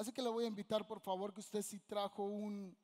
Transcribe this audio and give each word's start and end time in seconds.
Así 0.00 0.12
que 0.12 0.22
le 0.22 0.30
voy 0.30 0.44
a 0.44 0.48
invitar, 0.48 0.86
por 0.86 0.98
favor, 0.98 1.30
que 1.30 1.40
usted 1.40 1.60
si 1.60 1.78
trajo 1.78 2.22
un, 2.22 2.74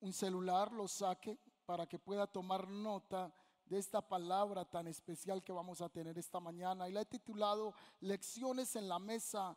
un 0.00 0.12
celular, 0.12 0.72
lo 0.72 0.88
saque 0.88 1.38
para 1.64 1.86
que 1.86 1.96
pueda 1.96 2.26
tomar 2.26 2.66
nota 2.66 3.32
de 3.64 3.78
esta 3.78 4.02
palabra 4.02 4.64
tan 4.64 4.88
especial 4.88 5.44
que 5.44 5.52
vamos 5.52 5.80
a 5.80 5.88
tener 5.88 6.18
esta 6.18 6.40
mañana. 6.40 6.88
Y 6.88 6.92
la 6.92 7.02
he 7.02 7.04
titulado 7.04 7.72
Lecciones 8.00 8.74
en 8.74 8.88
la 8.88 8.98
mesa 8.98 9.56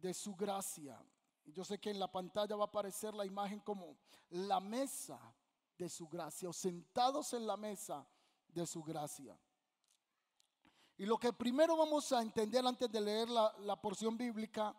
de 0.00 0.12
su 0.12 0.34
gracia. 0.34 1.00
Yo 1.44 1.62
sé 1.64 1.78
que 1.78 1.90
en 1.90 2.00
la 2.00 2.10
pantalla 2.10 2.56
va 2.56 2.64
a 2.64 2.66
aparecer 2.66 3.14
la 3.14 3.24
imagen 3.24 3.60
como 3.60 3.98
la 4.30 4.58
mesa 4.58 5.32
de 5.76 5.88
su 5.88 6.08
gracia 6.08 6.48
o 6.48 6.52
sentados 6.52 7.32
en 7.34 7.46
la 7.46 7.56
mesa 7.56 8.04
de 8.48 8.66
su 8.66 8.82
gracia. 8.82 9.38
Y 10.96 11.06
lo 11.06 11.18
que 11.18 11.32
primero 11.32 11.76
vamos 11.76 12.10
a 12.10 12.20
entender 12.20 12.66
antes 12.66 12.90
de 12.90 13.00
leer 13.00 13.28
la, 13.28 13.54
la 13.60 13.80
porción 13.80 14.18
bíblica 14.18 14.74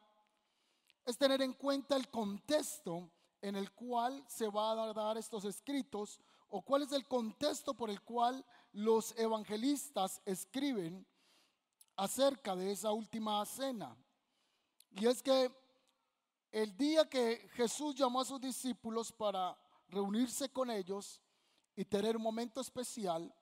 es 1.05 1.17
tener 1.17 1.41
en 1.41 1.53
cuenta 1.53 1.95
el 1.95 2.09
contexto 2.09 3.09
en 3.41 3.55
el 3.55 3.71
cual 3.71 4.23
se 4.27 4.47
va 4.47 4.71
a 4.71 4.93
dar 4.93 5.17
estos 5.17 5.45
escritos 5.45 6.19
o 6.49 6.61
cuál 6.61 6.83
es 6.83 6.91
el 6.91 7.07
contexto 7.07 7.73
por 7.73 7.89
el 7.89 8.01
cual 8.01 8.45
los 8.73 9.17
evangelistas 9.17 10.21
escriben 10.25 11.05
acerca 11.95 12.55
de 12.55 12.71
esa 12.71 12.91
última 12.91 13.45
cena. 13.45 13.95
Y 14.91 15.05
es 15.05 15.21
que 15.21 15.51
el 16.51 16.75
día 16.75 17.07
que 17.07 17.49
Jesús 17.53 17.95
llamó 17.95 18.21
a 18.21 18.25
sus 18.25 18.41
discípulos 18.41 19.11
para 19.11 19.57
reunirse 19.89 20.49
con 20.49 20.69
ellos 20.71 21.21
y 21.75 21.85
tener 21.85 22.17
un 22.17 22.23
momento 22.23 22.61
especial, 22.61 23.33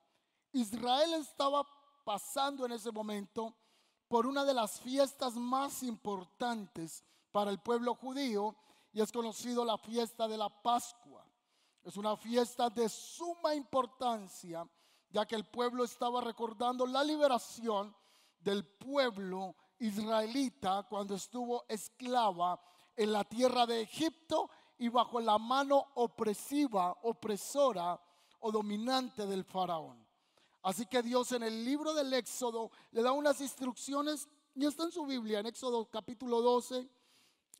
Israel 0.51 1.13
estaba 1.13 1.65
pasando 2.03 2.65
en 2.65 2.73
ese 2.73 2.91
momento 2.91 3.55
por 4.07 4.25
una 4.25 4.45
de 4.45 4.53
las 4.53 4.79
fiestas 4.79 5.35
más 5.35 5.83
importantes 5.83 7.03
para 7.31 7.51
el 7.51 7.59
pueblo 7.59 7.95
judío 7.95 8.55
y 8.93 9.01
es 9.01 9.11
conocido 9.11 9.63
la 9.63 9.77
fiesta 9.77 10.27
de 10.27 10.37
la 10.37 10.49
Pascua. 10.49 11.25
Es 11.83 11.97
una 11.97 12.17
fiesta 12.17 12.69
de 12.69 12.89
suma 12.89 13.55
importancia 13.55 14.67
ya 15.09 15.25
que 15.25 15.35
el 15.35 15.45
pueblo 15.45 15.83
estaba 15.83 16.21
recordando 16.21 16.85
la 16.85 17.03
liberación 17.03 17.95
del 18.39 18.65
pueblo 18.65 19.55
israelita 19.79 20.85
cuando 20.89 21.15
estuvo 21.15 21.65
esclava 21.67 22.59
en 22.95 23.11
la 23.11 23.23
tierra 23.23 23.65
de 23.65 23.81
Egipto 23.81 24.49
y 24.77 24.89
bajo 24.89 25.19
la 25.19 25.37
mano 25.37 25.87
opresiva, 25.95 26.97
opresora 27.03 27.99
o 28.39 28.51
dominante 28.51 29.25
del 29.25 29.43
faraón. 29.43 30.05
Así 30.63 30.85
que 30.85 31.01
Dios 31.01 31.31
en 31.31 31.43
el 31.43 31.63
libro 31.63 31.93
del 31.93 32.13
Éxodo 32.13 32.71
le 32.91 33.01
da 33.01 33.11
unas 33.11 33.39
instrucciones, 33.41 34.27
y 34.53 34.65
está 34.65 34.83
en 34.83 34.91
su 34.91 35.05
Biblia, 35.05 35.39
en 35.39 35.45
Éxodo 35.45 35.89
capítulo 35.89 36.41
12, 36.41 36.89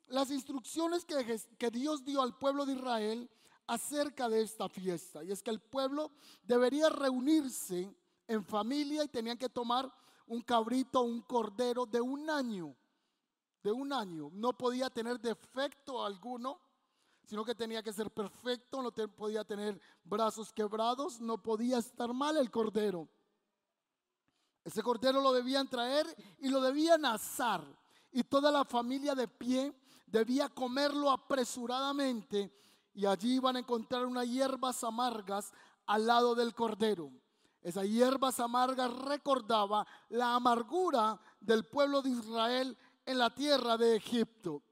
las 0.08 0.30
instrucciones 0.30 1.04
que, 1.04 1.70
Dios 1.70 2.04
dio 2.04 2.22
al 2.22 2.36
pueblo 2.36 2.66
de 2.66 2.74
Israel 2.74 3.30
acerca 3.66 4.28
de 4.28 4.42
esta 4.42 4.68
fiesta. 4.68 5.22
Y 5.24 5.30
es 5.30 5.42
que 5.42 5.50
el 5.50 5.60
pueblo 5.60 6.10
debería 6.42 6.88
reunirse 6.88 7.94
en 8.26 8.44
familia 8.44 9.04
y 9.04 9.08
tenían 9.08 9.38
que 9.38 9.48
tomar 9.48 9.92
un 10.26 10.42
cabrito, 10.42 11.02
un 11.02 11.22
cordero 11.22 11.86
de 11.86 12.00
un 12.00 12.28
año 12.28 12.76
de 13.62 13.72
un 13.72 13.92
año 13.92 14.30
no 14.32 14.56
podía 14.56 14.90
tener 14.90 15.20
defecto 15.20 16.04
alguno, 16.04 16.60
sino 17.24 17.44
que 17.44 17.54
tenía 17.54 17.82
que 17.82 17.92
ser 17.92 18.10
perfecto, 18.10 18.82
no 18.82 18.92
podía 18.92 19.44
tener 19.44 19.80
brazos 20.04 20.52
quebrados, 20.52 21.20
no 21.20 21.42
podía 21.42 21.78
estar 21.78 22.12
mal 22.14 22.36
el 22.36 22.50
cordero. 22.50 23.08
Ese 24.64 24.82
cordero 24.82 25.20
lo 25.20 25.32
debían 25.32 25.68
traer 25.68 26.06
y 26.38 26.48
lo 26.48 26.60
debían 26.60 27.04
asar. 27.04 27.62
Y 28.10 28.22
toda 28.22 28.50
la 28.50 28.64
familia 28.64 29.14
de 29.14 29.28
pie 29.28 29.74
debía 30.10 30.48
comerlo 30.48 31.10
apresuradamente. 31.10 32.52
Y 32.94 33.06
allí 33.06 33.36
iban 33.36 33.56
a 33.56 33.60
encontrar 33.60 34.04
unas 34.06 34.26
hierbas 34.26 34.82
amargas 34.82 35.52
al 35.86 36.06
lado 36.06 36.34
del 36.34 36.54
cordero. 36.54 37.12
Esas 37.62 37.86
hierbas 37.86 38.40
amargas 38.40 38.92
recordaba 38.92 39.86
la 40.08 40.34
amargura 40.34 41.20
del 41.40 41.64
pueblo 41.64 42.02
de 42.02 42.10
Israel 42.10 42.76
en 43.04 43.18
la 43.18 43.34
tierra 43.34 43.76
de 43.76 43.96
Egipto. 43.96 44.62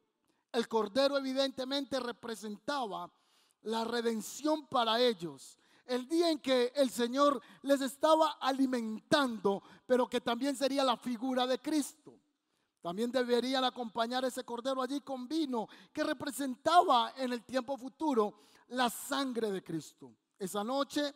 El 0.53 0.69
cordero 0.69 1.19
evidentemente 1.19 2.00
representaba 2.00 3.10
la 3.62 3.84
redención 3.84 4.66
para 4.66 5.00
ellos. 5.00 5.59
El 5.84 6.09
día 6.09 6.31
en 6.31 6.39
que 6.39 6.72
el 6.75 6.91
Señor 6.91 7.41
les 7.62 7.81
estaba 7.81 8.33
alimentando, 8.41 9.62
pero 9.87 10.09
que 10.09 10.21
también 10.21 10.56
sería 10.56 10.83
la 10.83 10.97
figura 10.97 11.47
de 11.47 11.59
Cristo. 11.59 12.19
También 12.86 13.10
deberían 13.10 13.64
acompañar 13.64 14.24
ese 14.24 14.44
cordero 14.44 14.80
allí 14.80 15.00
con 15.00 15.26
vino 15.26 15.66
que 15.92 16.04
representaba 16.04 17.14
en 17.16 17.32
el 17.32 17.42
tiempo 17.42 17.76
futuro 17.76 18.42
la 18.69 18.88
sangre 18.88 19.50
de 19.50 19.60
Cristo. 19.60 20.14
Esa 20.38 20.62
noche 20.62 21.12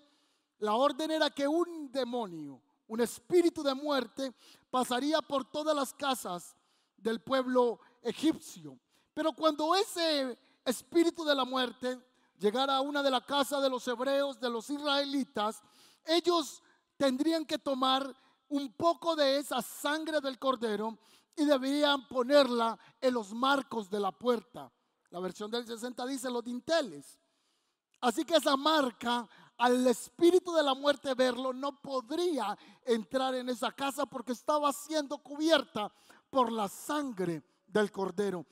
la 0.59 0.75
orden 0.75 1.13
era 1.13 1.31
que 1.31 1.47
un 1.47 1.93
demonio, 1.93 2.61
un 2.89 3.01
espíritu 3.01 3.63
de 3.63 3.73
muerte, 3.73 4.35
pasaría 4.69 5.23
por 5.23 5.45
todas 5.45 5.77
las 5.77 5.95
casas 5.95 6.57
del 6.97 7.21
pueblo 7.21 7.79
egipcio. 8.03 8.77
Pero 9.15 9.33
cuando 9.33 9.73
ese 9.77 10.37
espíritu 10.65 11.23
de 11.25 11.37
la 11.37 11.45
muerte 11.45 12.01
llegara 12.41 12.79
a 12.79 12.81
una 12.81 13.01
de 13.01 13.13
las 13.13 13.23
casas 13.23 13.63
de 13.63 13.71
los 13.71 13.87
hebreos, 13.87 14.41
de 14.41 14.51
los 14.51 14.69
israelitas, 14.71 15.63
ellos 16.05 16.65
tendrían 16.97 17.47
que 17.47 17.59
tomar 17.59 18.13
un 18.49 18.73
poco 18.73 19.15
de 19.15 19.37
esa 19.39 19.63
sangre 19.63 20.21
del 20.21 20.37
cordero 20.37 20.99
y 21.37 21.45
deberían 21.45 22.07
ponerla 22.09 22.79
en 23.01 23.15
los 23.15 23.33
marcos 23.33 23.89
de 23.89 24.01
la 24.01 24.13
puerta. 24.13 24.73
La 25.11 25.21
versión 25.21 25.51
del 25.51 25.67
60 25.67 26.07
dice 26.07 26.31
los 26.31 26.45
dinteles. 26.45 27.19
Así 28.01 28.25
que 28.25 28.37
esa 28.37 28.57
marca, 28.57 29.29
al 29.59 29.87
espíritu 29.87 30.53
de 30.53 30.63
la 30.63 30.75
muerte 30.75 31.15
verlo, 31.15 31.53
no 31.53 31.81
podría 31.83 32.57
entrar 32.85 33.35
en 33.35 33.49
esa 33.49 33.73
casa 33.73 34.07
porque 34.07 34.33
estaba 34.33 34.73
siendo 34.73 35.19
cubierta 35.19 35.93
por 36.31 36.51
la 36.51 36.69
sangre 36.69 37.43
del 37.67 37.91
cordero. 37.91 38.47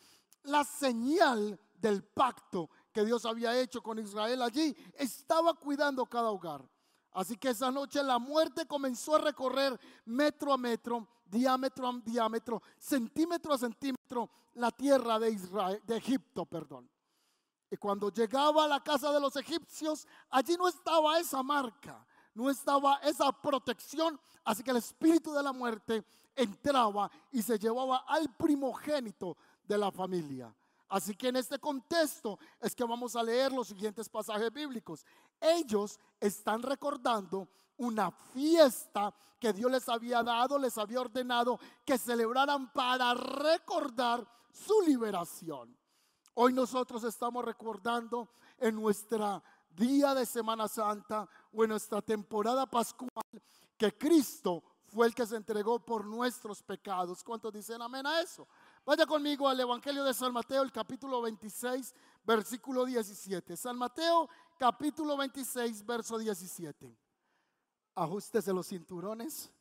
La 0.45 0.65
señal 0.65 1.59
del 1.75 2.05
pacto 2.05 2.69
que 2.93 3.05
Dios 3.05 3.25
había 3.25 3.59
hecho 3.59 3.81
con 3.83 3.99
Israel 3.99 4.43
allí 4.43 4.77
estaba 4.95 5.55
cuidando 5.55 6.05
cada 6.06 6.31
hogar. 6.31 6.69
Así 7.12 7.36
que 7.36 7.50
esa 7.50 7.70
noche 7.70 8.02
la 8.02 8.19
muerte 8.19 8.66
comenzó 8.66 9.16
a 9.16 9.19
recorrer 9.19 9.78
metro 10.04 10.52
a 10.52 10.58
metro, 10.58 11.08
diámetro 11.24 11.88
a 11.88 12.00
diámetro, 12.04 12.62
centímetro 12.78 13.52
a 13.52 13.58
centímetro 13.58 14.30
la 14.54 14.70
tierra 14.70 15.18
de 15.18 15.97
Egipto, 15.97 16.44
perdón. 16.47 16.88
Y 17.70 17.76
cuando 17.76 18.10
llegaba 18.10 18.64
a 18.64 18.68
la 18.68 18.82
casa 18.82 19.12
de 19.12 19.20
los 19.20 19.36
egipcios, 19.36 20.06
allí 20.30 20.56
no 20.56 20.68
estaba 20.68 21.18
esa 21.18 21.42
marca, 21.42 22.06
no 22.34 22.48
estaba 22.48 22.97
esa 23.02 23.30
protección, 23.32 24.18
así 24.44 24.62
que 24.62 24.70
el 24.70 24.78
espíritu 24.78 25.32
de 25.32 25.42
la 25.42 25.52
muerte 25.52 26.04
entraba 26.34 27.10
y 27.30 27.42
se 27.42 27.58
llevaba 27.58 28.04
al 28.06 28.34
primogénito 28.36 29.36
de 29.64 29.76
la 29.76 29.91
familia. 29.91 30.54
Así 30.88 31.15
que 31.15 31.28
en 31.28 31.37
este 31.37 31.59
contexto 31.59 32.38
es 32.60 32.75
que 32.75 32.84
vamos 32.84 33.15
a 33.15 33.22
leer 33.22 33.53
los 33.53 33.69
siguientes 33.69 34.09
pasajes 34.09 34.53
bíblicos. 34.53 35.04
Ellos 35.41 35.99
están 36.19 36.62
recordando 36.62 37.49
una 37.76 38.10
fiesta 38.10 39.15
que 39.38 39.53
Dios 39.53 39.71
les 39.71 39.88
había 39.88 40.22
dado, 40.22 40.59
les 40.59 40.77
había 40.78 41.00
ordenado 41.00 41.60
que 41.84 41.98
celebraran 41.98 42.72
para 42.72 43.15
recordar 43.15 44.27
su 44.50 44.81
liberación. 44.82 45.77
Hoy 46.34 46.53
nosotros 46.53 47.04
estamos 47.04 47.44
recordando 47.44 48.31
en 48.59 48.75
nuestra 48.75 49.43
día 49.71 50.15
de 50.15 50.27
Semana 50.27 50.69
Santa 50.69 51.28
o 51.53 51.65
en 51.65 51.71
nuestra 51.71 52.00
temporada 52.03 52.66
pascual 52.66 53.25
que 53.77 53.97
Cristo 53.97 54.62
fue 54.87 55.06
el 55.06 55.15
que 55.15 55.27
se 55.27 55.37
entregó 55.37 55.78
por 55.78 56.04
nuestros 56.04 56.62
pecados. 56.62 57.22
¿Cuántos 57.22 57.53
dicen 57.53 57.81
amén 57.82 58.06
a 58.06 58.21
eso? 58.21 58.47
Vaya 58.88 59.04
conmigo 59.04 59.47
al 59.47 59.60
Evangelio 59.60 60.03
de 60.03 60.15
San 60.15 60.32
Mateo, 60.32 60.62
el 60.62 60.72
capítulo 60.72 61.21
26, 61.21 61.95
versículo 62.24 62.86
17. 62.86 63.54
San 63.54 63.77
Mateo, 63.77 64.30
capítulo 64.57 65.15
26, 65.15 65.84
verso 65.84 66.16
17. 66.16 66.97
Ajustese 67.97 68.51
los 68.51 68.66
cinturones, 68.66 69.53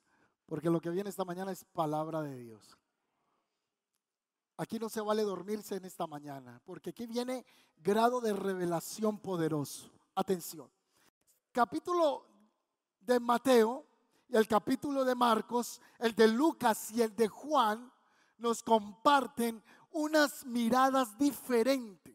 porque 0.46 0.70
lo 0.70 0.80
que 0.80 0.92
viene 0.92 1.10
esta 1.10 1.26
mañana 1.26 1.52
es 1.52 1.66
palabra 1.66 2.22
de 2.22 2.38
Dios. 2.38 2.78
Aquí 4.56 4.80
no 4.80 4.88
se 4.88 5.02
vale 5.02 5.24
dormirse 5.24 5.76
en 5.76 5.84
esta 5.84 6.08
mañana, 6.08 6.62
porque 6.64 6.92
aquí 6.92 7.06
viene 7.06 7.46
grado 7.76 8.22
de 8.22 8.32
revelación 8.32 9.20
poderoso. 9.20 9.92
Atención. 10.16 10.72
Capítulo 11.52 12.26
de 13.02 13.20
Mateo, 13.20 13.86
y 14.30 14.38
el 14.38 14.48
capítulo 14.48 15.04
de 15.04 15.16
Marcos, 15.16 15.82
el 16.00 16.16
de 16.16 16.30
Lucas 16.30 16.92
y 16.92 17.02
el 17.02 17.14
de 17.14 17.28
Juan 17.28 17.92
nos 18.38 18.62
comparten 18.62 19.62
unas 19.92 20.46
miradas 20.46 21.18
diferentes 21.18 22.07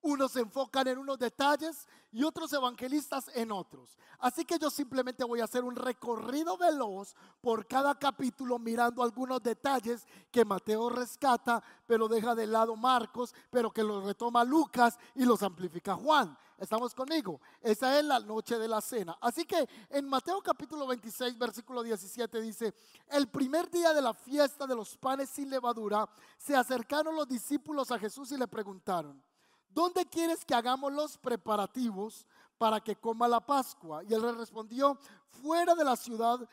Unos 0.00 0.32
se 0.32 0.40
enfocan 0.40 0.86
en 0.86 0.98
unos 0.98 1.18
detalles 1.18 1.86
y 2.12 2.22
otros 2.22 2.52
evangelistas 2.52 3.30
en 3.34 3.52
otros. 3.52 3.98
Así 4.18 4.44
que 4.44 4.58
yo 4.58 4.70
simplemente 4.70 5.24
voy 5.24 5.40
a 5.40 5.44
hacer 5.44 5.64
un 5.64 5.76
recorrido 5.76 6.56
veloz 6.56 7.14
por 7.40 7.66
cada 7.66 7.96
capítulo 7.96 8.58
mirando 8.58 9.02
algunos 9.02 9.42
detalles 9.42 10.06
que 10.30 10.44
Mateo 10.44 10.88
rescata, 10.88 11.62
pero 11.86 12.08
deja 12.08 12.34
de 12.34 12.46
lado 12.46 12.76
Marcos, 12.76 13.34
pero 13.50 13.70
que 13.70 13.82
los 13.82 14.04
retoma 14.04 14.44
Lucas 14.44 14.98
y 15.14 15.24
los 15.24 15.42
amplifica 15.42 15.94
Juan. 15.94 16.36
¿Estamos 16.58 16.92
conmigo? 16.92 17.40
Esa 17.60 17.98
es 17.98 18.04
la 18.04 18.18
noche 18.18 18.58
de 18.58 18.66
la 18.66 18.80
cena. 18.80 19.16
Así 19.20 19.44
que 19.44 19.68
en 19.90 20.08
Mateo 20.08 20.40
capítulo 20.42 20.88
26, 20.88 21.38
versículo 21.38 21.84
17 21.84 22.40
dice, 22.40 22.74
el 23.08 23.28
primer 23.28 23.70
día 23.70 23.92
de 23.92 24.02
la 24.02 24.12
fiesta 24.12 24.66
de 24.66 24.74
los 24.74 24.96
panes 24.96 25.30
sin 25.30 25.50
levadura, 25.50 26.08
se 26.36 26.56
acercaron 26.56 27.14
los 27.14 27.28
discípulos 27.28 27.92
a 27.92 27.98
Jesús 27.98 28.32
y 28.32 28.36
le 28.36 28.48
preguntaron, 28.48 29.22
¿dónde 29.68 30.04
quieres 30.06 30.44
que 30.44 30.54
hagamos 30.54 30.92
los 30.92 31.18
preparativos 31.18 32.26
para 32.56 32.80
que 32.80 32.96
coma 32.96 33.28
la 33.28 33.44
Pascua? 33.44 34.02
Y 34.04 34.14
él 34.14 34.22
le 34.22 34.32
respondió, 34.32 34.98
fuera 35.28 35.74
de 35.74 35.84
la 35.84 35.96
ciudad, 35.96 36.48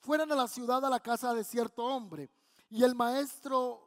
fuera 0.00 0.26
de 0.26 0.36
la 0.36 0.48
ciudad 0.48 0.84
a 0.84 0.90
la 0.90 1.00
casa 1.00 1.34
de 1.34 1.44
cierto 1.44 1.84
hombre. 1.84 2.30
Y 2.68 2.84
el 2.84 2.94
maestro 2.94 3.82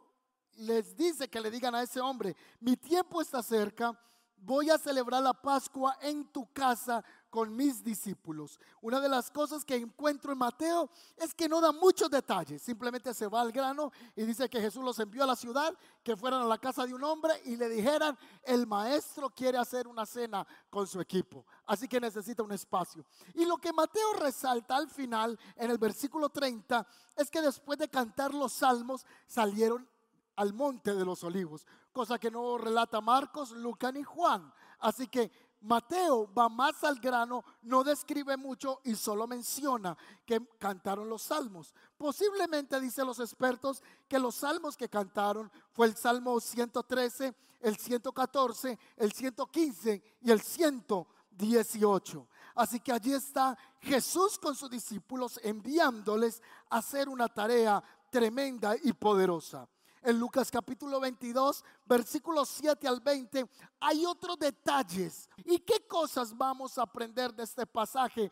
les 0.57 0.95
dice 0.95 1.29
que 1.29 1.41
le 1.41 1.49
digan 1.49 1.73
a 1.75 1.81
ese 1.81 1.99
hombre, 1.99 2.35
mi 2.59 2.77
tiempo 2.77 3.21
está 3.21 3.41
cerca, 3.41 3.97
voy 4.37 4.69
a 4.69 4.77
celebrar 4.77 5.23
la 5.23 5.33
Pascua 5.33 5.97
en 6.01 6.25
tu 6.31 6.51
casa 6.51 7.03
con 7.33 7.55
mis 7.55 7.83
discípulos. 7.83 8.59
Una 8.79 8.99
de 8.99 9.09
las 9.09 9.31
cosas 9.31 9.65
que 9.65 9.75
encuentro 9.75 10.31
en 10.31 10.37
Mateo 10.37 10.87
es 11.17 11.33
que 11.33 11.49
no 11.49 11.61
da 11.61 11.71
muchos 11.71 12.07
detalles, 12.07 12.61
simplemente 12.61 13.11
se 13.11 13.25
va 13.25 13.41
al 13.41 13.51
grano 13.51 13.91
y 14.15 14.21
dice 14.21 14.47
que 14.47 14.61
Jesús 14.61 14.83
los 14.83 14.99
envió 14.99 15.23
a 15.23 15.25
la 15.25 15.35
ciudad, 15.35 15.73
que 16.03 16.15
fueran 16.15 16.43
a 16.43 16.45
la 16.45 16.59
casa 16.59 16.85
de 16.85 16.93
un 16.93 17.03
hombre 17.03 17.33
y 17.45 17.55
le 17.55 17.69
dijeran, 17.69 18.15
el 18.43 18.67
maestro 18.67 19.31
quiere 19.31 19.57
hacer 19.57 19.87
una 19.87 20.05
cena 20.05 20.45
con 20.69 20.85
su 20.85 21.01
equipo, 21.01 21.43
así 21.65 21.87
que 21.87 21.99
necesita 21.99 22.43
un 22.43 22.51
espacio. 22.51 23.03
Y 23.33 23.45
lo 23.45 23.57
que 23.57 23.73
Mateo 23.73 24.13
resalta 24.13 24.75
al 24.75 24.87
final, 24.91 25.39
en 25.55 25.71
el 25.71 25.79
versículo 25.79 26.29
30, 26.29 26.85
es 27.15 27.31
que 27.31 27.41
después 27.41 27.79
de 27.79 27.89
cantar 27.89 28.31
los 28.31 28.53
salmos 28.53 29.07
salieron 29.25 29.89
al 30.35 30.53
monte 30.53 30.93
de 30.93 31.03
los 31.03 31.23
olivos, 31.23 31.65
cosa 31.91 32.19
que 32.19 32.29
no 32.29 32.59
relata 32.59 33.01
Marcos, 33.01 33.49
Lucas 33.49 33.91
ni 33.91 34.03
Juan. 34.03 34.53
Así 34.77 35.07
que 35.07 35.31
Mateo 35.63 36.29
va 36.33 36.49
más 36.49 36.83
al 36.83 36.99
grano, 36.99 37.43
no 37.61 37.83
describe 37.85 38.35
mucho 38.35 38.81
y 38.83 38.95
solo 38.95 39.25
menciona 39.27 39.97
que 40.25 40.45
cantaron 40.59 41.09
los 41.09 41.21
salmos. 41.23 41.73
Posiblemente, 41.97 42.79
dicen 42.81 43.07
los 43.07 43.19
expertos, 43.19 43.81
que 44.09 44.19
los 44.19 44.35
salmos 44.35 44.75
que 44.75 44.89
cantaron 44.89 45.49
fue 45.71 45.87
el 45.87 45.95
Salmo 45.95 46.37
113, 46.39 47.33
el 47.61 47.77
114, 47.77 48.77
el 48.97 49.13
115 49.13 50.03
y 50.21 50.31
el 50.31 50.41
118. 50.41 52.27
Así 52.55 52.81
que 52.81 52.91
allí 52.91 53.13
está 53.13 53.57
Jesús 53.79 54.37
con 54.37 54.55
sus 54.55 54.69
discípulos 54.69 55.39
enviándoles 55.43 56.41
a 56.69 56.79
hacer 56.79 57.07
una 57.07 57.29
tarea 57.29 57.81
tremenda 58.11 58.75
y 58.83 58.91
poderosa 58.91 59.67
en 60.03 60.19
Lucas 60.19 60.51
capítulo 60.51 60.99
22, 60.99 61.63
versículos 61.85 62.49
7 62.49 62.87
al 62.87 62.99
20, 62.99 63.49
hay 63.79 64.05
otros 64.05 64.37
detalles. 64.37 65.29
¿Y 65.45 65.59
qué 65.59 65.85
cosas 65.87 66.35
vamos 66.35 66.77
a 66.77 66.83
aprender 66.83 67.33
de 67.33 67.43
este 67.43 67.65
pasaje 67.65 68.29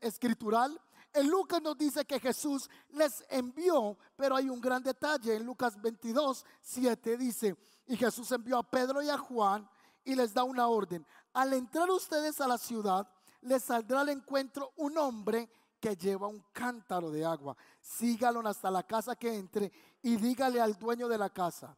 escritural? 0.00 0.80
En 1.12 1.28
Lucas 1.28 1.60
nos 1.60 1.76
dice 1.76 2.04
que 2.04 2.20
Jesús 2.20 2.70
les 2.90 3.24
envió, 3.28 3.98
pero 4.16 4.36
hay 4.36 4.48
un 4.48 4.60
gran 4.60 4.82
detalle. 4.82 5.34
En 5.34 5.44
Lucas 5.44 5.80
22, 5.80 6.46
7 6.60 7.16
dice, 7.16 7.56
y 7.86 7.96
Jesús 7.96 8.30
envió 8.32 8.58
a 8.58 8.70
Pedro 8.70 9.02
y 9.02 9.10
a 9.10 9.18
Juan 9.18 9.68
y 10.04 10.14
les 10.14 10.32
da 10.32 10.44
una 10.44 10.68
orden. 10.68 11.06
Al 11.34 11.52
entrar 11.52 11.90
ustedes 11.90 12.40
a 12.40 12.48
la 12.48 12.58
ciudad, 12.58 13.08
les 13.42 13.64
saldrá 13.64 14.00
al 14.00 14.08
encuentro 14.08 14.72
un 14.76 14.96
hombre 14.96 15.50
que 15.82 15.96
lleva 15.96 16.28
un 16.28 16.40
cántaro 16.52 17.10
de 17.10 17.24
agua. 17.24 17.56
Sígalo 17.80 18.46
hasta 18.48 18.70
la 18.70 18.84
casa 18.84 19.16
que 19.16 19.34
entre 19.34 19.72
y 20.00 20.14
dígale 20.14 20.60
al 20.60 20.78
dueño 20.78 21.08
de 21.08 21.18
la 21.18 21.28
casa. 21.28 21.76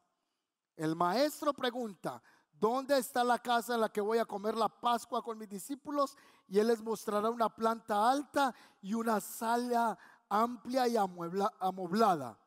El 0.76 0.94
maestro 0.94 1.54
pregunta, 1.54 2.22
¿dónde 2.52 2.98
está 2.98 3.24
la 3.24 3.38
casa 3.38 3.74
en 3.74 3.80
la 3.80 3.88
que 3.88 4.02
voy 4.02 4.18
a 4.18 4.26
comer 4.26 4.56
la 4.56 4.68
Pascua 4.68 5.22
con 5.22 5.38
mis 5.38 5.48
discípulos? 5.48 6.18
Y 6.46 6.58
él 6.58 6.66
les 6.66 6.82
mostrará 6.82 7.30
una 7.30 7.48
planta 7.48 8.10
alta 8.10 8.54
y 8.82 8.92
una 8.92 9.22
sala 9.22 9.96
amplia 10.28 10.86
y 10.86 10.96
amueblada. 10.98 12.38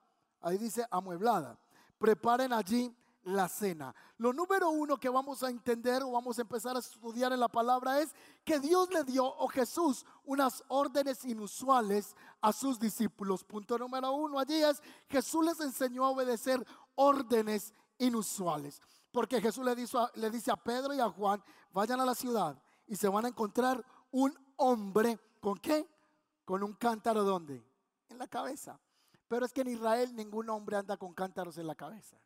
Ahí 0.41 0.59
dice 0.59 0.85
amueblada. 0.91 1.57
Preparen 1.97 2.53
allí 2.53 2.95
la 3.27 3.49
cena. 3.49 3.93
Lo 4.17 4.31
número 4.31 4.69
uno 4.69 4.97
que 4.97 5.09
vamos 5.09 5.43
a 5.43 5.49
entender 5.49 6.01
o 6.01 6.11
vamos 6.11 6.37
a 6.39 6.41
empezar 6.41 6.75
a 6.77 6.79
estudiar 6.79 7.33
en 7.33 7.39
la 7.39 7.49
palabra 7.49 7.99
es 7.99 8.15
que 8.45 8.59
Dios 8.59 8.89
le 8.89 9.03
dio 9.03 9.25
o 9.25 9.47
Jesús 9.49 10.05
unas 10.23 10.63
órdenes 10.69 11.25
inusuales 11.25 12.15
a 12.41 12.53
sus 12.53 12.79
discípulos. 12.79 13.43
Punto 13.43 13.77
número 13.77 14.13
uno 14.13 14.39
allí 14.39 14.55
es 14.55 14.81
Jesús 15.09 15.45
les 15.45 15.59
enseñó 15.59 16.05
a 16.05 16.09
obedecer 16.09 16.65
órdenes 16.95 17.73
inusuales. 17.97 18.81
Porque 19.11 19.41
Jesús 19.41 19.65
le, 19.65 19.75
le 19.75 20.29
dice 20.29 20.51
a 20.51 20.55
Pedro 20.55 20.93
y 20.93 20.99
a 21.01 21.09
Juan, 21.09 21.43
vayan 21.73 21.99
a 21.99 22.05
la 22.05 22.15
ciudad 22.15 22.61
y 22.87 22.95
se 22.95 23.09
van 23.09 23.25
a 23.25 23.29
encontrar 23.29 23.83
un 24.11 24.33
hombre 24.55 25.19
con 25.41 25.57
qué? 25.57 25.85
Con 26.45 26.63
un 26.63 26.73
cántaro 26.73 27.25
donde? 27.25 27.61
En 28.07 28.17
la 28.17 28.27
cabeza. 28.27 28.79
Pero 29.27 29.45
es 29.45 29.51
que 29.51 29.61
en 29.61 29.67
Israel 29.67 30.15
ningún 30.15 30.49
hombre 30.49 30.77
anda 30.77 30.95
con 30.95 31.13
cántaros 31.13 31.57
en 31.57 31.67
la 31.67 31.75
cabeza. 31.75 32.17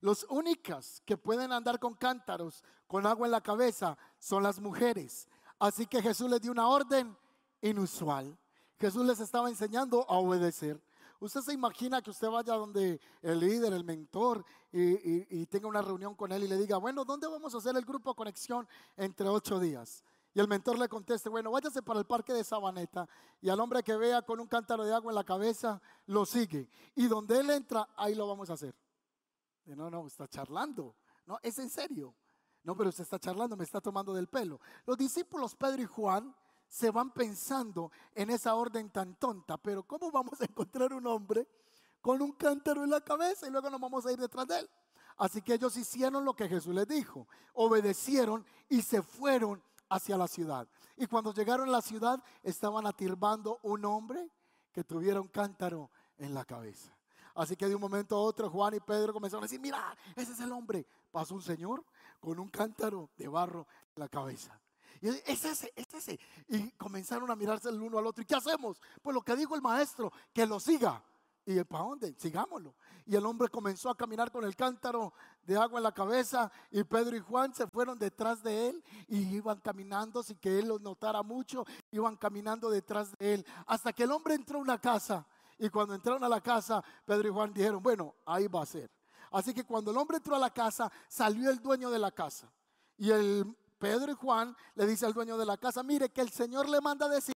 Los 0.00 0.24
únicas 0.30 1.02
que 1.04 1.16
pueden 1.16 1.52
andar 1.52 1.80
con 1.80 1.94
cántaros, 1.94 2.62
con 2.86 3.04
agua 3.06 3.26
en 3.26 3.32
la 3.32 3.40
cabeza, 3.40 3.98
son 4.18 4.42
las 4.42 4.60
mujeres. 4.60 5.26
Así 5.58 5.86
que 5.86 6.00
Jesús 6.00 6.30
les 6.30 6.40
dio 6.40 6.52
una 6.52 6.68
orden 6.68 7.16
inusual. 7.60 8.38
Jesús 8.78 9.04
les 9.04 9.18
estaba 9.18 9.48
enseñando 9.48 10.06
a 10.08 10.18
obedecer. 10.18 10.80
Usted 11.20 11.40
se 11.40 11.52
imagina 11.52 12.00
que 12.00 12.10
usted 12.10 12.28
vaya 12.28 12.54
donde 12.54 13.00
el 13.22 13.40
líder, 13.40 13.72
el 13.72 13.82
mentor, 13.82 14.44
y, 14.70 15.46
tenga 15.46 15.66
una 15.66 15.82
reunión 15.82 16.14
con 16.14 16.30
él 16.30 16.44
y 16.44 16.48
le 16.48 16.56
diga, 16.56 16.76
bueno, 16.76 17.04
¿dónde 17.04 17.26
vamos 17.26 17.52
a 17.54 17.58
hacer 17.58 17.76
el 17.76 17.84
grupo 17.84 18.14
conexión 18.14 18.68
entre 18.96 19.28
ocho 19.28 19.58
días? 19.58 20.04
Y 20.32 20.38
el 20.38 20.46
mentor 20.46 20.78
le 20.78 20.88
conteste, 20.88 21.28
bueno, 21.28 21.50
váyase 21.50 21.82
para 21.82 21.98
el 21.98 22.06
parque 22.06 22.32
de 22.32 22.44
Sabaneta 22.44 23.08
y 23.40 23.48
al 23.48 23.58
hombre 23.58 23.82
que 23.82 23.96
vea 23.96 24.22
con 24.22 24.38
un 24.38 24.46
cántaro 24.46 24.84
de 24.84 24.94
agua 24.94 25.10
en 25.10 25.16
la 25.16 25.24
cabeza, 25.24 25.80
lo 26.06 26.24
sigue. 26.24 26.68
Y 26.94 27.08
donde 27.08 27.40
él 27.40 27.50
entra, 27.50 27.88
ahí 27.96 28.14
lo 28.14 28.28
vamos 28.28 28.48
a 28.50 28.52
hacer 28.52 28.76
no, 29.76 29.90
no, 29.90 30.06
está 30.06 30.28
charlando. 30.28 30.96
No, 31.26 31.38
es 31.42 31.58
en 31.58 31.70
serio. 31.70 32.14
No, 32.64 32.76
pero 32.76 32.90
usted 32.90 33.04
está 33.04 33.18
charlando, 33.18 33.56
me 33.56 33.64
está 33.64 33.80
tomando 33.80 34.12
del 34.12 34.28
pelo. 34.28 34.60
Los 34.84 34.96
discípulos 34.96 35.54
Pedro 35.54 35.82
y 35.82 35.86
Juan 35.86 36.34
se 36.68 36.90
van 36.90 37.10
pensando 37.12 37.90
en 38.14 38.30
esa 38.30 38.54
orden 38.54 38.90
tan 38.90 39.14
tonta, 39.16 39.56
pero 39.56 39.82
¿cómo 39.84 40.10
vamos 40.10 40.40
a 40.40 40.44
encontrar 40.44 40.92
un 40.92 41.06
hombre 41.06 41.48
con 42.00 42.20
un 42.20 42.32
cántaro 42.32 42.84
en 42.84 42.90
la 42.90 43.00
cabeza 43.00 43.46
y 43.46 43.50
luego 43.50 43.70
nos 43.70 43.80
vamos 43.80 44.04
a 44.06 44.12
ir 44.12 44.18
detrás 44.18 44.46
de 44.46 44.60
él? 44.60 44.70
Así 45.16 45.42
que 45.42 45.54
ellos 45.54 45.76
hicieron 45.76 46.24
lo 46.24 46.34
que 46.34 46.48
Jesús 46.48 46.74
les 46.74 46.86
dijo, 46.86 47.26
obedecieron 47.54 48.46
y 48.68 48.82
se 48.82 49.02
fueron 49.02 49.62
hacia 49.88 50.16
la 50.16 50.28
ciudad. 50.28 50.68
Y 50.96 51.06
cuando 51.06 51.32
llegaron 51.32 51.68
a 51.68 51.72
la 51.72 51.82
ciudad 51.82 52.22
estaban 52.42 52.86
atirbando 52.86 53.58
un 53.62 53.84
hombre 53.84 54.30
que 54.72 54.84
tuviera 54.84 55.20
un 55.20 55.28
cántaro 55.28 55.90
en 56.18 56.34
la 56.34 56.44
cabeza. 56.44 56.97
Así 57.38 57.54
que 57.54 57.68
de 57.68 57.74
un 57.76 57.80
momento 57.80 58.16
a 58.16 58.20
otro 58.20 58.50
Juan 58.50 58.74
y 58.74 58.80
Pedro 58.80 59.12
comenzaron 59.12 59.44
a 59.44 59.46
decir, 59.46 59.60
mira, 59.60 59.96
ese 60.16 60.32
es 60.32 60.40
el 60.40 60.50
hombre. 60.50 60.84
Pasó 61.12 61.36
un 61.36 61.42
señor 61.42 61.84
con 62.18 62.36
un 62.40 62.48
cántaro 62.48 63.10
de 63.16 63.28
barro 63.28 63.64
en 63.94 64.00
la 64.00 64.08
cabeza. 64.08 64.60
Y 65.00 65.08
es 65.08 65.44
ese, 65.44 65.72
es 65.76 65.94
ese. 65.94 66.18
Y 66.48 66.72
comenzaron 66.72 67.30
a 67.30 67.36
mirarse 67.36 67.68
el 67.68 67.80
uno 67.80 67.96
al 67.96 68.06
otro. 68.06 68.22
¿Y 68.22 68.26
qué 68.26 68.34
hacemos? 68.34 68.80
Pues 69.00 69.14
lo 69.14 69.22
que 69.22 69.36
dijo 69.36 69.54
el 69.54 69.62
maestro, 69.62 70.12
que 70.32 70.46
lo 70.46 70.58
siga. 70.58 71.00
¿Y 71.46 71.62
para 71.62 71.84
dónde? 71.84 72.12
Sigámoslo. 72.18 72.74
Y 73.06 73.14
el 73.14 73.24
hombre 73.24 73.48
comenzó 73.48 73.88
a 73.88 73.96
caminar 73.96 74.32
con 74.32 74.42
el 74.42 74.56
cántaro 74.56 75.12
de 75.44 75.56
agua 75.56 75.78
en 75.78 75.84
la 75.84 75.92
cabeza 75.92 76.50
y 76.72 76.82
Pedro 76.82 77.16
y 77.16 77.20
Juan 77.20 77.54
se 77.54 77.68
fueron 77.68 78.00
detrás 78.00 78.42
de 78.42 78.70
él 78.70 78.84
y 79.06 79.36
iban 79.36 79.60
caminando 79.60 80.24
sin 80.24 80.38
que 80.38 80.58
él 80.58 80.66
los 80.66 80.80
notara 80.80 81.22
mucho, 81.22 81.64
iban 81.92 82.16
caminando 82.16 82.68
detrás 82.68 83.16
de 83.16 83.34
él 83.34 83.46
hasta 83.64 83.92
que 83.92 84.02
el 84.02 84.10
hombre 84.10 84.34
entró 84.34 84.58
a 84.58 84.62
una 84.62 84.78
casa 84.78 85.24
y 85.58 85.68
cuando 85.68 85.94
entraron 85.94 86.22
a 86.22 86.28
la 86.28 86.40
casa, 86.40 86.82
Pedro 87.04 87.28
y 87.28 87.32
Juan 87.32 87.52
dijeron, 87.52 87.82
bueno, 87.82 88.14
ahí 88.24 88.46
va 88.46 88.62
a 88.62 88.66
ser. 88.66 88.90
Así 89.30 89.52
que 89.52 89.64
cuando 89.64 89.90
el 89.90 89.96
hombre 89.96 90.18
entró 90.18 90.36
a 90.36 90.38
la 90.38 90.50
casa, 90.50 90.90
salió 91.08 91.50
el 91.50 91.60
dueño 91.60 91.90
de 91.90 91.98
la 91.98 92.10
casa. 92.10 92.50
Y 92.96 93.10
el 93.10 93.56
Pedro 93.78 94.12
y 94.12 94.14
Juan 94.14 94.56
le 94.74 94.86
dice 94.86 95.06
al 95.06 95.12
dueño 95.12 95.36
de 95.36 95.46
la 95.46 95.56
casa, 95.56 95.82
mire 95.82 96.10
que 96.10 96.20
el 96.20 96.30
Señor 96.30 96.68
le 96.68 96.80
manda 96.80 97.08
decir 97.08 97.34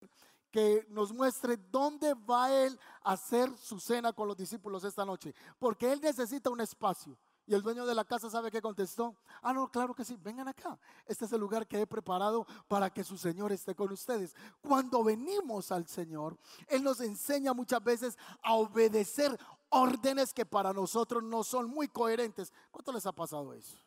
que 0.51 0.85
nos 0.89 1.13
muestre 1.13 1.57
dónde 1.57 2.13
va 2.13 2.51
él 2.51 2.79
a 3.03 3.13
hacer 3.13 3.55
su 3.57 3.79
cena 3.79 4.13
con 4.13 4.27
los 4.27 4.37
discípulos 4.37 4.83
esta 4.83 5.05
noche, 5.05 5.33
porque 5.57 5.91
él 5.91 5.99
necesita 6.01 6.49
un 6.49 6.61
espacio. 6.61 7.17
Y 7.49 7.55
el 7.55 7.63
dueño 7.63 7.83
de 7.83 7.95
la 7.95 8.05
casa 8.05 8.29
sabe 8.29 8.51
que 8.51 8.61
contestó, 8.61 9.15
ah, 9.41 9.51
no, 9.51 9.71
claro 9.71 9.95
que 9.95 10.05
sí, 10.05 10.15
vengan 10.21 10.47
acá. 10.47 10.77
Este 11.07 11.25
es 11.25 11.33
el 11.33 11.41
lugar 11.41 11.65
que 11.65 11.81
he 11.81 11.87
preparado 11.87 12.45
para 12.67 12.91
que 12.91 13.03
su 13.03 13.17
Señor 13.17 13.51
esté 13.51 13.73
con 13.73 13.91
ustedes. 13.91 14.35
Cuando 14.61 15.03
venimos 15.03 15.71
al 15.71 15.87
Señor, 15.87 16.37
Él 16.67 16.83
nos 16.83 17.01
enseña 17.01 17.55
muchas 17.55 17.83
veces 17.83 18.19
a 18.43 18.53
obedecer 18.53 19.35
órdenes 19.69 20.31
que 20.31 20.45
para 20.45 20.73
nosotros 20.73 21.23
no 21.23 21.43
son 21.43 21.67
muy 21.67 21.87
coherentes. 21.87 22.53
¿Cuánto 22.69 22.91
les 22.91 23.07
ha 23.07 23.13
pasado 23.13 23.51
eso? 23.51 23.79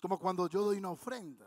Como 0.00 0.18
cuando 0.18 0.48
yo 0.48 0.62
doy 0.62 0.78
una 0.78 0.92
ofrenda. 0.92 1.46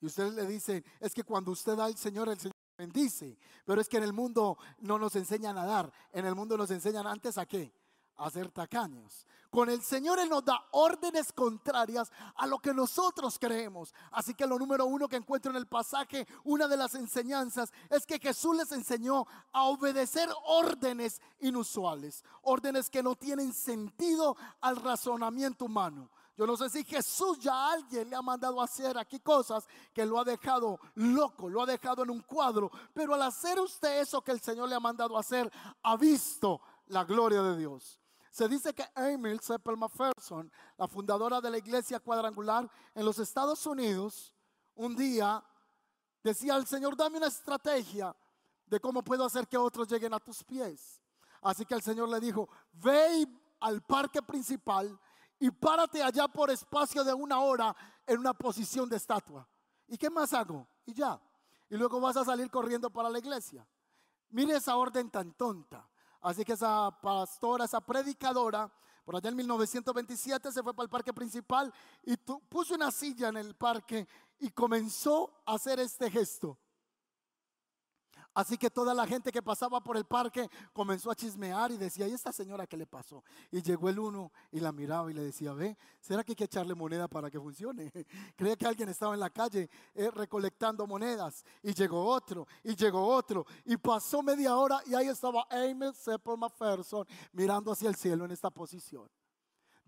Y 0.00 0.06
usted 0.06 0.32
le 0.32 0.46
dice, 0.46 0.84
es 1.00 1.12
que 1.12 1.24
cuando 1.24 1.50
usted 1.50 1.74
da 1.74 1.86
al 1.86 1.96
Señor, 1.96 2.28
el 2.28 2.38
Señor 2.38 2.54
bendice. 2.78 3.36
Pero 3.64 3.80
es 3.80 3.88
que 3.88 3.96
en 3.96 4.04
el 4.04 4.12
mundo 4.12 4.58
no 4.78 4.96
nos 4.96 5.16
enseñan 5.16 5.58
a 5.58 5.66
dar. 5.66 5.92
En 6.12 6.24
el 6.24 6.36
mundo 6.36 6.56
nos 6.56 6.70
enseñan 6.70 7.08
antes 7.08 7.36
a 7.36 7.46
qué? 7.46 7.79
A 8.20 8.28
ser 8.28 8.50
tacaños. 8.50 9.26
Con 9.50 9.70
el 9.70 9.82
Señor 9.82 10.18
Él 10.18 10.28
nos 10.28 10.44
da 10.44 10.62
órdenes 10.72 11.32
contrarias 11.32 12.12
a 12.36 12.46
lo 12.46 12.58
que 12.58 12.74
nosotros 12.74 13.38
creemos. 13.38 13.94
Así 14.12 14.34
que 14.34 14.46
lo 14.46 14.58
número 14.58 14.84
uno 14.84 15.08
que 15.08 15.16
encuentro 15.16 15.50
en 15.50 15.56
el 15.56 15.66
pasaje, 15.66 16.26
una 16.44 16.68
de 16.68 16.76
las 16.76 16.94
enseñanzas, 16.94 17.72
es 17.88 18.04
que 18.06 18.18
Jesús 18.18 18.54
les 18.54 18.70
enseñó 18.72 19.26
a 19.52 19.64
obedecer 19.64 20.28
órdenes 20.44 21.22
inusuales. 21.40 22.22
Órdenes 22.42 22.90
que 22.90 23.02
no 23.02 23.16
tienen 23.16 23.54
sentido 23.54 24.36
al 24.60 24.76
razonamiento 24.76 25.64
humano. 25.64 26.10
Yo 26.36 26.46
no 26.46 26.58
sé 26.58 26.68
si 26.68 26.84
Jesús 26.84 27.38
ya 27.38 27.54
a 27.54 27.72
alguien 27.72 28.10
le 28.10 28.16
ha 28.16 28.22
mandado 28.22 28.60
a 28.60 28.64
hacer 28.64 28.96
aquí 28.98 29.18
cosas 29.20 29.66
que 29.92 30.06
lo 30.06 30.20
ha 30.20 30.24
dejado 30.24 30.78
loco, 30.94 31.48
lo 31.48 31.62
ha 31.62 31.66
dejado 31.66 32.02
en 32.02 32.10
un 32.10 32.20
cuadro. 32.20 32.70
Pero 32.94 33.14
al 33.14 33.22
hacer 33.22 33.58
usted 33.58 34.00
eso 34.00 34.22
que 34.22 34.32
el 34.32 34.40
Señor 34.40 34.68
le 34.68 34.74
ha 34.74 34.80
mandado 34.80 35.16
a 35.16 35.20
hacer, 35.20 35.50
ha 35.82 35.96
visto 35.96 36.60
la 36.86 37.04
gloria 37.04 37.42
de 37.42 37.56
Dios. 37.58 37.99
Se 38.30 38.48
dice 38.48 38.72
que 38.72 38.84
Emil 38.94 39.40
Seppel 39.40 39.76
McPherson, 39.76 40.50
la 40.78 40.86
fundadora 40.86 41.40
de 41.40 41.50
la 41.50 41.58
iglesia 41.58 41.98
cuadrangular 41.98 42.70
en 42.94 43.04
los 43.04 43.18
Estados 43.18 43.66
Unidos, 43.66 44.32
un 44.76 44.94
día 44.94 45.44
decía 46.22 46.54
al 46.54 46.66
Señor, 46.66 46.96
dame 46.96 47.18
una 47.18 47.26
estrategia 47.26 48.14
de 48.66 48.80
cómo 48.80 49.02
puedo 49.02 49.24
hacer 49.24 49.48
que 49.48 49.56
otros 49.56 49.88
lleguen 49.88 50.14
a 50.14 50.20
tus 50.20 50.44
pies. 50.44 51.02
Así 51.42 51.66
que 51.66 51.74
el 51.74 51.82
Señor 51.82 52.08
le 52.08 52.20
dijo, 52.20 52.48
ve 52.72 53.26
al 53.58 53.82
parque 53.82 54.22
principal 54.22 54.98
y 55.40 55.50
párate 55.50 56.00
allá 56.00 56.28
por 56.28 56.50
espacio 56.50 57.02
de 57.02 57.12
una 57.12 57.40
hora 57.40 57.74
en 58.06 58.20
una 58.20 58.32
posición 58.32 58.88
de 58.88 58.96
estatua. 58.96 59.48
¿Y 59.88 59.98
qué 59.98 60.08
más 60.08 60.32
hago? 60.34 60.68
Y 60.86 60.94
ya. 60.94 61.20
Y 61.68 61.76
luego 61.76 62.00
vas 62.00 62.16
a 62.16 62.24
salir 62.24 62.48
corriendo 62.48 62.90
para 62.90 63.10
la 63.10 63.18
iglesia. 63.18 63.66
Mire 64.28 64.54
esa 64.54 64.76
orden 64.76 65.10
tan 65.10 65.32
tonta. 65.32 65.89
Así 66.20 66.44
que 66.44 66.52
esa 66.52 66.90
pastora, 67.00 67.64
esa 67.64 67.80
predicadora, 67.80 68.70
por 69.04 69.16
allá 69.16 69.30
en 69.30 69.36
1927 69.36 70.52
se 70.52 70.62
fue 70.62 70.74
para 70.74 70.84
el 70.84 70.90
parque 70.90 71.12
principal 71.12 71.72
y 72.04 72.16
puso 72.16 72.74
una 72.74 72.90
silla 72.90 73.28
en 73.28 73.38
el 73.38 73.54
parque 73.54 74.06
y 74.38 74.50
comenzó 74.50 75.42
a 75.46 75.54
hacer 75.54 75.80
este 75.80 76.10
gesto. 76.10 76.58
Así 78.32 78.56
que 78.56 78.70
toda 78.70 78.94
la 78.94 79.06
gente 79.06 79.32
que 79.32 79.42
pasaba 79.42 79.80
por 79.80 79.96
el 79.96 80.04
parque 80.04 80.48
comenzó 80.72 81.10
a 81.10 81.16
chismear 81.16 81.72
y 81.72 81.76
decía, 81.76 82.06
¿y 82.06 82.12
esta 82.12 82.32
señora 82.32 82.66
qué 82.66 82.76
le 82.76 82.86
pasó? 82.86 83.24
Y 83.50 83.60
llegó 83.60 83.88
el 83.88 83.98
uno 83.98 84.30
y 84.52 84.60
la 84.60 84.70
miraba 84.70 85.10
y 85.10 85.14
le 85.14 85.22
decía, 85.22 85.52
ve, 85.52 85.76
¿será 86.00 86.22
que 86.22 86.32
hay 86.32 86.36
que 86.36 86.44
echarle 86.44 86.74
moneda 86.74 87.08
para 87.08 87.30
que 87.30 87.40
funcione? 87.40 87.90
Creía 88.36 88.56
que 88.56 88.66
alguien 88.66 88.88
estaba 88.88 89.14
en 89.14 89.20
la 89.20 89.30
calle 89.30 89.68
eh, 89.94 90.10
recolectando 90.10 90.86
monedas. 90.86 91.44
Y 91.62 91.74
llegó 91.74 92.04
otro, 92.04 92.46
y 92.62 92.76
llegó 92.76 93.04
otro. 93.06 93.44
Y 93.64 93.76
pasó 93.76 94.22
media 94.22 94.56
hora 94.56 94.80
y 94.86 94.94
ahí 94.94 95.08
estaba 95.08 95.46
Amy 95.50 95.92
Seppel 95.94 96.38
McPherson 96.38 97.06
mirando 97.32 97.72
hacia 97.72 97.88
el 97.88 97.96
cielo 97.96 98.24
en 98.24 98.30
esta 98.30 98.50
posición. 98.50 99.08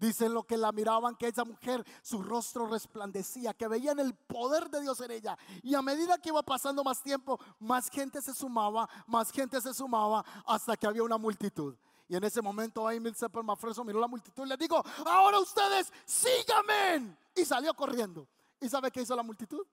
Dicen 0.02 0.34
lo 0.34 0.42
que 0.42 0.56
la 0.56 0.72
miraban, 0.72 1.14
que 1.14 1.28
esa 1.28 1.44
mujer, 1.44 1.86
su 2.02 2.24
rostro 2.24 2.66
resplandecía, 2.66 3.54
que 3.54 3.68
veían 3.68 4.00
el 4.00 4.16
poder 4.16 4.68
de 4.68 4.80
Dios 4.80 5.00
en 5.00 5.12
ella. 5.12 5.38
Y 5.62 5.76
a 5.76 5.80
medida 5.80 6.18
que 6.18 6.30
iba 6.30 6.42
pasando 6.42 6.82
más 6.82 7.00
tiempo, 7.00 7.38
más 7.60 7.88
gente 7.88 8.20
se 8.20 8.34
sumaba, 8.34 8.88
más 9.06 9.30
gente 9.30 9.60
se 9.60 9.72
sumaba, 9.72 10.24
hasta 10.44 10.76
que 10.76 10.88
había 10.88 11.04
una 11.04 11.18
multitud. 11.18 11.76
Y 12.08 12.16
en 12.16 12.24
ese 12.24 12.42
momento 12.42 12.90
Emil 12.90 13.14
Sepper 13.14 13.44
Mafreso 13.44 13.84
miró 13.84 14.00
la 14.00 14.08
multitud 14.08 14.44
y 14.44 14.48
le 14.48 14.56
dijo, 14.56 14.82
ahora 15.06 15.38
ustedes 15.38 15.92
síganme. 16.04 17.16
Y 17.36 17.44
salió 17.44 17.72
corriendo. 17.72 18.26
¿Y 18.60 18.68
sabe 18.68 18.90
qué 18.90 19.02
hizo 19.02 19.14
la 19.14 19.22
multitud? 19.22 19.64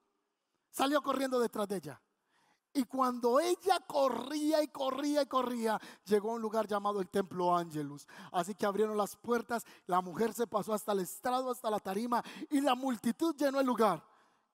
Salió 0.70 1.02
corriendo 1.02 1.40
detrás 1.40 1.66
de 1.66 1.78
ella. 1.78 2.00
Y 2.72 2.84
cuando 2.84 3.40
ella 3.40 3.80
corría 3.86 4.62
y 4.62 4.68
corría 4.68 5.22
y 5.22 5.26
corría, 5.26 5.80
llegó 6.04 6.30
a 6.30 6.34
un 6.34 6.42
lugar 6.42 6.68
llamado 6.68 7.00
el 7.00 7.08
Templo 7.08 7.56
Ángelus. 7.56 8.06
Así 8.30 8.54
que 8.54 8.64
abrieron 8.64 8.96
las 8.96 9.16
puertas, 9.16 9.64
la 9.86 10.00
mujer 10.00 10.32
se 10.32 10.46
pasó 10.46 10.72
hasta 10.72 10.92
el 10.92 11.00
estrado, 11.00 11.50
hasta 11.50 11.70
la 11.70 11.80
tarima, 11.80 12.22
y 12.48 12.60
la 12.60 12.76
multitud 12.76 13.34
llenó 13.36 13.58
el 13.58 13.66
lugar. 13.66 14.04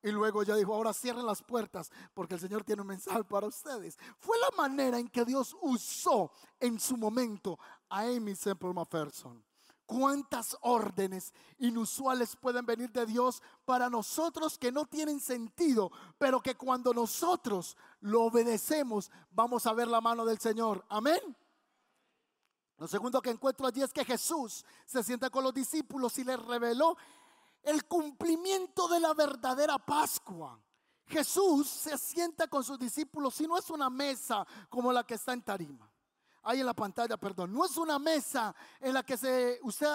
Y 0.03 0.13
luego 0.13 0.43
ella 0.43 0.55
dijo, 0.55 0.73
ahora 0.73 0.95
cierren 0.95 1.27
las 1.27 1.43
puertas 1.43 1.91
porque 2.15 2.35
el 2.35 2.41
Señor 2.41 2.65
tiene 2.65 2.83
un 2.83 2.89
mensaje 2.89 3.25
para 3.29 3.49
ustedes. 3.49 3.99
Fue 4.19 4.39
la 4.39 4.57
manera 4.57 4.99
en 4.99 5.09
que 5.09 5.25
Dios 5.25 5.55
usó 5.61 6.31
en 6.61 6.79
su 6.81 6.97
momento 6.97 7.59
a 7.89 8.03
Amy 8.03 8.35
Semple 8.35 8.73
McPherson 8.73 9.45
cuántas 9.87 10.57
órdenes 10.61 11.33
inusuales 11.59 12.37
pueden 12.37 12.67
venir 12.67 12.91
de 12.91 13.07
Dios 13.07 13.41
para 13.65 13.89
nosotros 13.89 14.59
que 14.59 14.73
no 14.73 14.85
tienen 14.85 15.21
sentido, 15.21 15.91
pero 16.19 16.41
que 16.41 16.57
cuando 16.57 16.93
nosotros 16.93 17.77
lo 18.07 18.25
obedecemos 18.25 19.11
vamos 19.31 19.67
a 19.67 19.73
ver 19.73 19.89
la 19.89 20.01
mano 20.01 20.25
del 20.25 20.39
Señor. 20.39 20.85
Amén. 20.89 21.37
Lo 22.79 22.87
segundo 22.87 23.23
que 23.23 23.31
encuentro 23.31 23.67
allí 23.67 23.83
es 23.83 23.93
que 23.93 24.05
Jesús 24.05 24.65
se 24.85 25.03
sienta 25.03 25.31
con 25.31 25.45
los 25.45 25.55
discípulos 25.55 26.17
y 26.19 26.25
les 26.25 26.39
reveló 26.45 26.97
el 27.63 27.85
cumplimiento 27.87 28.89
de 28.89 29.01
la 29.01 29.15
verdadera 29.15 29.79
Pascua. 29.79 30.61
Jesús 31.07 31.69
se 31.69 31.97
sienta 31.97 32.49
con 32.49 32.63
sus 32.65 32.79
discípulos 32.79 33.41
y 33.41 33.47
no 33.47 33.57
es 33.57 33.71
una 33.71 33.89
mesa 33.89 34.47
como 34.69 34.93
la 34.93 35.05
que 35.05 35.15
está 35.15 35.33
en 35.33 35.43
Tarima 35.43 35.91
ahí 36.47 36.61
en 36.61 36.67
la 36.67 36.75
pantalla, 36.75 37.17
perdón, 37.17 37.53
no 37.53 37.65
es 37.65 37.77
una 37.77 37.99
mesa 37.99 38.55
en 38.81 38.95
la 38.95 39.03
que 39.03 39.17
se, 39.17 39.59
usted 39.63 39.89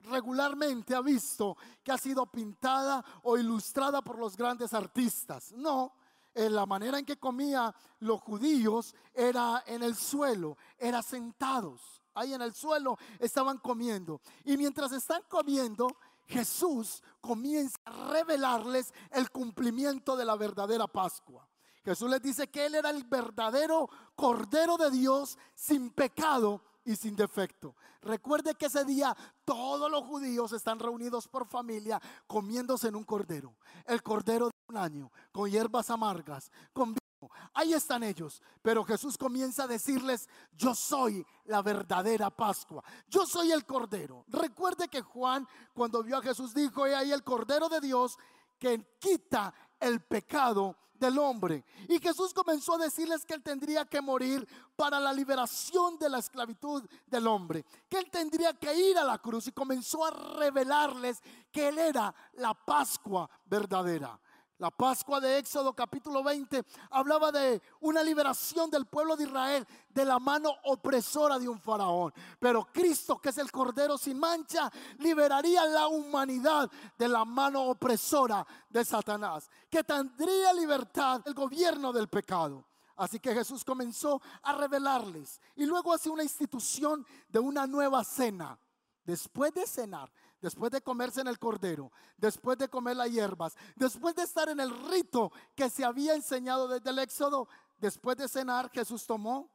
regularmente 0.00 0.94
ha 0.94 1.00
visto 1.00 1.56
que 1.82 1.90
ha 1.90 1.98
sido 1.98 2.24
pintada 2.26 3.04
o 3.24 3.36
ilustrada 3.36 4.00
por 4.00 4.18
los 4.18 4.36
grandes 4.36 4.72
artistas. 4.72 5.52
No, 5.52 5.92
la 6.34 6.66
manera 6.66 6.98
en 6.98 7.04
que 7.04 7.18
comía 7.18 7.74
los 8.00 8.20
judíos 8.20 8.94
era 9.12 9.62
en 9.66 9.82
el 9.82 9.96
suelo, 9.96 10.56
era 10.78 11.02
sentados. 11.02 12.02
Ahí 12.14 12.34
en 12.34 12.42
el 12.42 12.54
suelo 12.54 12.98
estaban 13.18 13.58
comiendo. 13.58 14.20
Y 14.44 14.56
mientras 14.56 14.92
están 14.92 15.22
comiendo, 15.28 15.88
Jesús 16.26 17.02
comienza 17.20 17.78
a 17.84 18.10
revelarles 18.12 18.92
el 19.10 19.30
cumplimiento 19.30 20.16
de 20.16 20.24
la 20.24 20.36
verdadera 20.36 20.86
Pascua. 20.86 21.48
Jesús 21.84 22.10
les 22.10 22.20
dice 22.20 22.48
que 22.48 22.66
Él 22.66 22.74
era 22.74 22.90
el 22.90 23.04
verdadero 23.04 23.88
Cordero 24.14 24.76
de 24.76 24.90
Dios 24.90 25.38
sin 25.54 25.90
pecado 25.90 26.62
y 26.84 26.96
sin 26.96 27.16
defecto. 27.16 27.74
Recuerde 28.02 28.54
que 28.54 28.66
ese 28.66 28.84
día 28.84 29.16
todos 29.44 29.90
los 29.90 30.04
judíos 30.04 30.52
están 30.52 30.78
reunidos 30.78 31.28
por 31.28 31.46
familia 31.46 32.00
comiéndose 32.26 32.88
en 32.88 32.96
un 32.96 33.04
cordero. 33.04 33.54
El 33.86 34.02
cordero 34.02 34.46
de 34.46 34.52
un 34.68 34.76
año, 34.76 35.10
con 35.32 35.50
hierbas 35.50 35.90
amargas, 35.90 36.50
con 36.72 36.94
vino. 36.94 37.30
Ahí 37.54 37.72
están 37.72 38.02
ellos. 38.02 38.42
Pero 38.62 38.84
Jesús 38.84 39.16
comienza 39.16 39.64
a 39.64 39.66
decirles, 39.66 40.28
yo 40.52 40.74
soy 40.74 41.24
la 41.46 41.62
verdadera 41.62 42.30
Pascua. 42.30 42.82
Yo 43.08 43.26
soy 43.26 43.50
el 43.50 43.64
cordero. 43.64 44.24
Recuerde 44.28 44.88
que 44.88 45.00
Juan 45.00 45.46
cuando 45.74 46.02
vio 46.02 46.18
a 46.18 46.22
Jesús 46.22 46.54
dijo, 46.54 46.86
he 46.86 46.94
ahí 46.94 47.10
el 47.10 47.24
cordero 47.24 47.68
de 47.68 47.80
Dios 47.80 48.16
que 48.58 48.96
quita 49.00 49.52
el 49.80 50.00
pecado 50.02 50.76
del 50.98 51.18
hombre. 51.18 51.64
Y 51.88 51.98
Jesús 51.98 52.34
comenzó 52.34 52.74
a 52.74 52.78
decirles 52.84 53.24
que 53.24 53.34
él 53.34 53.42
tendría 53.42 53.84
que 53.84 54.00
morir 54.00 54.46
para 54.76 54.98
la 55.00 55.12
liberación 55.12 55.96
de 55.98 56.08
la 56.08 56.18
esclavitud 56.18 56.84
del 57.06 57.26
hombre, 57.26 57.64
que 57.88 57.98
él 57.98 58.10
tendría 58.10 58.52
que 58.54 58.74
ir 58.74 58.98
a 58.98 59.04
la 59.04 59.18
cruz 59.18 59.46
y 59.46 59.52
comenzó 59.52 60.04
a 60.04 60.10
revelarles 60.10 61.20
que 61.52 61.68
él 61.68 61.78
era 61.78 62.14
la 62.34 62.54
Pascua 62.54 63.28
verdadera. 63.46 64.18
La 64.58 64.72
Pascua 64.72 65.20
de 65.20 65.38
Éxodo 65.38 65.72
capítulo 65.72 66.20
20 66.24 66.64
hablaba 66.90 67.30
de 67.30 67.62
una 67.80 68.02
liberación 68.02 68.68
del 68.68 68.86
pueblo 68.86 69.16
de 69.16 69.22
Israel 69.22 69.64
de 69.88 70.04
la 70.04 70.18
mano 70.18 70.52
opresora 70.64 71.38
de 71.38 71.48
un 71.48 71.60
faraón. 71.60 72.12
Pero 72.40 72.66
Cristo, 72.72 73.20
que 73.20 73.28
es 73.28 73.38
el 73.38 73.52
Cordero 73.52 73.96
sin 73.96 74.18
mancha, 74.18 74.68
liberaría 74.98 75.64
la 75.64 75.86
humanidad 75.86 76.68
de 76.98 77.06
la 77.06 77.24
mano 77.24 77.66
opresora 77.66 78.44
de 78.68 78.84
Satanás, 78.84 79.48
que 79.70 79.84
tendría 79.84 80.52
libertad 80.52 81.22
el 81.24 81.34
gobierno 81.34 81.92
del 81.92 82.08
pecado. 82.08 82.64
Así 82.96 83.20
que 83.20 83.32
Jesús 83.32 83.64
comenzó 83.64 84.20
a 84.42 84.54
revelarles 84.54 85.40
y 85.54 85.66
luego 85.66 85.92
hace 85.92 86.10
una 86.10 86.24
institución 86.24 87.06
de 87.28 87.38
una 87.38 87.64
nueva 87.64 88.02
cena. 88.02 88.58
Después 89.04 89.54
de 89.54 89.68
cenar, 89.68 90.12
después 90.40 90.70
de 90.70 90.82
comerse 90.82 91.20
en 91.20 91.28
el 91.28 91.38
cordero, 91.38 91.92
después 92.16 92.58
de 92.58 92.68
comer 92.68 92.96
las 92.96 93.10
hierbas, 93.10 93.56
después 93.76 94.14
de 94.14 94.22
estar 94.22 94.48
en 94.48 94.60
el 94.60 94.70
rito 94.88 95.32
que 95.54 95.68
se 95.70 95.84
había 95.84 96.14
enseñado 96.14 96.68
desde 96.68 96.90
el 96.90 96.98
Éxodo, 96.98 97.48
después 97.78 98.16
de 98.16 98.28
cenar, 98.28 98.70
Jesús 98.70 99.06
tomó 99.06 99.50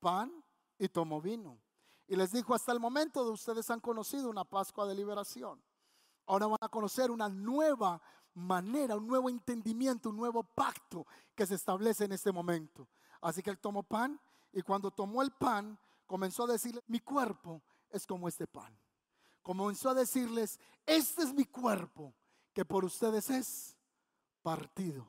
pan 0.00 0.32
y 0.78 0.88
tomó 0.88 1.20
vino. 1.20 1.58
Y 2.08 2.16
les 2.16 2.32
dijo, 2.32 2.54
hasta 2.54 2.72
el 2.72 2.80
momento 2.80 3.24
de 3.24 3.30
ustedes 3.30 3.68
han 3.70 3.80
conocido 3.80 4.30
una 4.30 4.44
Pascua 4.44 4.86
de 4.86 4.94
liberación. 4.94 5.60
Ahora 6.26 6.46
van 6.46 6.58
a 6.60 6.68
conocer 6.68 7.10
una 7.10 7.28
nueva 7.28 8.00
manera, 8.34 8.96
un 8.96 9.06
nuevo 9.06 9.28
entendimiento, 9.28 10.10
un 10.10 10.16
nuevo 10.16 10.42
pacto 10.42 11.06
que 11.34 11.46
se 11.46 11.54
establece 11.54 12.04
en 12.04 12.12
este 12.12 12.30
momento. 12.30 12.88
Así 13.20 13.42
que 13.42 13.50
él 13.50 13.58
tomó 13.58 13.82
pan 13.82 14.20
y 14.52 14.62
cuando 14.62 14.90
tomó 14.90 15.22
el 15.22 15.32
pan 15.32 15.78
comenzó 16.06 16.44
a 16.44 16.48
decirle, 16.52 16.82
mi 16.86 17.00
cuerpo 17.00 17.62
es 17.90 18.06
como 18.06 18.28
este 18.28 18.46
pan 18.46 18.76
comenzó 19.46 19.90
a 19.90 19.94
decirles, 19.94 20.58
este 20.84 21.22
es 21.22 21.32
mi 21.32 21.44
cuerpo 21.44 22.12
que 22.52 22.64
por 22.64 22.84
ustedes 22.84 23.30
es 23.30 23.76
partido. 24.42 25.06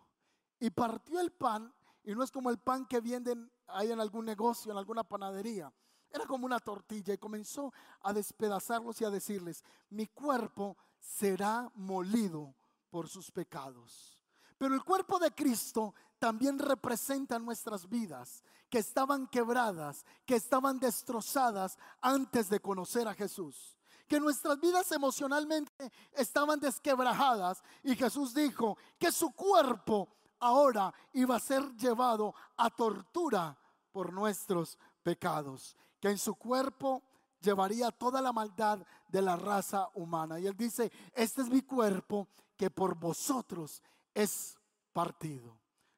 Y 0.60 0.70
partió 0.70 1.20
el 1.20 1.32
pan, 1.32 1.74
y 2.04 2.14
no 2.14 2.22
es 2.22 2.30
como 2.30 2.52
el 2.52 2.60
pan 2.60 2.86
que 2.86 3.00
venden 3.00 3.52
ahí 3.66 3.92
en 3.92 4.00
algún 4.00 4.26
negocio, 4.26 4.72
en 4.72 4.78
alguna 4.78 5.04
panadería. 5.04 5.74
Era 6.12 6.28
como 6.28 6.46
una 6.46 6.60
tortilla 6.60 7.16
y 7.16 7.18
comenzó 7.18 7.74
a 8.02 8.14
despedazarlos 8.14 9.02
y 9.02 9.06
a 9.06 9.10
decirles, 9.10 9.64
mi 9.90 10.06
cuerpo 10.06 10.78
será 11.00 11.72
molido 11.74 12.54
por 12.92 13.10
sus 13.10 13.32
pecados. 13.32 14.22
Pero 14.60 14.76
el 14.76 14.84
cuerpo 14.84 15.18
de 15.18 15.32
Cristo 15.32 15.96
también 16.20 16.60
representa 16.60 17.40
nuestras 17.40 17.90
vidas, 17.90 18.44
que 18.70 18.78
estaban 18.78 19.26
quebradas, 19.26 20.06
que 20.28 20.36
estaban 20.36 20.80
destrozadas 20.80 21.80
antes 22.02 22.50
de 22.50 22.60
conocer 22.60 23.08
a 23.08 23.16
Jesús. 23.16 23.77
Que 24.08 24.20
nuestras 24.20 24.60
vidas 24.60 24.92
emocionalmente 24.92 25.92
estaban 26.14 26.60
desquebrajadas 26.60 27.62
y 27.84 27.96
Jesús 27.96 28.34
dijo 28.34 28.78
que 28.98 29.12
su 29.12 29.32
cuerpo 29.32 30.08
ahora 30.40 30.94
iba 31.14 31.36
a 31.36 31.40
ser 31.40 31.76
llevado 31.76 32.34
a 32.56 32.70
tortura 32.70 33.58
por 33.92 34.14
nuestros 34.14 34.78
pecados, 35.04 35.76
que 36.00 36.10
en 36.10 36.18
su 36.18 36.36
cuerpo 36.36 37.04
llevaría 37.42 37.92
toda 37.92 38.22
la 38.22 38.32
maldad 38.32 38.80
de 39.08 39.22
la 39.22 39.36
raza 39.36 39.90
humana. 39.96 40.40
Y 40.40 40.48
él 40.48 40.56
dice, 40.56 40.92
este 41.14 41.42
es 41.42 41.50
mi 41.50 41.62
cuerpo 41.62 42.28
que 42.56 42.70
por 42.70 42.96
vosotros 42.96 43.82
es 44.14 44.58
partido. 44.94 45.58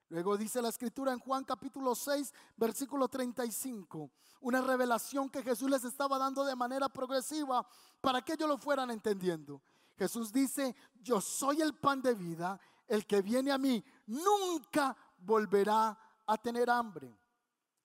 Luego 0.09 0.37
dice 0.37 0.59
la 0.61 0.69
escritura 0.69 1.13
en 1.13 1.19
Juan 1.19 1.43
capítulo 1.43 1.93
6, 1.93 2.33
versículo 2.57 3.07
35, 3.07 4.09
una 4.41 4.59
revelación 4.59 5.29
que 5.29 5.43
Jesús 5.43 5.69
les 5.69 5.83
estaba 5.83 6.17
dando 6.17 6.43
de 6.43 6.55
manera 6.55 6.89
progresiva 6.89 7.65
para 8.01 8.23
que 8.23 8.33
ellos 8.33 8.49
lo 8.49 8.57
fueran 8.57 8.89
entendiendo. 8.89 9.61
Jesús 9.95 10.33
dice, 10.33 10.75
yo 10.99 11.21
soy 11.21 11.61
el 11.61 11.75
pan 11.75 12.01
de 12.01 12.15
vida, 12.15 12.59
el 12.87 13.05
que 13.05 13.21
viene 13.21 13.51
a 13.51 13.59
mí 13.59 13.83
nunca 14.07 14.97
volverá 15.19 15.95
a 16.25 16.37
tener 16.37 16.71
hambre. 16.71 17.15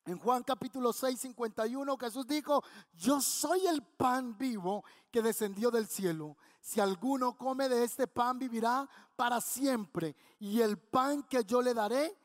En 0.06 0.18
Juan 0.18 0.42
capítulo 0.42 0.94
6, 0.94 1.20
51, 1.20 1.96
Jesús 1.98 2.26
dijo, 2.26 2.62
yo 2.94 3.20
soy 3.20 3.66
el 3.66 3.82
pan 3.82 4.36
vivo 4.38 4.82
que 5.10 5.20
descendió 5.20 5.70
del 5.70 5.88
cielo. 5.88 6.36
Si 6.64 6.80
alguno 6.80 7.36
come 7.36 7.68
de 7.68 7.84
este 7.84 8.06
pan, 8.06 8.38
vivirá 8.38 8.88
para 9.14 9.38
siempre. 9.42 10.16
Y 10.38 10.62
el 10.62 10.78
pan 10.78 11.22
que 11.24 11.44
yo 11.44 11.60
le 11.60 11.74
daré 11.74 12.16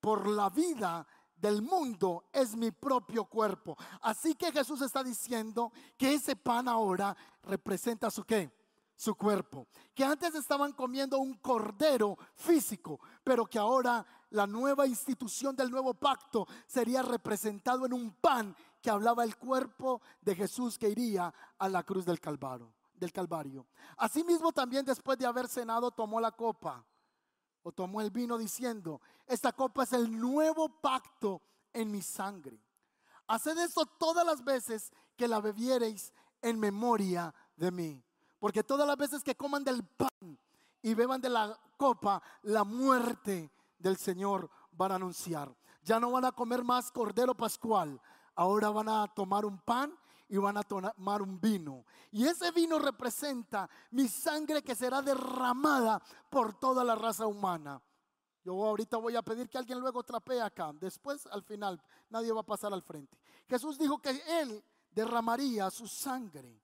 por 0.00 0.26
la 0.26 0.50
vida 0.50 1.06
del 1.36 1.62
mundo 1.62 2.24
es 2.32 2.56
mi 2.56 2.72
propio 2.72 3.26
cuerpo. 3.26 3.78
Así 4.02 4.34
que 4.34 4.50
Jesús 4.50 4.80
está 4.80 5.04
diciendo 5.04 5.72
que 5.96 6.14
ese 6.14 6.34
pan 6.34 6.66
ahora 6.66 7.16
representa 7.44 8.10
su 8.10 8.24
qué? 8.24 8.50
Su 8.96 9.14
cuerpo. 9.14 9.68
Que 9.94 10.02
antes 10.02 10.34
estaban 10.34 10.72
comiendo 10.72 11.20
un 11.20 11.34
cordero 11.34 12.18
físico, 12.34 12.98
pero 13.22 13.46
que 13.46 13.60
ahora 13.60 14.04
la 14.30 14.48
nueva 14.48 14.88
institución 14.88 15.54
del 15.54 15.70
nuevo 15.70 15.94
pacto 15.94 16.48
sería 16.66 17.00
representado 17.00 17.86
en 17.86 17.92
un 17.92 18.10
pan 18.10 18.56
que 18.82 18.90
hablaba 18.90 19.22
el 19.22 19.36
cuerpo 19.36 20.02
de 20.20 20.34
Jesús 20.34 20.78
que 20.78 20.88
iría 20.88 21.32
a 21.56 21.68
la 21.68 21.84
cruz 21.84 22.04
del 22.04 22.18
Calvario. 22.18 22.72
Del 23.04 23.12
Calvario. 23.12 23.66
Asimismo, 23.98 24.50
también 24.50 24.82
después 24.82 25.18
de 25.18 25.26
haber 25.26 25.46
cenado, 25.46 25.90
tomó 25.90 26.20
la 26.20 26.32
copa 26.32 26.82
o 27.62 27.70
tomó 27.70 28.00
el 28.00 28.10
vino 28.10 28.38
diciendo: 28.38 29.02
Esta 29.26 29.52
copa 29.52 29.82
es 29.82 29.92
el 29.92 30.18
nuevo 30.18 30.70
pacto 30.80 31.42
en 31.74 31.90
mi 31.90 32.00
sangre. 32.00 32.58
Haced 33.26 33.58
esto 33.58 33.84
todas 33.84 34.24
las 34.24 34.42
veces 34.42 34.90
que 35.16 35.28
la 35.28 35.40
bebiereis 35.40 36.14
en 36.40 36.58
memoria 36.58 37.34
de 37.56 37.70
mí. 37.70 38.02
Porque 38.38 38.64
todas 38.64 38.86
las 38.86 38.96
veces 38.96 39.22
que 39.22 39.34
coman 39.34 39.64
del 39.64 39.84
pan 39.84 40.38
y 40.80 40.94
beban 40.94 41.20
de 41.20 41.28
la 41.28 41.58
copa, 41.76 42.22
la 42.42 42.64
muerte 42.64 43.50
del 43.78 43.98
Señor 43.98 44.50
van 44.72 44.92
a 44.92 44.94
anunciar. 44.94 45.54
Ya 45.82 46.00
no 46.00 46.10
van 46.10 46.24
a 46.24 46.32
comer 46.32 46.64
más 46.64 46.90
cordero 46.90 47.34
pascual, 47.34 48.00
ahora 48.34 48.70
van 48.70 48.88
a 48.88 49.08
tomar 49.08 49.44
un 49.44 49.58
pan 49.58 49.94
y 50.28 50.36
van 50.36 50.56
a 50.56 50.62
tomar 50.62 51.22
un 51.22 51.40
vino. 51.40 51.84
Y 52.10 52.26
ese 52.26 52.50
vino 52.50 52.78
representa 52.78 53.68
mi 53.90 54.08
sangre 54.08 54.62
que 54.62 54.74
será 54.74 55.02
derramada 55.02 56.02
por 56.30 56.58
toda 56.58 56.84
la 56.84 56.94
raza 56.94 57.26
humana. 57.26 57.80
Yo 58.44 58.52
ahorita 58.52 58.98
voy 58.98 59.16
a 59.16 59.22
pedir 59.22 59.48
que 59.48 59.58
alguien 59.58 59.80
luego 59.80 60.02
trapee 60.02 60.40
acá. 60.40 60.72
Después, 60.74 61.26
al 61.26 61.42
final, 61.42 61.80
nadie 62.10 62.32
va 62.32 62.40
a 62.40 62.46
pasar 62.46 62.72
al 62.72 62.82
frente. 62.82 63.18
Jesús 63.48 63.78
dijo 63.78 63.98
que 63.98 64.22
Él 64.40 64.62
derramaría 64.90 65.70
su 65.70 65.88
sangre. 65.88 66.60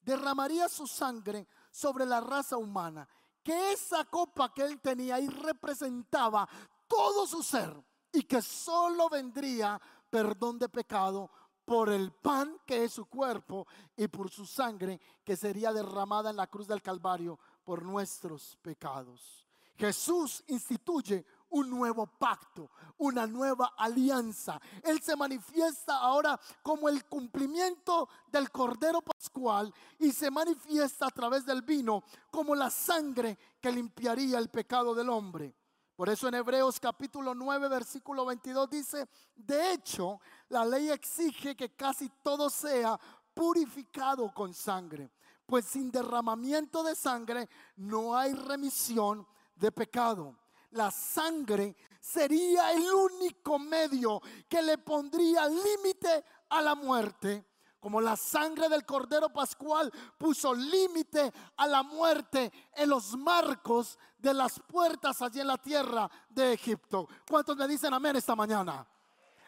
Derramaría 0.00 0.68
su 0.68 0.86
sangre 0.86 1.46
sobre 1.70 2.04
la 2.04 2.20
raza 2.20 2.56
humana 2.56 3.08
que 3.42 3.72
esa 3.72 4.04
copa 4.04 4.52
que 4.54 4.62
él 4.62 4.80
tenía 4.80 5.16
ahí 5.16 5.26
representaba 5.26 6.48
todo 6.86 7.26
su 7.26 7.42
ser 7.42 7.74
y 8.12 8.22
que 8.22 8.40
solo 8.40 9.08
vendría 9.08 9.80
perdón 10.08 10.58
de 10.58 10.68
pecado 10.68 11.30
por 11.72 11.88
el 11.88 12.12
pan 12.12 12.58
que 12.66 12.84
es 12.84 12.92
su 12.92 13.06
cuerpo 13.06 13.66
y 13.96 14.06
por 14.06 14.28
su 14.28 14.44
sangre 14.44 15.00
que 15.24 15.34
sería 15.38 15.72
derramada 15.72 16.28
en 16.28 16.36
la 16.36 16.46
cruz 16.46 16.68
del 16.68 16.82
Calvario 16.82 17.38
por 17.64 17.82
nuestros 17.82 18.58
pecados. 18.60 19.46
Jesús 19.78 20.44
instituye 20.48 21.24
un 21.48 21.70
nuevo 21.70 22.06
pacto, 22.06 22.68
una 22.98 23.26
nueva 23.26 23.72
alianza. 23.78 24.60
Él 24.82 25.00
se 25.00 25.16
manifiesta 25.16 25.96
ahora 25.96 26.38
como 26.62 26.90
el 26.90 27.06
cumplimiento 27.06 28.06
del 28.30 28.50
Cordero 28.50 29.00
Pascual 29.00 29.72
y 29.98 30.12
se 30.12 30.30
manifiesta 30.30 31.06
a 31.06 31.10
través 31.10 31.46
del 31.46 31.62
vino 31.62 32.04
como 32.30 32.54
la 32.54 32.68
sangre 32.68 33.38
que 33.62 33.72
limpiaría 33.72 34.38
el 34.38 34.50
pecado 34.50 34.94
del 34.94 35.08
hombre. 35.08 35.54
Por 35.96 36.08
eso 36.08 36.28
en 36.28 36.34
Hebreos 36.34 36.80
capítulo 36.80 37.34
9, 37.34 37.68
versículo 37.68 38.24
22 38.24 38.70
dice, 38.70 39.08
de 39.36 39.72
hecho, 39.72 40.20
la 40.48 40.64
ley 40.64 40.90
exige 40.90 41.54
que 41.54 41.74
casi 41.74 42.08
todo 42.22 42.48
sea 42.50 42.98
purificado 43.34 44.32
con 44.32 44.54
sangre, 44.54 45.10
pues 45.46 45.66
sin 45.66 45.90
derramamiento 45.90 46.82
de 46.82 46.94
sangre 46.94 47.48
no 47.76 48.16
hay 48.16 48.32
remisión 48.34 49.26
de 49.54 49.70
pecado 49.70 50.36
la 50.72 50.90
sangre 50.90 51.76
sería 52.00 52.72
el 52.72 52.82
único 52.82 53.58
medio 53.58 54.20
que 54.48 54.62
le 54.62 54.78
pondría 54.78 55.46
límite 55.48 56.24
a 56.48 56.60
la 56.60 56.74
muerte. 56.74 57.46
Como 57.82 58.00
la 58.00 58.16
sangre 58.16 58.68
del 58.68 58.86
Cordero 58.86 59.28
Pascual 59.30 59.90
puso 60.16 60.54
límite 60.54 61.32
a 61.56 61.66
la 61.66 61.82
muerte 61.82 62.52
en 62.76 62.88
los 62.88 63.16
marcos 63.16 63.98
de 64.18 64.32
las 64.32 64.60
puertas 64.60 65.20
allí 65.20 65.40
en 65.40 65.48
la 65.48 65.58
tierra 65.58 66.08
de 66.28 66.52
Egipto. 66.52 67.08
¿Cuántos 67.28 67.56
me 67.56 67.66
dicen 67.66 67.92
amén 67.92 68.14
esta 68.14 68.36
mañana? 68.36 68.86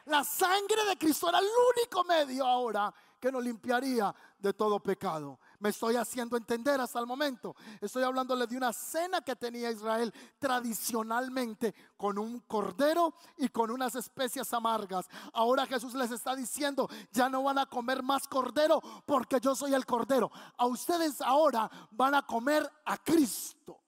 La 0.06 0.24
sangre 0.24 0.84
de 0.84 0.98
Cristo 0.98 1.28
era 1.28 1.38
el 1.38 1.46
único 1.76 2.02
medio 2.02 2.44
ahora 2.44 2.92
que 3.24 3.32
nos 3.32 3.42
limpiaría 3.42 4.14
de 4.38 4.52
todo 4.52 4.78
pecado. 4.80 5.40
Me 5.58 5.70
estoy 5.70 5.96
haciendo 5.96 6.36
entender 6.36 6.78
hasta 6.78 7.00
el 7.00 7.06
momento. 7.06 7.56
Estoy 7.80 8.02
hablándole 8.02 8.46
de 8.46 8.54
una 8.54 8.70
cena 8.70 9.22
que 9.22 9.34
tenía 9.34 9.70
Israel 9.70 10.12
tradicionalmente 10.38 11.74
con 11.96 12.18
un 12.18 12.40
cordero 12.40 13.14
y 13.38 13.48
con 13.48 13.70
unas 13.70 13.94
especias 13.94 14.52
amargas. 14.52 15.08
Ahora 15.32 15.64
Jesús 15.64 15.94
les 15.94 16.10
está 16.10 16.36
diciendo, 16.36 16.86
ya 17.12 17.30
no 17.30 17.42
van 17.42 17.56
a 17.56 17.64
comer 17.64 18.02
más 18.02 18.28
cordero 18.28 18.82
porque 19.06 19.40
yo 19.40 19.54
soy 19.54 19.72
el 19.72 19.86
cordero. 19.86 20.30
A 20.58 20.66
ustedes 20.66 21.22
ahora 21.22 21.70
van 21.92 22.16
a 22.16 22.26
comer 22.26 22.70
a 22.84 22.98
Cristo 22.98 23.83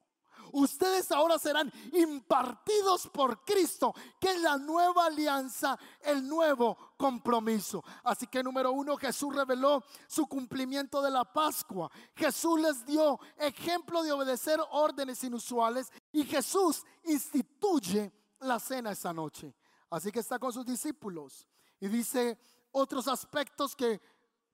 ustedes 0.52 1.10
ahora 1.12 1.38
serán 1.38 1.72
impartidos 1.92 3.08
por 3.08 3.44
Cristo, 3.44 3.94
que 4.20 4.32
es 4.32 4.40
la 4.40 4.56
nueva 4.56 5.06
alianza, 5.06 5.78
el 6.00 6.26
nuevo 6.26 6.76
compromiso. 6.96 7.84
Así 8.04 8.26
que 8.26 8.42
número 8.42 8.72
uno, 8.72 8.96
Jesús 8.96 9.34
reveló 9.34 9.84
su 10.06 10.26
cumplimiento 10.26 11.02
de 11.02 11.10
la 11.10 11.24
Pascua. 11.24 11.90
Jesús 12.14 12.60
les 12.60 12.84
dio 12.86 13.18
ejemplo 13.36 14.02
de 14.02 14.12
obedecer 14.12 14.60
órdenes 14.70 15.22
inusuales 15.24 15.90
y 16.12 16.24
Jesús 16.24 16.84
instituye 17.04 18.12
la 18.40 18.58
cena 18.58 18.92
esa 18.92 19.12
noche. 19.12 19.54
Así 19.90 20.10
que 20.10 20.20
está 20.20 20.38
con 20.38 20.52
sus 20.52 20.64
discípulos 20.64 21.46
y 21.80 21.88
dice 21.88 22.38
otros 22.72 23.08
aspectos 23.08 23.74
que 23.74 24.00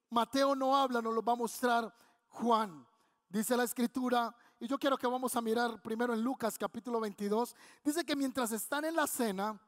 Mateo 0.09 0.55
no 0.55 0.75
habla, 0.75 1.01
nos 1.01 1.13
los 1.13 1.23
va 1.23 1.33
a 1.33 1.37
mostrar 1.37 1.93
Juan. 2.29 2.87
Dice 3.29 3.57
la 3.57 3.63
escritura 3.63 4.35
y 4.63 4.67
yo 4.67 4.79
quiero 4.79 4.97
que 4.97 5.07
vamos 5.07 5.35
a 5.35 5.41
mirar 5.41 5.81
primero 5.81 6.13
en 6.13 6.21
Lucas 6.21 6.57
capítulo 6.57 7.01
22. 7.01 7.53
Dice 7.83 8.05
que 8.05 8.15
mientras 8.15 8.53
están 8.53 8.85
en 8.85 8.95
la 8.95 9.07
cena, 9.07 9.59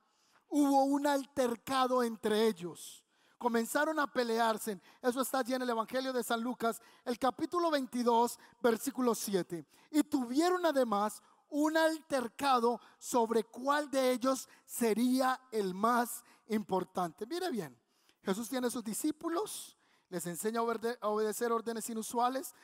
hubo 0.48 0.86
un 0.86 1.06
altercado 1.06 2.02
entre 2.02 2.48
ellos. 2.48 3.04
Comenzaron 3.38 4.00
a 4.00 4.08
pelearse. 4.08 4.80
Eso 5.02 5.20
está 5.20 5.40
allí 5.40 5.54
en 5.54 5.64
el 5.64 5.70
Evangelio 5.70 6.14
de 6.14 6.24
San 6.24 6.40
Lucas, 6.40 6.82
el 7.04 7.20
capítulo 7.20 7.70
22, 7.72 8.40
versículo 8.64 9.14
7. 9.14 9.66
Y 9.92 10.02
tuvieron 10.04 10.66
además 10.66 11.22
un 11.50 11.76
altercado 11.76 12.80
sobre 12.98 13.44
cuál 13.44 13.92
de 13.92 14.14
ellos 14.14 14.48
sería 14.64 15.42
el 15.52 15.74
más 15.74 16.24
importante. 16.48 17.26
Mire 17.26 17.52
bien, 17.52 17.78
Jesús 18.24 18.48
tiene 18.48 18.70
sus 18.70 18.82
discípulos, 18.82 19.76
les 20.08 20.26
enseña 20.26 20.62
a 20.62 21.10
obedecer 21.10 21.52
órdenes 21.52 21.90
inusuales, 21.90 22.56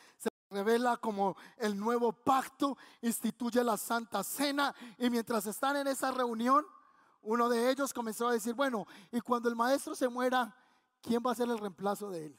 revela 0.51 0.97
como 0.97 1.35
el 1.57 1.79
nuevo 1.79 2.11
pacto, 2.11 2.77
instituye 3.01 3.63
la 3.63 3.77
Santa 3.77 4.23
Cena 4.23 4.75
y 4.97 5.09
mientras 5.09 5.45
están 5.47 5.77
en 5.77 5.87
esa 5.87 6.11
reunión, 6.11 6.65
uno 7.23 7.49
de 7.49 7.71
ellos 7.71 7.93
comenzó 7.93 8.27
a 8.27 8.33
decir, 8.33 8.53
bueno, 8.53 8.85
y 9.11 9.21
cuando 9.21 9.49
el 9.49 9.55
maestro 9.55 9.95
se 9.95 10.09
muera, 10.09 10.55
¿quién 11.01 11.23
va 11.25 11.31
a 11.31 11.35
ser 11.35 11.49
el 11.49 11.57
reemplazo 11.57 12.09
de 12.09 12.27
él? 12.27 12.37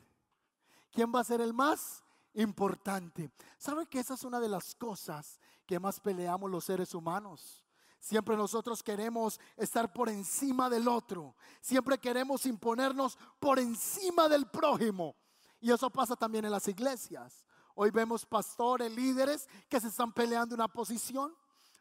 ¿Quién 0.91 1.11
va 1.13 1.21
a 1.21 1.25
ser 1.25 1.41
el 1.41 1.55
más 1.55 2.05
importante? 2.35 3.31
¿Sabe 3.57 3.87
que 3.87 4.01
esa 4.01 4.15
es 4.15 4.25
una 4.25 4.39
de 4.39 4.49
las 4.49 4.75
cosas 4.75 5.41
que 5.67 5.81
más 5.81 5.99
peleamos 5.99 6.51
los 6.51 6.65
seres 6.65 6.95
humanos? 6.95 7.65
Siempre 7.99 8.37
nosotros 8.37 8.83
queremos 8.83 9.41
estar 9.57 9.93
por 9.93 10.09
encima 10.09 10.69
del 10.69 10.89
otro. 10.89 11.37
Siempre 11.61 11.97
queremos 11.99 12.45
imponernos 12.47 13.17
por 13.39 13.61
encima 13.61 14.29
del 14.29 14.47
prójimo. 14.47 15.15
Y 15.61 15.71
eso 15.71 15.89
pasa 15.89 16.17
también 16.17 16.45
en 16.45 16.51
las 16.51 16.67
iglesias. 16.67 17.47
Hoy 17.75 17.91
vemos 17.91 18.27
pastores, 18.27 18.91
líderes 18.91 19.49
que 19.69 19.81
se 19.81 19.89
están 19.89 20.13
peleando 20.13 20.55
una 20.55 20.69
posición. 20.69 21.35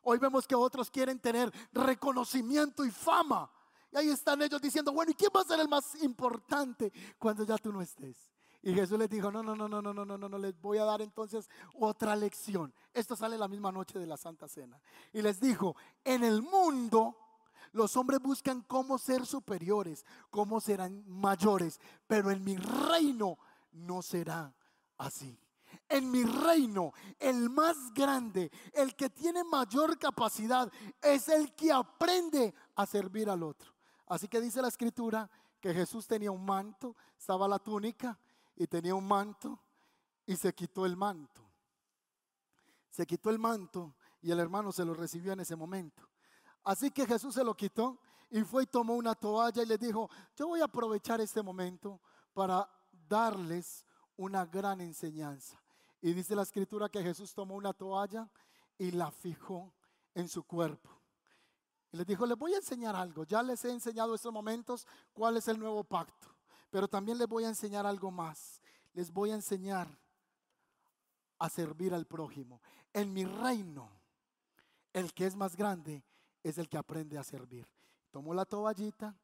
Hoy 0.04 0.17
vemos 0.17 0.47
que 0.47 0.56
otros 0.56 0.89
quieren 0.89 1.19
tener 1.19 1.51
reconocimiento 1.71 2.86
y 2.86 2.91
fama. 2.91 3.49
Y 3.91 3.97
ahí 3.97 4.10
están 4.10 4.41
ellos 4.41 4.62
diciendo, 4.62 4.93
bueno, 4.93 5.12
¿y 5.12 5.15
quién 5.15 5.32
va 5.36 5.41
a 5.41 5.45
ser 5.45 5.60
el 5.60 5.67
más 5.67 5.95
importante 6.04 6.91
cuando 7.19 7.43
ya 7.43 7.58
tú 7.58 7.71
no 7.71 7.82
estés? 7.82 8.32
Y 8.63 8.73
Jesús 8.73 8.97
les 8.97 9.10
dijo, 9.10 9.32
no, 9.32 9.41
no, 9.41 9.56
no, 9.56 9.67
no, 9.67 9.82
no, 9.82 9.93
no, 9.93 10.06
no, 10.06 10.17
no, 10.17 10.30
no, 10.30 10.38
les 10.38 10.60
voy 10.62 10.77
a 10.77 10.86
dar 10.86 11.01
entonces 11.01 11.49
otra 11.73 12.15
lección. 12.15 12.73
Esto 12.93 13.15
sale 13.15 13.38
la 13.38 13.47
misma 13.47 13.71
noche 13.71 13.97
de 13.97 14.06
la 14.06 14.17
Santa 14.17 14.47
Cena. 14.47 14.80
Y 15.12 15.21
les 15.21 15.39
dijo, 15.39 15.75
en 16.04 16.23
el 16.23 16.41
mundo 16.41 17.17
los 17.73 17.95
hombres 17.97 18.19
buscan 18.19 18.62
cómo 18.62 18.97
ser 18.97 19.25
superiores, 19.25 20.06
cómo 20.30 20.62
serán 20.62 21.04
mayores, 21.08 21.80
pero 22.06 22.30
en 22.30 22.43
mi 22.43 22.56
reino 22.58 23.38
no 23.71 24.01
será 24.01 24.54
así. 24.97 25.38
En 25.91 26.10
mi 26.10 26.23
reino, 26.23 26.93
el 27.19 27.49
más 27.49 27.93
grande, 27.93 28.49
el 28.73 28.95
que 28.95 29.10
tiene 29.10 29.43
mayor 29.43 29.99
capacidad, 29.99 30.71
es 31.01 31.27
el 31.27 31.54
que 31.54 31.71
aprende 31.71 32.54
a 32.75 32.86
servir 32.86 33.30
al 33.30 33.43
otro. 33.43 33.73
Así 34.08 34.30
que 34.30 34.39
dice 34.39 34.62
la 34.62 34.69
escritura 34.69 35.30
que 35.60 35.73
Jesús 35.73 36.08
tenía 36.08 36.32
un 36.32 36.45
manto, 36.45 36.95
estaba 37.17 37.47
la 37.47 37.60
túnica 37.60 38.17
y 38.56 38.67
tenía 38.67 38.95
un 38.95 39.06
manto 39.06 39.60
y 40.25 40.36
se 40.36 40.54
quitó 40.54 40.86
el 40.86 40.95
manto. 40.95 41.41
Se 42.89 43.06
quitó 43.06 43.30
el 43.30 43.39
manto 43.39 43.95
y 44.21 44.32
el 44.32 44.39
hermano 44.39 44.71
se 44.71 44.86
lo 44.86 44.93
recibió 44.93 45.34
en 45.34 45.41
ese 45.41 45.56
momento. 45.56 46.08
Así 46.63 46.91
que 46.91 47.06
Jesús 47.06 47.36
se 47.36 47.43
lo 47.43 47.56
quitó 47.56 47.99
y 48.30 48.41
fue 48.43 48.63
y 48.63 48.67
tomó 48.67 48.95
una 48.95 49.13
toalla 49.13 49.62
y 49.62 49.65
le 49.65 49.77
dijo, 49.77 50.10
yo 50.36 50.47
voy 50.47 50.62
a 50.62 50.65
aprovechar 50.65 51.19
este 51.19 51.43
momento 51.43 51.99
para 52.34 52.69
darles 53.10 53.86
una 54.15 54.45
gran 54.45 54.82
enseñanza. 54.82 55.61
Y 56.01 56.13
dice 56.13 56.35
la 56.35 56.41
escritura 56.41 56.89
que 56.89 57.03
Jesús 57.03 57.33
tomó 57.33 57.55
una 57.55 57.73
toalla 57.73 58.27
y 58.77 58.91
la 58.91 59.11
fijó 59.11 59.71
en 60.15 60.27
su 60.27 60.43
cuerpo. 60.43 60.89
Y 61.91 61.97
les 61.97 62.07
dijo, 62.07 62.25
les 62.25 62.37
voy 62.37 62.53
a 62.53 62.57
enseñar 62.57 62.95
algo. 62.95 63.23
Ya 63.23 63.43
les 63.43 63.63
he 63.65 63.71
enseñado 63.71 64.15
estos 64.15 64.33
momentos 64.33 64.87
cuál 65.13 65.37
es 65.37 65.47
el 65.47 65.59
nuevo 65.59 65.83
pacto. 65.83 66.27
Pero 66.71 66.87
también 66.87 67.19
les 67.19 67.27
voy 67.27 67.43
a 67.43 67.49
enseñar 67.49 67.85
algo 67.85 68.09
más. 68.09 68.61
Les 68.93 69.11
voy 69.11 69.29
a 69.29 69.35
enseñar 69.35 69.87
a 71.37 71.49
servir 71.49 71.93
al 71.93 72.07
prójimo. 72.07 72.61
En 72.93 73.13
mi 73.13 73.23
reino, 73.23 73.89
el 74.93 75.13
que 75.13 75.27
es 75.27 75.35
más 75.35 75.55
grande 75.55 76.03
es 76.41 76.57
el 76.57 76.67
que 76.67 76.77
aprende 76.77 77.17
a 77.17 77.23
servir. 77.23 77.67
Tomó 78.09 78.33
la 78.33 78.45
toallita, 78.45 79.15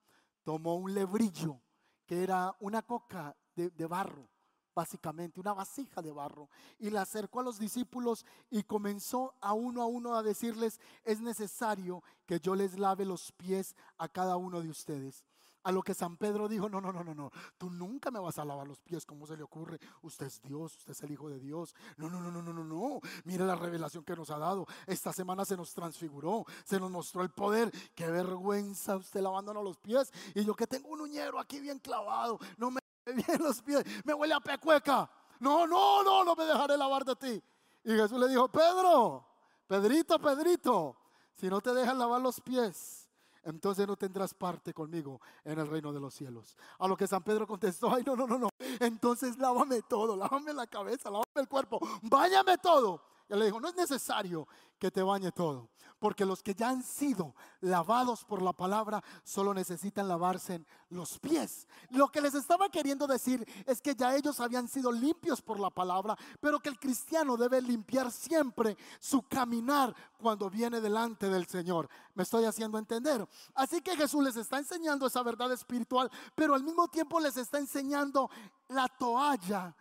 tomó 0.44 0.76
un 0.76 0.94
lebrillo, 0.94 1.60
que 2.06 2.24
era 2.24 2.56
una 2.60 2.84
coca 2.84 3.36
de, 3.56 3.72
de 3.72 3.86
barro 3.88 4.30
básicamente, 4.78 5.40
una 5.40 5.54
vasija 5.54 6.04
de 6.04 6.12
barro, 6.12 6.50
y 6.78 6.92
la 6.92 7.02
acercó 7.02 7.40
a 7.40 7.44
los 7.44 7.58
discípulos 7.58 8.28
y 8.52 8.62
comenzó 8.62 9.34
a 9.42 9.54
uno 9.54 9.82
a 9.82 9.88
uno 9.88 10.16
a 10.16 10.22
decirles, 10.22 10.80
es 11.04 11.20
necesario 11.20 12.04
que 12.28 12.40
yo 12.40 12.54
les 12.54 12.78
lave 12.78 13.04
los 13.04 13.32
pies 13.32 13.76
a 13.98 14.08
cada 14.08 14.38
uno 14.38 14.62
de 14.62 14.70
ustedes. 14.70 15.26
A 15.64 15.72
lo 15.72 15.82
que 15.82 15.96
San 15.96 16.16
Pedro 16.16 16.48
dijo, 16.48 16.70
no, 16.70 16.80
no, 16.80 16.94
no, 16.94 17.04
no, 17.04 17.16
no, 17.16 17.32
tú 17.58 17.72
nunca 17.72 18.12
me 18.12 18.20
vas 18.20 18.38
a 18.38 18.46
lavar 18.46 18.68
los 18.68 18.80
pies, 18.80 19.04
¿cómo 19.04 19.26
se 19.26 19.36
le 19.36 19.42
ocurre? 19.42 19.80
Usted 20.04 20.28
es 20.28 20.42
Dios, 20.44 20.78
usted 20.78 20.92
es 20.92 21.02
el 21.02 21.12
Hijo 21.12 21.28
de 21.28 21.40
Dios. 21.40 21.74
No, 21.98 22.08
no, 22.08 22.22
no, 22.22 22.32
no, 22.32 22.44
no, 22.44 22.54
no, 22.54 22.64
no. 22.64 23.00
Mire 23.24 23.46
la 23.46 23.56
revelación 23.56 24.04
que 24.04 24.16
nos 24.16 24.30
ha 24.30 24.38
dado. 24.38 24.68
Esta 24.86 25.12
semana 25.12 25.44
se 25.44 25.58
nos 25.58 25.74
transfiguró, 25.74 26.46
se 26.64 26.80
nos 26.80 26.92
mostró 26.92 27.24
el 27.24 27.32
poder. 27.32 27.72
Qué 27.96 28.08
vergüenza 28.08 28.96
usted 28.96 29.22
lavándonos 29.22 29.64
los 29.64 29.78
pies. 29.78 30.14
Y 30.36 30.46
yo 30.46 30.56
que 30.56 30.68
tengo 30.68 30.90
un 30.90 31.02
uñero 31.02 31.40
aquí 31.40 31.60
bien 31.60 31.80
clavado, 31.80 32.40
no 32.58 32.70
me 32.70 32.80
bien 33.14 33.42
los 33.42 33.62
pies, 33.62 33.84
me 34.04 34.14
huele 34.14 34.34
a 34.34 34.40
pecueca. 34.40 35.10
No, 35.40 35.68
no, 35.68 36.04
no, 36.04 36.24
no 36.24 36.36
me 36.36 36.46
dejaré 36.46 36.78
lavar 36.78 37.06
de 37.06 37.16
ti. 37.16 37.44
Y 37.84 37.92
Jesús 37.92 38.20
le 38.20 38.28
dijo, 38.28 38.48
Pedro, 38.50 39.26
Pedrito, 39.68 40.20
Pedrito, 40.20 40.98
si 41.34 41.48
no 41.48 41.62
te 41.62 41.74
dejan 41.74 42.00
lavar 42.00 42.22
los 42.22 42.42
pies, 42.42 43.10
entonces 43.44 43.88
no 43.88 43.96
tendrás 43.96 44.34
parte 44.34 44.74
conmigo 44.74 45.22
en 45.46 45.60
el 45.60 45.68
reino 45.68 45.94
de 45.94 46.00
los 46.00 46.14
cielos. 46.14 46.58
A 46.80 46.88
lo 46.88 46.98
que 46.98 47.08
San 47.08 47.24
Pedro 47.24 47.48
contestó, 47.48 47.94
ay, 47.94 48.04
no, 48.06 48.16
no, 48.16 48.28
no, 48.28 48.38
no, 48.38 48.50
entonces 48.80 49.38
lávame 49.38 49.82
todo, 49.84 50.16
lávame 50.18 50.54
la 50.54 50.68
cabeza, 50.68 51.10
lávame 51.10 51.26
el 51.36 51.48
cuerpo, 51.48 51.80
báñame 52.02 52.58
todo. 52.58 53.02
Él 53.30 53.40
le 53.40 53.46
dijo, 53.46 53.60
no 53.60 53.68
es 53.68 53.76
necesario 53.76 54.48
que 54.80 54.90
te 54.90 55.02
bañe 55.02 55.32
todo, 55.32 55.70
porque 56.00 56.26
los 56.26 56.42
que 56.42 56.54
ya 56.54 56.70
han 56.70 56.82
sido 56.82 57.36
lavados 57.60 58.24
por 58.24 58.42
la 58.42 58.54
palabra 58.54 59.04
solo 59.24 59.54
necesitan 59.54 60.08
lavarse 60.08 60.64
los 60.90 61.20
pies. 61.20 61.68
Lo 61.90 62.08
que 62.08 62.22
les 62.22 62.36
estaba 62.36 62.70
queriendo 62.70 63.06
decir 63.06 63.46
es 63.66 63.82
que 63.82 63.96
ya 63.96 64.16
ellos 64.16 64.40
habían 64.40 64.68
sido 64.68 64.92
limpios 64.92 65.42
por 65.42 65.60
la 65.60 65.70
palabra, 65.70 66.16
pero 66.40 66.60
que 66.60 66.70
el 66.70 66.80
cristiano 66.80 67.36
debe 67.36 67.62
limpiar 67.62 68.12
siempre 68.12 68.78
su 69.00 69.24
caminar 69.24 69.94
cuando 70.18 70.50
viene 70.50 70.80
delante 70.80 71.28
del 71.28 71.48
Señor. 71.48 71.90
Me 72.14 72.24
estoy 72.24 72.46
haciendo 72.46 72.78
entender. 72.78 73.28
Así 73.56 73.82
que 73.82 73.98
Jesús 73.98 74.24
les 74.24 74.38
está 74.38 74.58
enseñando 74.58 75.06
esa 75.06 75.22
verdad 75.22 75.52
espiritual, 75.52 76.10
pero 76.34 76.56
al 76.56 76.64
mismo 76.64 76.88
tiempo 76.88 77.20
les 77.20 77.36
está 77.36 77.58
enseñando 77.58 78.30
la 78.70 78.88
toalla 78.88 79.76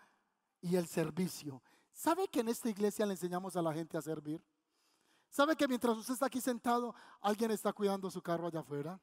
y 0.63 0.75
el 0.75 0.89
servicio. 0.89 1.63
¿Sabe 1.97 2.29
que 2.29 2.41
en 2.41 2.49
esta 2.49 2.69
iglesia 2.69 3.07
le 3.07 3.15
enseñamos 3.15 3.57
a 3.57 3.63
la 3.63 3.73
gente 3.73 3.97
a 3.97 4.03
servir? 4.03 4.45
¿Sabe 5.31 5.57
que 5.57 5.67
mientras 5.67 5.97
usted 5.97 6.13
está 6.13 6.27
aquí 6.27 6.43
sentado, 6.43 6.95
alguien 7.23 7.51
está 7.51 7.73
cuidando 7.73 8.11
su 8.11 8.21
carro 8.21 8.47
allá 8.47 8.61
afuera? 8.61 9.01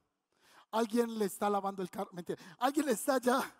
Alguien 0.69 1.17
le 1.17 1.25
está 1.25 1.49
lavando 1.49 1.81
el 1.81 1.89
carro. 1.89 2.11
Alguien 2.59 2.85
le 2.85 2.91
está 2.91 3.17
ya 3.17 3.51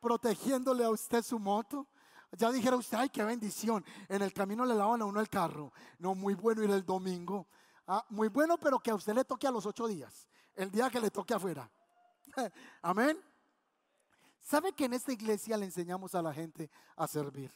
protegiéndole 0.00 0.84
a 0.84 0.90
usted 0.90 1.22
su 1.22 1.38
moto. 1.38 1.86
Ya 2.32 2.50
dijera 2.50 2.76
usted, 2.76 2.96
ay, 2.96 3.10
qué 3.10 3.22
bendición. 3.22 3.84
En 4.08 4.22
el 4.22 4.32
camino 4.32 4.64
le 4.64 4.74
lavan 4.74 5.02
a 5.02 5.04
uno 5.04 5.20
el 5.20 5.28
carro. 5.28 5.70
No, 5.98 6.14
muy 6.14 6.32
bueno 6.32 6.62
ir 6.62 6.70
el 6.70 6.86
domingo. 6.86 7.46
Ah, 7.86 8.02
muy 8.08 8.28
bueno, 8.28 8.56
pero 8.56 8.78
que 8.78 8.90
a 8.90 8.94
usted 8.94 9.14
le 9.14 9.24
toque 9.26 9.46
a 9.46 9.50
los 9.50 9.66
ocho 9.66 9.86
días. 9.86 10.26
El 10.54 10.70
día 10.70 10.88
que 10.88 10.98
le 10.98 11.10
toque 11.10 11.34
afuera. 11.34 11.70
Amén. 12.80 13.22
¿Sabe 14.40 14.72
que 14.72 14.86
en 14.86 14.94
esta 14.94 15.12
iglesia 15.12 15.58
le 15.58 15.66
enseñamos 15.66 16.14
a 16.14 16.22
la 16.22 16.32
gente 16.32 16.70
a 16.96 17.06
servir? 17.06 17.52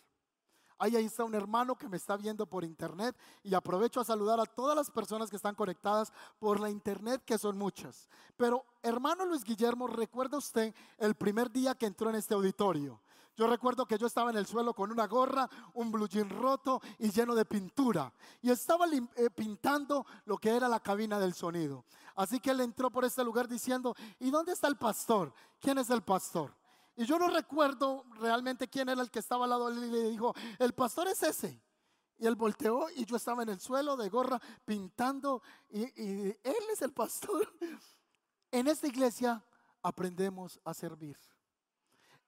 Ahí, 0.83 0.97
está 0.97 1.23
un 1.23 1.37
hermano 1.37 1.77
que 1.77 1.89
me 1.89 1.97
está 1.97 2.17
viendo 2.17 2.45
por 2.45 2.65
internet 2.65 3.17
y 3.45 3.55
aprovecho 3.55 4.01
a 4.01 4.05
saludar 4.05 4.41
a 4.41 4.47
todas 4.47 4.77
las 4.77 4.91
personas 4.91 5.31
que 5.31 5.37
están 5.37 5.55
conectadas 5.55 6.13
por 6.41 6.59
la 6.59 6.71
internet, 6.71 7.23
que 7.25 7.39
son 7.39 7.57
muchas. 7.57 8.09
Pero 8.37 8.65
hermano 8.83 9.25
Luis 9.25 9.45
Guillermo, 9.45 9.87
¿recuerda 9.87 10.39
usted 10.39 10.75
el 10.99 11.15
primer 11.15 11.53
día 11.53 11.77
que 11.77 11.87
entró 11.87 12.11
en 12.11 12.17
este 12.17 12.35
auditorio? 12.35 13.01
Yo 13.37 13.47
recuerdo 13.47 13.87
que 13.87 13.97
yo 13.97 14.09
estaba 14.09 14.31
en 14.31 14.37
el 14.37 14.45
suelo 14.45 14.75
con 14.75 14.91
una 14.91 15.07
gorra, 15.07 15.49
un 15.75 15.93
blue 15.93 16.09
jean 16.09 16.29
roto 16.29 16.83
y 16.99 17.13
lleno 17.13 17.37
de 17.37 17.45
pintura. 17.45 18.13
Y 18.41 18.51
estaba 18.51 18.87
eh, 18.89 19.31
pintando 19.31 20.05
lo 20.25 20.37
que 20.37 20.51
era 20.51 20.69
la 20.69 20.81
cabina 20.81 21.21
del 21.21 21.35
sonido. 21.35 21.85
Así 22.17 22.41
que 22.41 22.51
él 22.51 22.61
entró 22.61 22.91
por 22.91 23.05
este 23.05 23.23
lugar 23.23 23.47
diciendo, 23.47 23.95
¿y 24.19 24.33
dónde 24.33 24.51
está 24.51 24.67
el 24.67 24.77
pastor? 24.77 25.33
¿Quién 25.61 25.79
es 25.79 25.91
el 25.91 26.03
pastor? 26.03 26.53
Y 26.97 27.07
yo 27.07 27.19
no 27.19 27.29
recuerdo 27.29 28.05
realmente 28.19 28.69
quién 28.69 28.89
era 28.89 29.01
el 29.01 29.11
que 29.11 29.21
estaba 29.21 29.45
al 29.45 29.51
lado 29.51 29.71
de 29.71 29.79
él 29.79 29.85
y 29.85 29.91
le 29.91 30.11
dijo, 30.11 30.35
el 30.59 30.75
pastor 30.75 31.09
es 31.09 31.23
ese. 31.23 31.63
Y 32.19 32.27
él 32.27 32.37
volteó 32.37 32.89
y 32.91 33.05
yo 33.05 33.17
estaba 33.17 33.43
en 33.43 33.49
el 33.49 33.61
suelo 33.61 33.97
de 33.97 34.09
gorra 34.09 34.41
pintando 34.65 35.43
y, 35.71 35.83
él 35.83 36.65
es 36.73 36.83
el 36.83 36.93
pastor. 36.93 37.49
En 38.55 38.69
esta 38.69 38.87
iglesia 38.87 39.43
aprendemos 39.83 40.61
a 40.63 40.75
servir. 40.75 41.17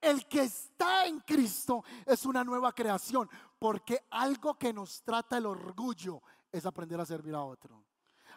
El 0.00 0.26
que 0.26 0.40
está 0.40 1.04
en 1.04 1.20
Cristo 1.20 1.84
es 2.06 2.24
una 2.24 2.42
nueva 2.42 2.72
creación, 2.72 3.28
porque 3.58 4.06
algo 4.08 4.54
que 4.54 4.72
nos 4.72 5.02
trata 5.02 5.36
el 5.36 5.44
orgullo 5.44 6.22
es 6.50 6.64
aprender 6.64 6.98
a 6.98 7.04
servir 7.04 7.34
a 7.34 7.42
otro. 7.42 7.84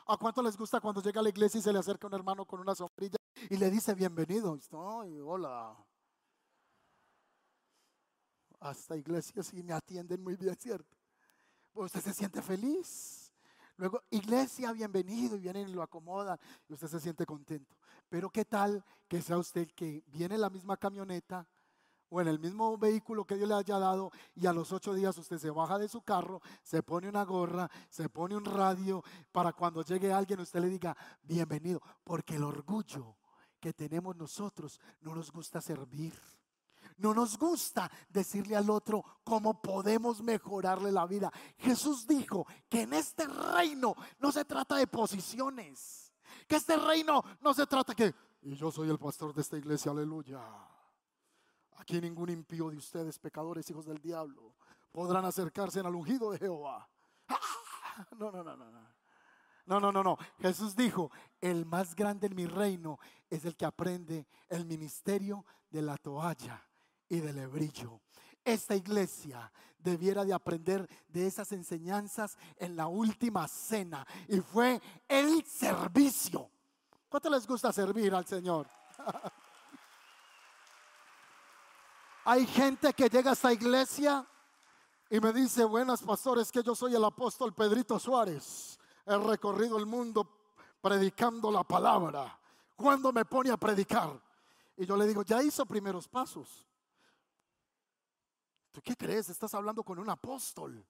¿A 0.05 0.17
cuánto 0.17 0.43
les 0.43 0.57
gusta 0.57 0.81
cuando 0.81 1.01
llega 1.01 1.21
a 1.21 1.23
la 1.23 1.29
iglesia 1.29 1.59
y 1.59 1.61
se 1.61 1.71
le 1.71 1.79
acerca 1.79 2.07
un 2.07 2.13
hermano 2.13 2.43
con 2.43 2.59
una 2.59 2.75
sombrilla 2.75 3.15
y 3.49 3.55
le 3.55 3.71
dice 3.71 3.93
bienvenido? 3.93 4.59
Ay, 4.73 5.21
hola 5.21 5.77
hasta 8.67 8.95
iglesias 8.95 9.53
y 9.53 9.63
me 9.63 9.73
atienden 9.73 10.23
muy 10.23 10.35
bien, 10.35 10.55
¿cierto? 10.59 10.97
Pues 11.71 11.95
usted 11.95 12.11
se 12.11 12.17
siente 12.17 12.41
feliz. 12.41 13.31
Luego, 13.77 14.01
iglesia, 14.09 14.71
bienvenido, 14.71 15.35
y 15.35 15.39
vienen 15.39 15.69
y 15.69 15.73
lo 15.73 15.83
acomodan 15.83 16.39
y 16.67 16.73
usted 16.73 16.87
se 16.87 16.99
siente 16.99 17.25
contento. 17.25 17.75
Pero 18.09 18.29
¿qué 18.29 18.43
tal 18.45 18.83
que 19.07 19.21
sea 19.21 19.37
usted 19.37 19.67
que 19.75 20.03
viene 20.07 20.35
en 20.35 20.41
la 20.41 20.49
misma 20.49 20.77
camioneta, 20.77 21.47
o 22.09 22.21
en 22.21 22.27
el 22.27 22.39
mismo 22.39 22.77
vehículo 22.77 23.25
que 23.25 23.35
Dios 23.35 23.49
le 23.49 23.55
haya 23.55 23.79
dado 23.79 24.11
y 24.35 24.45
a 24.45 24.53
los 24.53 24.71
ocho 24.71 24.93
días 24.93 25.17
usted 25.17 25.37
se 25.37 25.49
baja 25.49 25.77
de 25.77 25.87
su 25.87 26.01
carro, 26.01 26.41
se 26.63 26.83
pone 26.83 27.09
una 27.09 27.23
gorra, 27.23 27.69
se 27.89 28.09
pone 28.09 28.35
un 28.35 28.45
radio 28.45 29.03
para 29.31 29.53
cuando 29.53 29.83
llegue 29.83 30.11
alguien 30.11 30.39
usted 30.39 30.61
le 30.61 30.69
diga 30.69 30.95
bienvenido, 31.23 31.81
porque 32.03 32.35
el 32.35 32.43
orgullo 32.43 33.17
que 33.59 33.73
tenemos 33.73 34.15
nosotros 34.15 34.79
no 35.01 35.15
nos 35.15 35.31
gusta 35.31 35.61
servir. 35.61 36.13
No 36.97 37.13
nos 37.13 37.37
gusta 37.37 37.91
decirle 38.09 38.55
al 38.55 38.69
otro 38.71 39.03
cómo 39.23 39.61
podemos 39.61 40.21
mejorarle 40.21 40.91
la 40.91 41.05
vida. 41.05 41.31
Jesús 41.57 42.07
dijo 42.07 42.47
que 42.67 42.81
en 42.81 42.93
este 42.93 43.27
reino 43.27 43.93
no 44.19 44.31
se 44.31 44.45
trata 44.45 44.77
de 44.77 44.87
posiciones. 44.87 46.11
Que 46.47 46.55
este 46.55 46.75
reino 46.75 47.23
no 47.41 47.53
se 47.53 47.67
trata 47.67 47.93
que, 47.93 48.13
y 48.41 48.55
yo 48.55 48.71
soy 48.71 48.89
el 48.89 48.97
pastor 48.97 49.33
de 49.33 49.41
esta 49.41 49.57
iglesia, 49.57 49.91
aleluya. 49.91 50.41
Aquí 51.77 52.01
ningún 52.01 52.31
impío 52.31 52.71
de 52.71 52.77
ustedes, 52.77 53.19
pecadores, 53.19 53.69
hijos 53.69 53.85
del 53.85 54.01
diablo, 54.01 54.55
podrán 54.91 55.25
acercarse 55.25 55.79
al 55.79 55.95
ungido 55.95 56.31
de 56.31 56.39
Jehová. 56.39 56.89
No, 58.17 58.31
no, 58.31 58.43
no, 58.43 58.55
no, 58.55 58.71
no. 58.71 58.97
No, 59.65 59.79
no, 59.79 59.91
no, 59.91 60.03
no. 60.03 60.17
Jesús 60.39 60.75
dijo, 60.75 61.11
el 61.41 61.65
más 61.65 61.95
grande 61.95 62.27
en 62.27 62.35
mi 62.35 62.45
reino 62.45 62.99
es 63.29 63.43
el 63.43 63.55
que 63.55 63.65
aprende 63.65 64.27
el 64.49 64.65
ministerio 64.65 65.45
de 65.69 65.81
la 65.81 65.97
toalla 65.97 66.66
y 67.09 67.19
del 67.19 67.37
hebrillo. 67.37 68.01
Esta 68.43 68.75
iglesia 68.75 69.51
debiera 69.77 70.25
de 70.25 70.33
aprender 70.33 70.87
de 71.07 71.27
esas 71.27 71.51
enseñanzas 71.51 72.37
en 72.57 72.75
la 72.75 72.87
última 72.87 73.47
cena 73.47 74.05
y 74.27 74.39
fue 74.39 74.81
el 75.07 75.45
servicio. 75.45 76.49
¿Cuánto 77.09 77.29
les 77.29 77.47
gusta 77.47 77.71
servir 77.71 78.13
al 78.13 78.25
Señor? 78.25 78.67
Hay 82.25 82.45
gente 82.45 82.93
que 82.93 83.07
llega 83.09 83.29
a 83.29 83.33
esta 83.33 83.53
iglesia 83.53 84.27
y 85.09 85.19
me 85.21 85.31
dice, 85.31 85.63
buenas 85.63 86.01
pastores, 86.01 86.51
que 86.51 86.61
yo 86.61 86.75
soy 86.75 86.93
el 86.93 87.03
apóstol 87.03 87.53
Pedrito 87.53 87.97
Suárez. 87.97 88.77
He 89.05 89.17
recorrido 89.17 89.77
el 89.77 89.85
mundo 89.85 90.29
predicando 90.81 91.49
la 91.49 91.63
palabra. 91.63 92.37
¿Cuándo 92.75 93.13
me 93.13 93.23
pone 93.23 93.51
a 93.51 93.57
predicar? 93.57 94.21
Y 94.75 94.85
yo 94.85 94.97
le 94.97 95.07
digo, 95.07 95.23
ya 95.23 95.41
hizo 95.41 95.65
primeros 95.65 96.09
pasos. 96.09 96.66
¿Tú 98.77 98.83
qué 98.83 98.95
crees? 98.95 99.27
Estás 99.27 99.55
hablando 99.55 99.83
con 99.83 99.97
un 99.97 100.07
apóstol. 100.07 100.85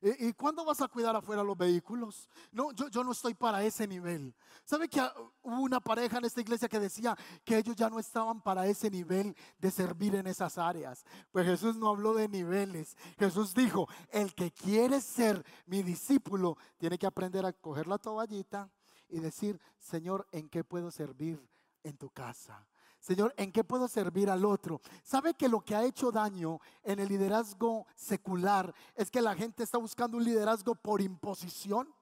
¿Y, 0.00 0.32
cuándo 0.34 0.64
vas 0.64 0.80
a 0.80 0.86
cuidar 0.86 1.16
afuera 1.16 1.42
los 1.42 1.58
vehículos? 1.58 2.30
No, 2.52 2.70
yo, 2.70 3.02
no 3.02 3.10
estoy 3.10 3.34
para 3.34 3.64
ese 3.64 3.88
nivel. 3.88 4.32
¿Sabe 4.64 4.88
que 4.88 5.00
hubo 5.42 5.62
una 5.62 5.80
pareja 5.80 6.18
en 6.18 6.26
esta 6.26 6.42
iglesia 6.42 6.68
que 6.68 6.78
decía 6.78 7.18
que 7.44 7.58
ellos 7.58 7.74
ya 7.74 7.90
no 7.90 7.98
estaban 7.98 8.40
para 8.40 8.68
ese 8.68 8.88
nivel 8.88 9.36
de 9.58 9.72
servir 9.72 10.14
en 10.14 10.28
esas 10.28 10.58
áreas? 10.58 11.04
Pues 11.32 11.44
Jesús 11.44 11.76
no 11.76 11.88
habló 11.88 12.14
de 12.14 12.28
niveles. 12.28 12.96
Jesús 13.18 13.52
dijo, 13.52 13.88
el 14.12 14.32
que 14.32 14.52
quiere 14.52 15.00
ser 15.00 15.44
mi 15.66 15.82
discípulo 15.82 16.56
tiene 16.78 16.98
que 16.98 17.06
aprender 17.08 17.44
a 17.44 17.52
coger 17.52 17.88
la 17.88 17.98
toallita 17.98 18.70
y 19.08 19.18
decir, 19.18 19.60
Señor, 19.80 20.24
¿en 20.30 20.48
qué 20.48 20.62
puedo 20.62 20.92
servir 20.92 21.44
en 21.82 21.96
tu 21.96 22.10
casa? 22.10 22.64
Señor, 23.04 23.34
¿en 23.36 23.52
qué 23.52 23.62
puedo 23.62 23.86
servir 23.86 24.30
al 24.30 24.46
otro? 24.46 24.80
¿Sabe 25.02 25.34
que 25.34 25.46
lo 25.46 25.60
que 25.60 25.74
ha 25.74 25.84
hecho 25.84 26.10
daño 26.10 26.58
en 26.82 27.00
el 27.00 27.08
liderazgo 27.08 27.86
secular 27.94 28.74
es 28.94 29.10
que 29.10 29.20
la 29.20 29.34
gente 29.34 29.62
está 29.62 29.76
buscando 29.76 30.16
un 30.16 30.24
liderazgo 30.24 30.74
por 30.74 31.02
imposición? 31.02 31.94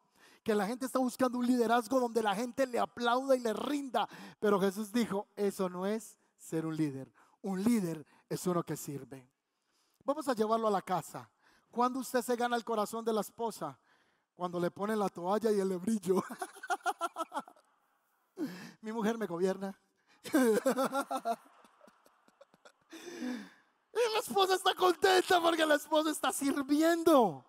Que 0.44 0.54
la 0.54 0.64
gente 0.64 0.86
está 0.86 1.00
buscando 1.00 1.38
un 1.38 1.46
liderazgo 1.48 1.98
donde 1.98 2.22
la 2.22 2.36
gente 2.36 2.68
le 2.68 2.78
aplauda 2.78 3.34
y 3.34 3.40
le 3.40 3.52
rinda. 3.52 4.08
Pero 4.38 4.60
Jesús 4.60 4.92
dijo, 4.92 5.26
eso 5.34 5.68
no 5.68 5.86
es 5.86 6.20
ser 6.36 6.66
un 6.66 6.76
líder. 6.76 7.12
Un 7.40 7.64
líder 7.64 8.06
es 8.28 8.46
uno 8.46 8.62
que 8.62 8.76
sirve. 8.76 9.28
Vamos 10.04 10.28
a 10.28 10.34
llevarlo 10.34 10.68
a 10.68 10.70
la 10.70 10.82
casa. 10.82 11.28
Cuando 11.72 11.98
usted 11.98 12.22
se 12.22 12.36
gana 12.36 12.54
el 12.54 12.64
corazón 12.64 13.04
de 13.04 13.12
la 13.12 13.22
esposa? 13.22 13.76
Cuando 14.36 14.60
le 14.60 14.70
pone 14.70 14.94
la 14.94 15.08
toalla 15.08 15.50
y 15.50 15.58
el 15.58 15.68
lebrillo. 15.68 16.22
Mi 18.80 18.92
mujer 18.92 19.18
me 19.18 19.26
gobierna. 19.26 19.76
y 20.32 20.38
la 24.12 24.18
esposa 24.20 24.54
está 24.54 24.74
contenta 24.74 25.40
porque 25.40 25.66
la 25.66 25.74
esposa 25.74 26.10
está 26.10 26.32
sirviendo. 26.32 27.44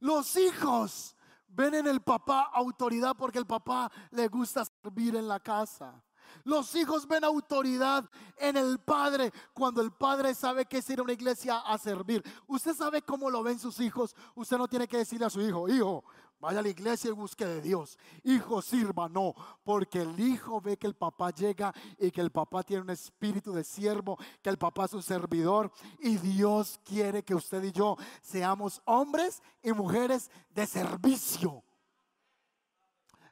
Los 0.00 0.36
hijos 0.36 1.14
ven 1.48 1.74
en 1.74 1.86
el 1.86 2.00
papá 2.00 2.50
autoridad 2.52 3.14
porque 3.16 3.38
el 3.38 3.46
papá 3.46 3.90
le 4.10 4.28
gusta 4.28 4.64
servir 4.64 5.16
en 5.16 5.28
la 5.28 5.40
casa. 5.40 6.02
Los 6.44 6.74
hijos 6.74 7.06
ven 7.06 7.24
autoridad 7.24 8.08
en 8.36 8.56
el 8.56 8.78
padre 8.78 9.32
cuando 9.52 9.82
el 9.82 9.92
padre 9.92 10.34
sabe 10.34 10.64
que 10.64 10.78
es 10.78 10.90
ir 10.90 11.00
a 11.00 11.02
una 11.02 11.12
iglesia 11.12 11.58
a 11.58 11.76
servir. 11.76 12.22
Usted 12.46 12.74
sabe 12.74 13.02
cómo 13.02 13.30
lo 13.30 13.42
ven 13.42 13.58
sus 13.58 13.78
hijos. 13.80 14.14
Usted 14.34 14.56
no 14.56 14.68
tiene 14.68 14.88
que 14.88 14.98
decirle 14.98 15.26
a 15.26 15.30
su 15.30 15.40
hijo, 15.40 15.68
hijo, 15.68 16.04
Vaya 16.40 16.60
a 16.60 16.62
la 16.62 16.70
iglesia 16.70 17.10
y 17.10 17.12
busque 17.12 17.44
de 17.44 17.60
Dios. 17.60 17.98
Hijo, 18.24 18.62
sirva, 18.62 19.10
no. 19.10 19.34
Porque 19.62 20.00
el 20.00 20.18
hijo 20.18 20.58
ve 20.58 20.78
que 20.78 20.86
el 20.86 20.94
papá 20.94 21.30
llega 21.30 21.74
y 21.98 22.10
que 22.10 22.22
el 22.22 22.30
papá 22.30 22.62
tiene 22.62 22.82
un 22.82 22.90
espíritu 22.90 23.52
de 23.52 23.62
siervo, 23.62 24.18
que 24.40 24.48
el 24.48 24.56
papá 24.56 24.86
es 24.86 24.94
un 24.94 25.02
servidor. 25.02 25.70
Y 25.98 26.16
Dios 26.16 26.80
quiere 26.82 27.22
que 27.22 27.34
usted 27.34 27.62
y 27.64 27.72
yo 27.72 27.96
seamos 28.22 28.80
hombres 28.86 29.42
y 29.62 29.72
mujeres 29.72 30.30
de 30.54 30.66
servicio. 30.66 31.62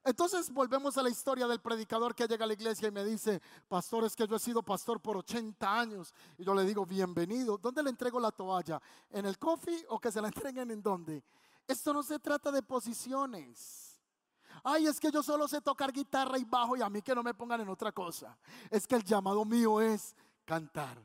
Entonces 0.04 0.50
volvemos 0.50 0.96
a 0.98 1.02
la 1.02 1.08
historia 1.08 1.46
del 1.46 1.60
predicador 1.60 2.14
que 2.14 2.26
llega 2.26 2.44
a 2.44 2.46
la 2.46 2.54
iglesia 2.54 2.88
y 2.88 2.90
me 2.90 3.04
dice, 3.04 3.40
pastor, 3.68 4.04
es 4.04 4.14
que 4.14 4.26
yo 4.26 4.36
he 4.36 4.38
sido 4.38 4.62
pastor 4.62 5.00
por 5.00 5.16
80 5.16 5.80
años. 5.80 6.14
Y 6.36 6.44
yo 6.44 6.54
le 6.54 6.64
digo, 6.64 6.84
bienvenido. 6.84 7.56
¿Dónde 7.56 7.82
le 7.82 7.88
entrego 7.88 8.20
la 8.20 8.32
toalla? 8.32 8.80
¿En 9.10 9.24
el 9.24 9.38
coffee 9.38 9.86
o 9.88 9.98
que 9.98 10.12
se 10.12 10.20
la 10.20 10.28
entreguen 10.34 10.70
en 10.70 10.82
dónde? 10.82 11.22
Esto 11.68 11.92
no 11.92 12.02
se 12.02 12.18
trata 12.18 12.50
de 12.50 12.62
posiciones. 12.62 14.00
Ay, 14.64 14.86
es 14.86 14.98
que 14.98 15.10
yo 15.10 15.22
solo 15.22 15.46
sé 15.46 15.60
tocar 15.60 15.92
guitarra 15.92 16.38
y 16.38 16.44
bajo 16.44 16.76
y 16.76 16.82
a 16.82 16.88
mí 16.88 17.02
que 17.02 17.14
no 17.14 17.22
me 17.22 17.34
pongan 17.34 17.60
en 17.60 17.68
otra 17.68 17.92
cosa. 17.92 18.36
Es 18.70 18.86
que 18.86 18.96
el 18.96 19.04
llamado 19.04 19.44
mío 19.44 19.80
es 19.80 20.16
cantar. 20.46 20.98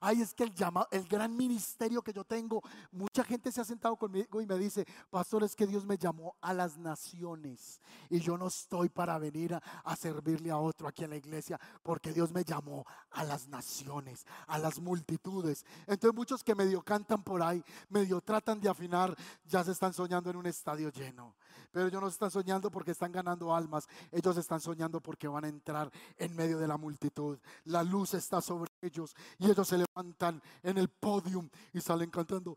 Ay, 0.00 0.22
es 0.22 0.34
que 0.34 0.44
el 0.44 0.54
llamado, 0.54 0.88
el 0.90 1.06
gran 1.06 1.36
ministerio 1.36 2.02
que 2.02 2.12
yo 2.12 2.24
tengo, 2.24 2.62
mucha 2.92 3.24
gente 3.24 3.52
se 3.52 3.60
ha 3.60 3.64
sentado 3.64 3.96
conmigo 3.96 4.40
y 4.40 4.46
me 4.46 4.58
dice, 4.58 4.86
pastor, 5.10 5.44
es 5.44 5.54
que 5.54 5.66
Dios 5.66 5.84
me 5.84 5.96
llamó 5.96 6.36
a 6.40 6.52
las 6.52 6.76
naciones 6.76 7.80
y 8.08 8.20
yo 8.20 8.36
no 8.36 8.48
estoy 8.48 8.88
para 8.88 9.18
venir 9.18 9.54
a, 9.54 9.96
servirle 9.96 10.50
a 10.50 10.58
otro 10.58 10.88
aquí 10.88 11.04
en 11.04 11.10
la 11.10 11.16
iglesia, 11.16 11.58
porque 11.82 12.12
Dios 12.12 12.32
me 12.32 12.44
llamó 12.44 12.84
a 13.10 13.24
las 13.24 13.48
naciones, 13.48 14.26
a 14.46 14.58
las 14.58 14.80
multitudes. 14.80 15.64
Entonces 15.86 16.14
muchos 16.14 16.42
que 16.42 16.54
medio 16.54 16.82
cantan 16.82 17.22
por 17.22 17.42
ahí, 17.42 17.62
medio 17.88 18.20
tratan 18.20 18.60
de 18.60 18.68
afinar, 18.68 19.14
ya 19.44 19.62
se 19.64 19.72
están 19.72 19.92
soñando 19.92 20.30
en 20.30 20.36
un 20.36 20.46
estadio 20.46 20.90
lleno. 20.90 21.34
Pero 21.72 21.86
ellos 21.86 22.00
no 22.00 22.08
están 22.08 22.30
soñando 22.30 22.70
porque 22.70 22.90
están 22.90 23.12
ganando 23.12 23.54
almas, 23.54 23.88
ellos 24.10 24.36
están 24.36 24.60
soñando 24.60 25.00
porque 25.00 25.28
van 25.28 25.44
a 25.44 25.48
entrar 25.48 25.90
en 26.16 26.34
medio 26.34 26.58
de 26.58 26.66
la 26.66 26.76
multitud. 26.76 27.38
La 27.64 27.82
luz 27.82 28.14
está 28.14 28.40
sobre 28.40 28.69
ellos 28.82 29.14
y 29.38 29.50
ellos 29.50 29.68
se 29.68 29.78
levantan 29.78 30.42
en 30.62 30.78
el 30.78 30.88
podium 30.88 31.48
y 31.72 31.80
salen 31.80 32.10
cantando. 32.10 32.56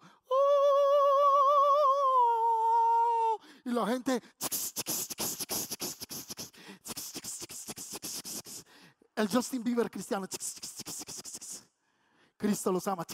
Y 3.65 3.71
la 3.71 3.87
gente... 3.87 4.21
El 9.15 9.29
Justin 9.29 9.63
Bieber 9.63 9.89
cristiano. 9.91 10.27
Cristo 12.35 12.71
los 12.71 12.87
ama. 12.87 13.05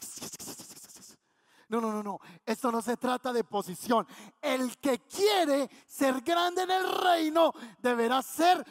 No, 1.67 1.79
no, 1.79 1.91
no, 1.91 2.01
no. 2.01 2.19
Esto 2.45 2.71
no 2.71 2.81
se 2.81 2.97
trata 2.97 3.31
de 3.31 3.43
posición. 3.43 4.07
El 4.41 4.77
que 4.77 4.99
quiere 4.99 5.69
ser 5.85 6.21
grande 6.21 6.63
en 6.63 6.71
el 6.71 7.01
reino 7.03 7.53
deberá 7.79 8.23
ser 8.23 8.65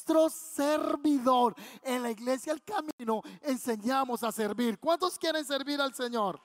nuestro 0.00 0.30
servidor. 0.30 1.54
En 1.82 2.02
la 2.02 2.10
iglesia 2.10 2.52
El 2.52 2.62
Camino 2.62 3.22
enseñamos 3.42 4.22
a 4.22 4.32
servir. 4.32 4.78
¿Cuántos 4.78 5.18
quieren 5.18 5.44
servir 5.44 5.80
al 5.80 5.94
Señor? 5.94 6.40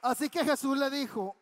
Así 0.00 0.30
que 0.30 0.44
Jesús 0.44 0.78
le 0.78 0.88
dijo, 0.90 1.36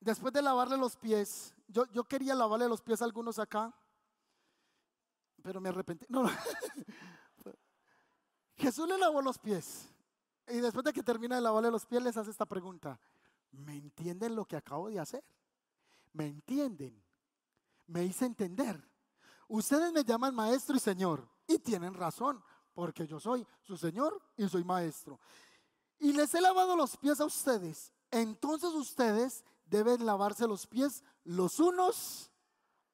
después 0.00 0.32
de 0.32 0.42
lavarle 0.42 0.76
los 0.76 0.96
pies, 0.96 1.54
yo, 1.68 1.86
yo 1.86 2.04
quería 2.04 2.34
lavarle 2.34 2.68
los 2.68 2.82
pies 2.82 3.00
a 3.00 3.04
algunos 3.06 3.38
acá, 3.38 3.72
pero 5.42 5.60
me 5.60 5.70
arrepentí. 5.70 6.04
No, 6.08 6.24
no. 6.24 6.30
Jesús 8.56 8.88
le 8.88 8.98
lavó 8.98 9.22
los 9.22 9.38
pies. 9.38 9.88
Y 10.48 10.58
después 10.58 10.84
de 10.84 10.92
que 10.92 11.02
termina 11.02 11.36
de 11.36 11.40
lavarle 11.40 11.70
los 11.70 11.86
pies, 11.86 12.02
les 12.02 12.16
hace 12.16 12.30
esta 12.30 12.44
pregunta. 12.44 13.00
¿Me 13.52 13.76
entienden 13.76 14.34
lo 14.34 14.44
que 14.44 14.56
acabo 14.56 14.90
de 14.90 14.98
hacer? 14.98 15.24
¿Me 16.14 16.26
entienden? 16.26 17.00
Me 17.86 18.04
hice 18.04 18.24
entender. 18.24 18.82
Ustedes 19.48 19.92
me 19.92 20.02
llaman 20.02 20.34
maestro 20.34 20.76
y 20.76 20.80
señor. 20.80 21.28
Y 21.46 21.58
tienen 21.58 21.92
razón, 21.92 22.42
porque 22.72 23.06
yo 23.06 23.20
soy 23.20 23.46
su 23.60 23.76
señor 23.76 24.22
y 24.36 24.48
soy 24.48 24.64
maestro. 24.64 25.20
Y 25.98 26.12
les 26.12 26.34
he 26.34 26.40
lavado 26.40 26.76
los 26.76 26.96
pies 26.96 27.20
a 27.20 27.26
ustedes. 27.26 27.92
Entonces 28.10 28.70
ustedes 28.70 29.44
deben 29.66 30.06
lavarse 30.06 30.46
los 30.46 30.66
pies 30.66 31.04
los 31.24 31.58
unos 31.58 32.30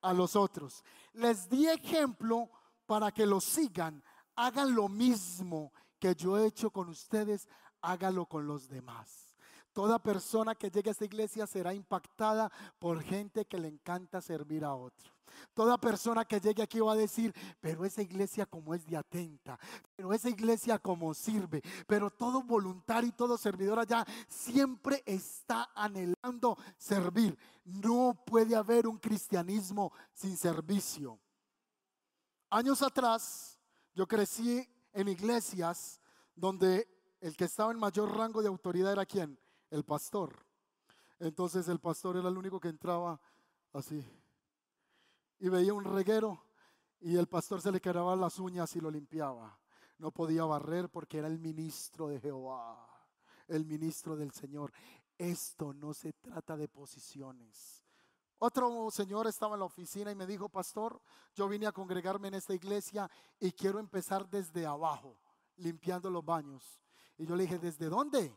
a 0.00 0.12
los 0.12 0.34
otros. 0.34 0.82
Les 1.12 1.48
di 1.48 1.68
ejemplo 1.68 2.50
para 2.86 3.12
que 3.12 3.26
lo 3.26 3.40
sigan, 3.40 4.02
hagan 4.34 4.74
lo 4.74 4.88
mismo 4.88 5.72
que 5.98 6.14
yo 6.14 6.38
he 6.38 6.46
hecho 6.46 6.70
con 6.70 6.88
ustedes, 6.88 7.46
hágalo 7.82 8.26
con 8.26 8.46
los 8.46 8.68
demás. 8.68 9.29
Toda 9.80 9.98
persona 9.98 10.54
que 10.54 10.70
llegue 10.70 10.90
a 10.90 10.92
esta 10.92 11.06
iglesia 11.06 11.46
será 11.46 11.72
impactada 11.72 12.52
por 12.78 13.02
gente 13.02 13.46
que 13.46 13.58
le 13.58 13.68
encanta 13.68 14.20
servir 14.20 14.62
a 14.62 14.74
otro. 14.74 15.10
Toda 15.54 15.78
persona 15.78 16.26
que 16.26 16.38
llegue 16.38 16.62
aquí 16.62 16.80
va 16.80 16.92
a 16.92 16.96
decir, 16.96 17.34
pero 17.62 17.86
esa 17.86 18.02
iglesia 18.02 18.44
como 18.44 18.74
es 18.74 18.84
de 18.84 18.98
atenta, 18.98 19.58
pero 19.96 20.12
esa 20.12 20.28
iglesia 20.28 20.78
como 20.78 21.14
sirve, 21.14 21.62
pero 21.86 22.10
todo 22.10 22.42
voluntario 22.42 23.08
y 23.08 23.12
todo 23.12 23.38
servidor 23.38 23.78
allá 23.78 24.04
siempre 24.28 25.02
está 25.06 25.70
anhelando 25.74 26.58
servir. 26.76 27.38
No 27.64 28.22
puede 28.26 28.54
haber 28.54 28.86
un 28.86 28.98
cristianismo 28.98 29.94
sin 30.12 30.36
servicio. 30.36 31.18
Años 32.50 32.82
atrás 32.82 33.58
yo 33.94 34.06
crecí 34.06 34.68
en 34.92 35.08
iglesias 35.08 36.02
donde 36.36 36.86
el 37.22 37.34
que 37.34 37.46
estaba 37.46 37.72
en 37.72 37.78
mayor 37.78 38.14
rango 38.14 38.42
de 38.42 38.48
autoridad 38.48 38.92
era 38.92 39.06
quién? 39.06 39.38
El 39.70 39.84
pastor. 39.84 40.44
Entonces 41.18 41.68
el 41.68 41.80
pastor 41.80 42.16
era 42.16 42.28
el 42.28 42.38
único 42.38 42.58
que 42.60 42.68
entraba 42.68 43.20
así 43.72 44.04
y 45.40 45.48
veía 45.48 45.74
un 45.74 45.84
reguero 45.84 46.44
y 47.00 47.16
el 47.16 47.26
pastor 47.26 47.60
se 47.60 47.72
le 47.72 47.80
quedaban 47.80 48.20
las 48.20 48.38
uñas 48.38 48.76
y 48.76 48.80
lo 48.80 48.90
limpiaba. 48.90 49.58
No 49.98 50.10
podía 50.12 50.44
barrer 50.44 50.88
porque 50.90 51.18
era 51.18 51.28
el 51.28 51.38
ministro 51.38 52.08
de 52.08 52.20
Jehová, 52.20 52.78
el 53.48 53.64
ministro 53.64 54.16
del 54.16 54.32
Señor. 54.32 54.72
Esto 55.18 55.72
no 55.72 55.92
se 55.92 56.12
trata 56.12 56.56
de 56.56 56.68
posiciones. 56.68 57.82
Otro 58.38 58.90
señor 58.90 59.26
estaba 59.26 59.54
en 59.54 59.60
la 59.60 59.66
oficina 59.66 60.10
y 60.10 60.14
me 60.14 60.26
dijo, 60.26 60.48
pastor, 60.48 61.00
yo 61.34 61.46
vine 61.46 61.66
a 61.66 61.72
congregarme 61.72 62.28
en 62.28 62.34
esta 62.34 62.54
iglesia 62.54 63.10
y 63.38 63.52
quiero 63.52 63.78
empezar 63.78 64.28
desde 64.28 64.64
abajo, 64.64 65.18
limpiando 65.56 66.08
los 66.08 66.24
baños. 66.24 66.80
Y 67.18 67.26
yo 67.26 67.36
le 67.36 67.42
dije, 67.42 67.58
¿desde 67.58 67.90
dónde? 67.90 68.34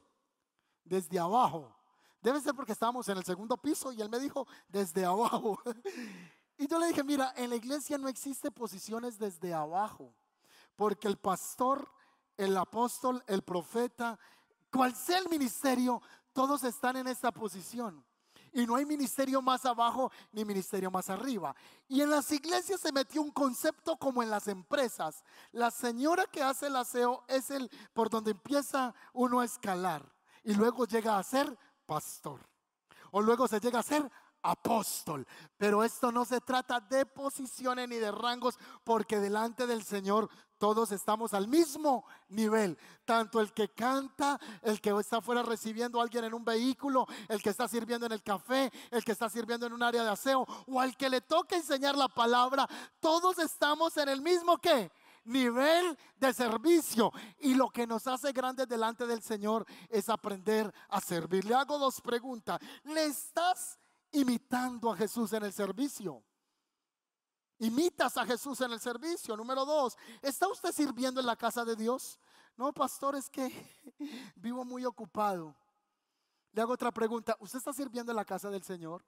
Desde 0.84 1.20
abajo. 1.20 1.76
Debe 2.22 2.40
ser 2.40 2.54
porque 2.54 2.72
estábamos 2.72 3.08
en 3.10 3.18
el 3.18 3.26
segundo 3.26 3.58
piso 3.58 3.92
y 3.92 4.02
él 4.02 4.10
me 4.10 4.20
dijo, 4.20 4.48
desde 4.70 5.06
abajo. 5.06 5.60
Y 6.56 6.68
yo 6.68 6.78
le 6.78 6.88
dije, 6.88 7.04
mira, 7.04 7.34
en 7.36 7.50
la 7.50 7.56
iglesia 7.56 7.98
no 7.98 8.08
existe 8.08 8.52
posiciones 8.52 9.18
desde 9.18 9.54
abajo, 9.56 10.14
porque 10.76 11.08
el 11.08 11.18
pastor, 11.18 11.90
el 12.38 12.56
apóstol, 12.56 13.24
el 13.26 13.42
profeta, 13.42 14.20
cual 14.72 14.96
sea 14.96 15.18
el 15.18 15.30
ministerio, 15.30 16.00
todos 16.32 16.64
están 16.64 16.96
en 16.98 17.08
esta 17.08 17.32
posición. 17.32 18.06
Y 18.54 18.68
no 18.68 18.76
hay 18.76 18.86
ministerio 18.86 19.42
más 19.42 19.66
abajo 19.66 20.12
ni 20.32 20.46
ministerio 20.46 20.92
más 20.92 21.10
arriba. 21.10 21.56
Y 21.88 22.02
en 22.02 22.12
las 22.12 22.32
iglesias 22.32 22.80
se 22.80 22.92
metió 22.92 23.24
un 23.24 23.32
concepto 23.32 23.98
como 23.98 24.22
en 24.22 24.30
las 24.30 24.48
empresas. 24.48 25.24
La 25.52 25.72
señora 25.72 26.28
que 26.28 26.44
hace 26.44 26.68
el 26.68 26.76
aseo 26.76 27.24
es 27.28 27.50
el 27.50 27.68
por 27.94 28.12
donde 28.12 28.32
empieza 28.32 28.94
uno 29.12 29.40
a 29.40 29.46
escalar. 29.46 30.13
Y 30.44 30.54
luego 30.54 30.86
llega 30.86 31.18
a 31.18 31.24
ser 31.24 31.58
pastor. 31.86 32.42
O 33.12 33.22
luego 33.22 33.48
se 33.48 33.60
llega 33.60 33.80
a 33.80 33.84
ser 33.84 34.10
apóstol. 34.44 35.26
Pero 35.58 35.84
esto 35.84 36.12
no 36.12 36.26
se 36.26 36.42
trata 36.42 36.80
de 36.80 37.06
posiciones 37.06 37.88
ni 37.88 37.96
de 37.96 38.12
rangos, 38.12 38.60
porque 38.84 39.20
delante 39.20 39.66
del 39.66 39.84
Señor 39.84 40.30
todos 40.58 40.92
estamos 40.92 41.34
al 41.34 41.48
mismo 41.48 42.06
nivel. 42.30 42.78
Tanto 43.06 43.40
el 43.40 43.52
que 43.54 43.70
canta, 43.70 44.40
el 44.62 44.80
que 44.80 44.92
está 45.00 45.18
afuera 45.18 45.44
recibiendo 45.44 46.00
a 46.00 46.04
alguien 46.04 46.26
en 46.26 46.34
un 46.34 46.46
vehículo, 46.46 47.08
el 47.28 47.42
que 47.42 47.50
está 47.50 47.68
sirviendo 47.68 48.06
en 48.06 48.12
el 48.12 48.24
café, 48.24 48.72
el 48.92 49.04
que 49.04 49.12
está 49.12 49.30
sirviendo 49.30 49.66
en 49.66 49.74
un 49.74 49.84
área 49.84 50.04
de 50.04 50.10
aseo, 50.10 50.46
o 50.68 50.80
al 50.80 50.96
que 50.96 51.10
le 51.10 51.22
toca 51.22 51.56
enseñar 51.56 51.98
la 51.98 52.08
palabra, 52.08 52.68
todos 53.00 53.40
estamos 53.40 53.98
en 53.98 54.10
el 54.10 54.22
mismo 54.22 54.58
que 54.58 54.92
nivel 55.26 55.98
de 56.18 56.34
servicio. 56.34 57.12
Y 57.40 57.56
lo 57.56 57.70
que 57.70 57.88
nos 57.88 58.08
hace 58.08 58.32
grandes 58.32 58.68
delante 58.68 59.06
del 59.06 59.22
Señor 59.22 59.66
es 59.90 60.10
aprender 60.10 60.74
a 60.90 61.00
servir. 61.02 61.46
Le 61.46 61.56
hago 61.56 61.78
dos 61.78 62.02
preguntas. 62.02 62.60
¿Le 62.84 63.06
estás 63.06 63.80
imitando 64.14 64.92
a 64.92 64.96
Jesús 64.96 65.34
en 65.34 65.44
el 65.44 65.52
servicio. 65.52 66.24
Imitas 67.60 68.18
a 68.18 68.26
Jesús 68.26 68.62
en 68.62 68.72
el 68.72 68.80
servicio. 68.80 69.36
Número 69.36 69.66
dos, 69.66 69.98
¿está 70.22 70.48
usted 70.48 70.72
sirviendo 70.72 71.20
en 71.20 71.26
la 71.26 71.36
casa 71.36 71.66
de 71.66 71.76
Dios? 71.76 72.20
No, 72.56 72.72
pastor, 72.74 73.16
es 73.16 73.30
que 73.30 73.52
vivo 74.36 74.64
muy 74.64 74.86
ocupado. 74.86 75.56
Le 76.52 76.62
hago 76.62 76.74
otra 76.74 76.92
pregunta. 76.92 77.36
¿Usted 77.40 77.58
está 77.58 77.74
sirviendo 77.74 78.12
en 78.12 78.16
la 78.16 78.26
casa 78.26 78.50
del 78.50 78.64
Señor? 78.64 79.04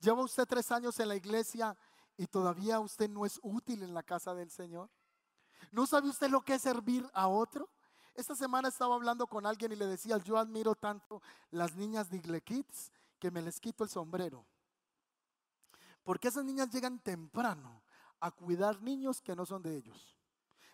¿Lleva 0.00 0.22
usted 0.22 0.46
tres 0.46 0.70
años 0.72 0.98
en 1.00 1.08
la 1.08 1.16
iglesia 1.16 1.76
y 2.16 2.26
todavía 2.26 2.80
usted 2.80 3.10
no 3.10 3.26
es 3.26 3.38
útil 3.42 3.82
en 3.82 3.92
la 3.92 4.02
casa 4.02 4.34
del 4.34 4.50
Señor? 4.50 4.90
¿No 5.70 5.86
sabe 5.86 6.08
usted 6.08 6.30
lo 6.30 6.40
que 6.40 6.54
es 6.54 6.62
servir 6.62 7.08
a 7.12 7.28
otro? 7.28 7.68
Esta 8.14 8.34
semana 8.34 8.68
estaba 8.68 8.94
hablando 8.94 9.26
con 9.26 9.46
alguien 9.46 9.72
y 9.72 9.76
le 9.76 9.86
decía, 9.86 10.18
yo 10.18 10.38
admiro 10.38 10.74
tanto 10.74 11.22
las 11.50 11.76
niñas 11.76 12.10
de 12.10 12.16
Igle 12.16 12.40
Kids 12.40 12.90
que 13.18 13.30
me 13.30 13.42
les 13.42 13.60
quito 13.60 13.84
el 13.84 13.90
sombrero. 13.90 14.44
Porque 16.02 16.28
esas 16.28 16.44
niñas 16.44 16.70
llegan 16.70 16.98
temprano 16.98 17.82
a 18.20 18.30
cuidar 18.30 18.82
niños 18.82 19.20
que 19.20 19.36
no 19.36 19.46
son 19.46 19.62
de 19.62 19.76
ellos. 19.76 20.16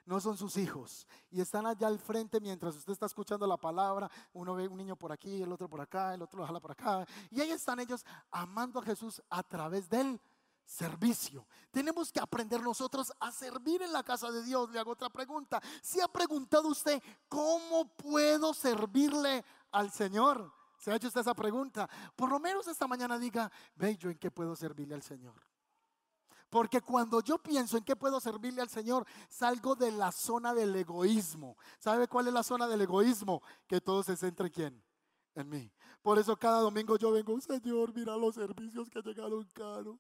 No 0.07 0.21
son 0.21 0.37
sus 0.37 0.57
hijos. 0.57 1.07
Y 1.31 1.41
están 1.41 1.67
allá 1.67 1.87
al 1.87 1.99
frente 1.99 2.41
mientras 2.41 2.77
usted 2.77 2.93
está 2.93 3.07
escuchando 3.07 3.47
la 3.47 3.57
palabra. 3.57 4.11
Uno 4.33 4.55
ve 4.55 4.69
un 4.69 4.77
niño 4.77 4.97
por 4.97 5.13
aquí, 5.13 5.43
el 5.43 5.53
otro 5.53 5.69
por 5.69 5.81
acá, 5.81 6.15
el 6.15 6.23
otro 6.23 6.41
lo 6.41 6.47
jala 6.47 6.61
por 6.61 6.73
acá. 6.73 7.07
Y 7.31 7.41
ahí 7.41 7.51
están 7.51 7.81
ellos 7.81 8.05
amando 8.31 8.81
a 8.81 8.83
Jesús 8.83 9.23
a 9.29 9.43
través 9.43 9.89
del 9.89 10.21
servicio. 10.65 11.47
Tenemos 11.71 12.11
que 12.13 12.21
aprender 12.21 12.63
nosotros 12.63 13.13
a 13.21 13.31
servir 13.31 13.83
en 13.83 13.93
la 13.93 14.03
casa 14.03 14.31
de 14.31 14.43
Dios. 14.43 14.71
Le 14.71 14.79
hago 14.79 14.93
otra 14.93 15.11
pregunta. 15.11 15.61
Si 15.83 16.01
ha 16.01 16.09
preguntado 16.09 16.69
usted, 16.69 17.03
¿cómo 17.29 17.89
puedo 17.97 18.55
servirle 18.55 19.45
al 19.73 19.91
Señor? 19.91 20.53
¿Se 20.79 20.91
ha 20.91 20.97
hecho 20.97 21.09
usted 21.09 21.21
esa 21.21 21.35
pregunta? 21.35 21.89
Por 22.15 22.31
lo 22.31 22.39
menos 22.39 22.67
esta 22.69 22.87
mañana 22.87 23.19
diga, 23.19 23.51
ve 23.75 23.97
yo 23.97 24.11
en 24.11 24.19
qué 24.19 24.31
puedo 24.31 24.55
servirle 24.55 24.95
al 24.95 25.03
Señor. 25.03 25.35
Porque 26.51 26.81
cuando 26.81 27.21
yo 27.21 27.39
pienso 27.39 27.77
en 27.77 27.85
qué 27.85 27.97
puedo 27.97 28.21
servirle 28.21 28.63
al 28.63 28.69
Señor, 28.69 29.05
salgo 29.29 29.75
de 29.75 29.91
la 29.91 30.13
zona 30.13 30.55
del 30.55 30.77
egoísmo. 30.77 31.57
¿Sabe 31.81 32.07
cuál 32.07 32.29
es 32.29 32.33
la 32.33 32.45
zona 32.45 32.69
del 32.69 32.83
egoísmo? 32.83 33.43
Que 33.67 33.81
todo 33.81 34.03
se 34.05 34.17
centra 34.17 34.47
en 34.47 34.53
quién? 34.53 34.85
En 35.35 35.49
mí. 35.49 35.73
Por 36.01 36.19
eso 36.19 36.37
cada 36.37 36.61
domingo 36.61 36.97
yo 36.97 37.11
vengo, 37.11 37.41
Señor, 37.41 37.93
mira 37.93 38.17
los 38.17 38.37
servicios 38.37 38.89
que 38.89 39.03
llegaron 39.03 39.45
caro 39.53 39.99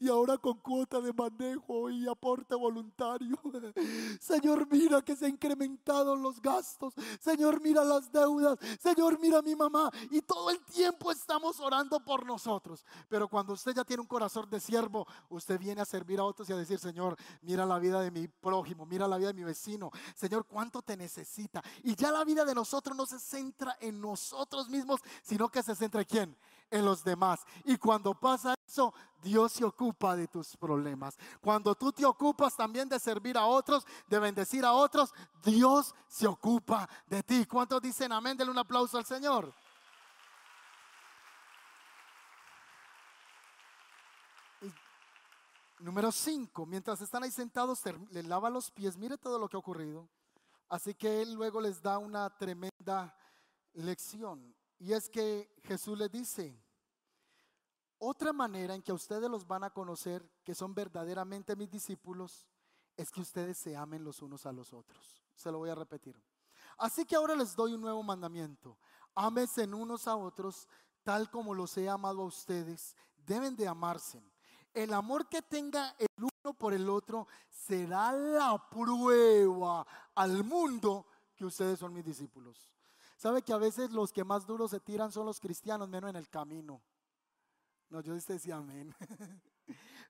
y 0.00 0.08
ahora 0.08 0.38
con 0.38 0.58
cuota 0.58 1.00
de 1.00 1.12
manejo 1.12 1.90
y 1.90 2.08
aporte 2.08 2.54
voluntario. 2.54 3.38
Señor, 4.20 4.66
mira 4.70 5.02
que 5.02 5.16
se 5.16 5.26
han 5.26 5.32
incrementado 5.32 6.16
los 6.16 6.40
gastos. 6.40 6.94
Señor, 7.20 7.60
mira 7.60 7.84
las 7.84 8.10
deudas. 8.10 8.58
Señor, 8.80 9.18
mira 9.20 9.42
mi 9.42 9.54
mamá. 9.54 9.90
Y 10.10 10.22
todo 10.22 10.50
el 10.50 10.60
tiempo 10.64 11.10
estamos 11.10 11.60
orando 11.60 12.00
por 12.00 12.24
nosotros. 12.24 12.84
Pero 13.08 13.28
cuando 13.28 13.52
usted 13.52 13.74
ya 13.74 13.84
tiene 13.84 14.00
un 14.00 14.08
corazón 14.08 14.48
de 14.50 14.60
siervo, 14.60 15.06
usted 15.28 15.58
viene 15.58 15.80
a 15.80 15.84
servir 15.84 16.20
a 16.20 16.24
otros 16.24 16.48
y 16.48 16.52
a 16.52 16.56
decir, 16.56 16.78
Señor, 16.78 17.16
mira 17.42 17.66
la 17.66 17.78
vida 17.78 18.00
de 18.00 18.10
mi 18.10 18.28
prójimo, 18.28 18.86
mira 18.86 19.08
la 19.08 19.18
vida 19.18 19.28
de 19.28 19.34
mi 19.34 19.44
vecino. 19.44 19.90
Señor, 20.14 20.46
cuánto 20.46 20.82
te 20.82 20.96
necesita. 20.96 21.62
Y 21.82 21.94
ya 21.94 22.10
la 22.10 22.24
vida 22.24 22.44
de 22.44 22.54
nosotros 22.54 22.96
no 22.96 23.06
se 23.06 23.18
centra 23.18 23.76
en 23.80 24.00
nosotros 24.00 24.68
mismos, 24.68 25.00
sino 25.22 25.48
que 25.48 25.62
se 25.62 25.74
centra 25.74 26.00
en 26.00 26.06
quién? 26.06 26.36
en 26.70 26.84
los 26.84 27.04
demás. 27.04 27.40
Y 27.64 27.76
cuando 27.76 28.14
pasa 28.14 28.54
Dios 29.22 29.52
se 29.52 29.64
ocupa 29.64 30.14
de 30.16 30.28
tus 30.28 30.56
problemas. 30.56 31.16
Cuando 31.40 31.74
tú 31.74 31.92
te 31.92 32.04
ocupas 32.04 32.56
también 32.56 32.88
de 32.88 32.98
servir 32.98 33.36
a 33.36 33.46
otros, 33.46 33.86
de 34.06 34.18
bendecir 34.18 34.64
a 34.64 34.72
otros, 34.72 35.12
Dios 35.42 35.94
se 36.06 36.26
ocupa 36.26 36.88
de 37.06 37.22
ti. 37.22 37.46
¿Cuántos 37.46 37.82
dicen 37.82 38.12
amén? 38.12 38.36
Denle 38.36 38.52
un 38.52 38.58
aplauso 38.58 38.98
al 38.98 39.04
Señor. 39.04 39.52
número 45.80 46.10
5, 46.10 46.66
mientras 46.66 47.00
están 47.00 47.22
ahí 47.22 47.30
sentados, 47.30 47.82
le 48.10 48.22
lava 48.22 48.50
los 48.50 48.70
pies. 48.70 48.96
Mire 48.96 49.16
todo 49.16 49.38
lo 49.38 49.48
que 49.48 49.56
ha 49.56 49.60
ocurrido. 49.60 50.08
Así 50.68 50.94
que 50.94 51.22
él 51.22 51.34
luego 51.34 51.60
les 51.60 51.80
da 51.80 51.98
una 51.98 52.28
tremenda 52.36 53.14
lección. 53.74 54.54
Y 54.78 54.92
es 54.92 55.08
que 55.08 55.50
Jesús 55.64 55.98
les 55.98 56.10
dice, 56.10 56.60
otra 57.98 58.32
manera 58.32 58.74
en 58.74 58.82
que 58.82 58.92
ustedes 58.92 59.28
los 59.30 59.46
van 59.46 59.64
a 59.64 59.70
conocer 59.70 60.28
que 60.44 60.54
son 60.54 60.74
verdaderamente 60.74 61.56
mis 61.56 61.70
discípulos 61.70 62.46
es 62.96 63.10
que 63.10 63.20
ustedes 63.20 63.58
se 63.58 63.76
amen 63.76 64.04
los 64.04 64.22
unos 64.22 64.46
a 64.46 64.52
los 64.52 64.72
otros. 64.72 65.22
Se 65.34 65.50
lo 65.50 65.58
voy 65.58 65.70
a 65.70 65.74
repetir. 65.74 66.20
Así 66.76 67.04
que 67.04 67.16
ahora 67.16 67.34
les 67.34 67.54
doy 67.54 67.72
un 67.72 67.80
nuevo 67.80 68.02
mandamiento. 68.02 68.78
Ámense 69.14 69.64
unos 69.64 70.06
a 70.06 70.16
otros 70.16 70.68
tal 71.02 71.30
como 71.30 71.54
los 71.54 71.76
he 71.76 71.88
amado 71.88 72.22
a 72.22 72.26
ustedes. 72.26 72.94
Deben 73.16 73.56
de 73.56 73.66
amarse. 73.66 74.22
El 74.74 74.92
amor 74.92 75.28
que 75.28 75.42
tenga 75.42 75.94
el 75.98 76.08
uno 76.18 76.54
por 76.54 76.74
el 76.74 76.88
otro 76.88 77.26
será 77.48 78.12
la 78.12 78.68
prueba 78.70 79.86
al 80.14 80.44
mundo 80.44 81.06
que 81.34 81.44
ustedes 81.44 81.78
son 81.78 81.92
mis 81.92 82.04
discípulos. 82.04 82.74
¿Sabe 83.16 83.42
que 83.42 83.52
a 83.52 83.58
veces 83.58 83.90
los 83.90 84.12
que 84.12 84.22
más 84.22 84.46
duros 84.46 84.70
se 84.70 84.78
tiran 84.78 85.10
son 85.10 85.26
los 85.26 85.40
cristianos, 85.40 85.88
menos 85.88 86.10
en 86.10 86.16
el 86.16 86.28
camino? 86.28 86.80
No, 87.90 88.00
yo 88.00 88.14
decía 88.14 88.56
amén. 88.56 88.94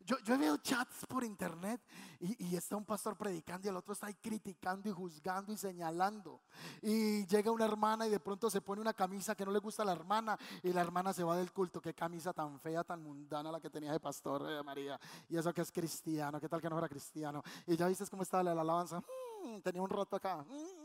Yo, 0.08 0.16
yo 0.20 0.38
veo 0.38 0.56
chats 0.56 1.04
por 1.06 1.22
internet 1.22 1.82
y, 2.18 2.56
está 2.56 2.76
un 2.76 2.84
pastor 2.86 3.14
predicando 3.14 3.66
y 3.66 3.70
el 3.70 3.76
otro 3.76 3.92
está 3.92 4.06
ahí 4.06 4.14
criticando 4.14 4.88
y 4.88 4.92
juzgando 4.92 5.52
y 5.52 5.58
señalando. 5.58 6.40
Y 6.80 7.26
llega 7.26 7.50
una 7.50 7.66
hermana 7.66 8.06
y 8.06 8.10
de 8.10 8.18
pronto 8.18 8.48
se 8.48 8.62
pone 8.62 8.80
una 8.80 8.94
camisa 8.94 9.34
que 9.34 9.44
no 9.44 9.50
le 9.50 9.58
gusta 9.58 9.82
a 9.82 9.84
la 9.84 9.92
hermana 9.92 10.38
y 10.62 10.72
la 10.72 10.80
hermana 10.80 11.12
se 11.12 11.24
va 11.24 11.36
del 11.36 11.52
culto. 11.52 11.82
Qué 11.82 11.92
camisa 11.92 12.32
tan 12.32 12.58
fea, 12.58 12.84
tan 12.84 13.02
mundana 13.02 13.52
la 13.52 13.60
que 13.60 13.68
tenía 13.68 13.92
de 13.92 14.00
pastor 14.00 14.50
eh, 14.50 14.62
María. 14.62 14.98
Y 15.28 15.36
eso 15.36 15.52
que 15.52 15.60
es 15.60 15.70
cristiano, 15.70 16.40
qué 16.40 16.48
tal 16.48 16.62
que 16.62 16.70
no 16.70 16.78
era 16.78 16.88
cristiano. 16.88 17.42
Y 17.66 17.76
ya 17.76 17.86
viste 17.86 18.06
cómo 18.06 18.22
estaba 18.22 18.42
la, 18.44 18.52
alabanza. 18.52 19.02
Mm, 19.44 19.60
tenía 19.60 19.82
un 19.82 19.90
rato 19.90 20.16
acá. 20.16 20.38
Mm, 20.38 20.77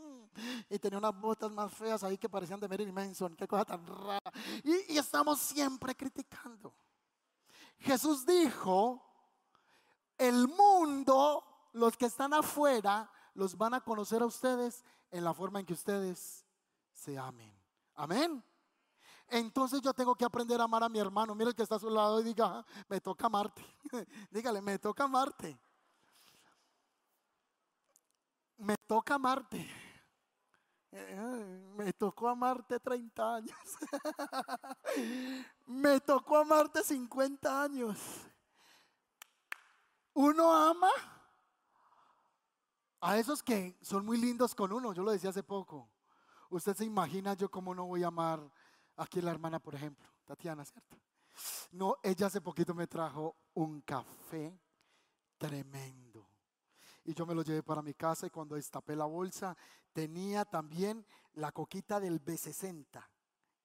y 0.68 0.78
tenía 0.78 0.98
unas 0.98 1.18
botas 1.18 1.50
más 1.50 1.72
feas 1.72 2.02
ahí 2.04 2.18
que 2.18 2.28
parecían 2.28 2.60
de 2.60 2.68
Marilyn 2.68 2.94
Manson. 2.94 3.34
Qué 3.36 3.46
cosa 3.46 3.64
tan 3.64 3.86
rara. 3.86 4.32
Y, 4.62 4.94
y 4.94 4.98
estamos 4.98 5.40
siempre 5.40 5.94
criticando. 5.94 6.74
Jesús 7.78 8.24
dijo, 8.24 9.02
el 10.18 10.48
mundo, 10.48 11.44
los 11.72 11.96
que 11.96 12.06
están 12.06 12.32
afuera, 12.34 13.10
los 13.34 13.56
van 13.56 13.74
a 13.74 13.80
conocer 13.80 14.22
a 14.22 14.26
ustedes 14.26 14.84
en 15.10 15.24
la 15.24 15.34
forma 15.34 15.60
en 15.60 15.66
que 15.66 15.72
ustedes 15.72 16.44
se 16.92 17.18
amen. 17.18 17.54
Amén. 17.94 18.42
Entonces 19.28 19.80
yo 19.80 19.92
tengo 19.92 20.14
que 20.14 20.24
aprender 20.24 20.60
a 20.60 20.64
amar 20.64 20.82
a 20.82 20.88
mi 20.88 20.98
hermano. 20.98 21.34
Mira 21.34 21.50
el 21.50 21.56
que 21.56 21.62
está 21.62 21.76
a 21.76 21.80
su 21.80 21.90
lado 21.90 22.20
y 22.20 22.24
diga, 22.24 22.58
ah, 22.58 22.66
me 22.88 23.00
toca 23.00 23.26
amarte. 23.26 23.64
Dígale, 24.30 24.60
me 24.60 24.78
toca 24.78 25.04
amarte. 25.04 25.58
Me 28.58 28.76
toca 28.86 29.14
amarte. 29.14 29.83
Me 31.76 31.92
tocó 31.92 32.28
amarte 32.28 32.78
30 32.78 33.34
años. 33.36 33.58
Me 35.66 36.00
tocó 36.00 36.38
amarte 36.38 36.84
50 36.84 37.62
años. 37.62 37.98
Uno 40.12 40.52
ama 40.52 40.90
a 43.00 43.18
esos 43.18 43.42
que 43.42 43.76
son 43.82 44.06
muy 44.06 44.18
lindos 44.18 44.54
con 44.54 44.72
uno. 44.72 44.92
Yo 44.92 45.02
lo 45.02 45.10
decía 45.10 45.30
hace 45.30 45.42
poco. 45.42 45.90
Usted 46.50 46.76
se 46.76 46.84
imagina 46.84 47.34
yo 47.34 47.50
cómo 47.50 47.74
no 47.74 47.86
voy 47.86 48.04
a 48.04 48.08
amar 48.08 48.40
aquí 48.96 49.20
la 49.20 49.32
hermana, 49.32 49.58
por 49.58 49.74
ejemplo, 49.74 50.06
Tatiana, 50.24 50.64
¿cierto? 50.64 50.96
No, 51.72 51.96
ella 52.02 52.28
hace 52.28 52.40
poquito 52.40 52.74
me 52.74 52.86
trajo 52.86 53.34
un 53.54 53.80
café 53.80 54.56
tremendo. 55.36 56.03
Y 57.04 57.14
yo 57.14 57.26
me 57.26 57.34
lo 57.34 57.42
llevé 57.42 57.62
para 57.62 57.82
mi 57.82 57.94
casa 57.94 58.26
y 58.26 58.30
cuando 58.30 58.56
destapé 58.56 58.96
la 58.96 59.04
bolsa 59.04 59.56
tenía 59.92 60.44
también 60.44 61.04
la 61.34 61.52
coquita 61.52 62.00
del 62.00 62.24
B60 62.24 63.02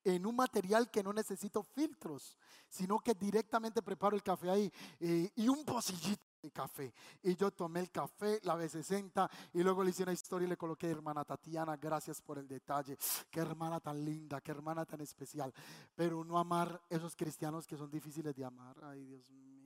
en 0.04 0.26
un 0.26 0.36
material 0.36 0.90
que 0.90 1.04
no 1.04 1.14
necesito 1.14 1.64
filtros, 1.64 2.38
sino 2.70 3.00
que 3.00 3.14
directamente 3.14 3.82
preparo 3.82 4.16
el 4.16 4.24
café 4.24 4.50
ahí 4.50 4.72
eh, 5.00 5.32
y 5.36 5.48
un 5.48 5.64
pocillito 5.66 6.24
de 6.42 6.52
café. 6.52 6.94
Y 7.24 7.36
yo 7.36 7.52
tomé 7.52 7.82
el 7.82 7.92
café, 7.92 8.40
la 8.44 8.56
B60 8.56 9.30
y 9.54 9.64
luego 9.64 9.84
le 9.84 9.90
hice 9.90 10.04
una 10.04 10.14
historia 10.14 10.46
y 10.46 10.50
le 10.50 10.58
coloqué, 10.58 10.90
hermana 10.90 11.26
Tatiana, 11.26 11.76
gracias 11.78 12.22
por 12.22 12.38
el 12.38 12.48
detalle. 12.48 12.98
Qué 13.30 13.40
hermana 13.40 13.80
tan 13.80 14.04
linda, 14.04 14.42
qué 14.42 14.52
hermana 14.52 14.86
tan 14.86 15.02
especial. 15.02 15.54
Pero 15.96 16.24
no 16.24 16.40
amar 16.40 16.82
esos 16.90 17.16
cristianos 17.16 17.68
que 17.68 17.78
son 17.78 17.92
difíciles 17.92 18.36
de 18.36 18.46
amar. 18.46 18.76
Ay, 18.84 19.04
Dios 19.06 19.30
mío. 19.32 19.59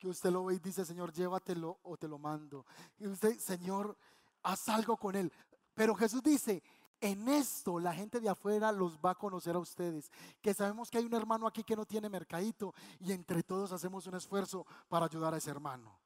Que 0.00 0.08
usted 0.08 0.30
lo 0.30 0.46
ve 0.46 0.54
y 0.54 0.58
dice, 0.58 0.84
Señor, 0.84 1.12
llévatelo 1.12 1.78
o 1.82 1.96
te 1.98 2.08
lo 2.08 2.18
mando. 2.18 2.64
Y 2.98 3.06
usted, 3.06 3.38
Señor, 3.38 3.96
haz 4.42 4.68
algo 4.70 4.96
con 4.96 5.14
él. 5.14 5.30
Pero 5.74 5.94
Jesús 5.94 6.22
dice, 6.22 6.62
en 7.00 7.28
esto 7.28 7.78
la 7.78 7.92
gente 7.92 8.18
de 8.18 8.30
afuera 8.30 8.72
los 8.72 8.98
va 8.98 9.10
a 9.10 9.14
conocer 9.14 9.54
a 9.56 9.58
ustedes. 9.58 10.10
Que 10.40 10.54
sabemos 10.54 10.90
que 10.90 10.96
hay 10.96 11.04
un 11.04 11.14
hermano 11.14 11.46
aquí 11.46 11.62
que 11.62 11.76
no 11.76 11.84
tiene 11.84 12.08
mercadito 12.08 12.74
y 12.98 13.12
entre 13.12 13.42
todos 13.42 13.72
hacemos 13.72 14.06
un 14.06 14.14
esfuerzo 14.14 14.66
para 14.88 15.04
ayudar 15.04 15.34
a 15.34 15.36
ese 15.36 15.50
hermano. 15.50 15.98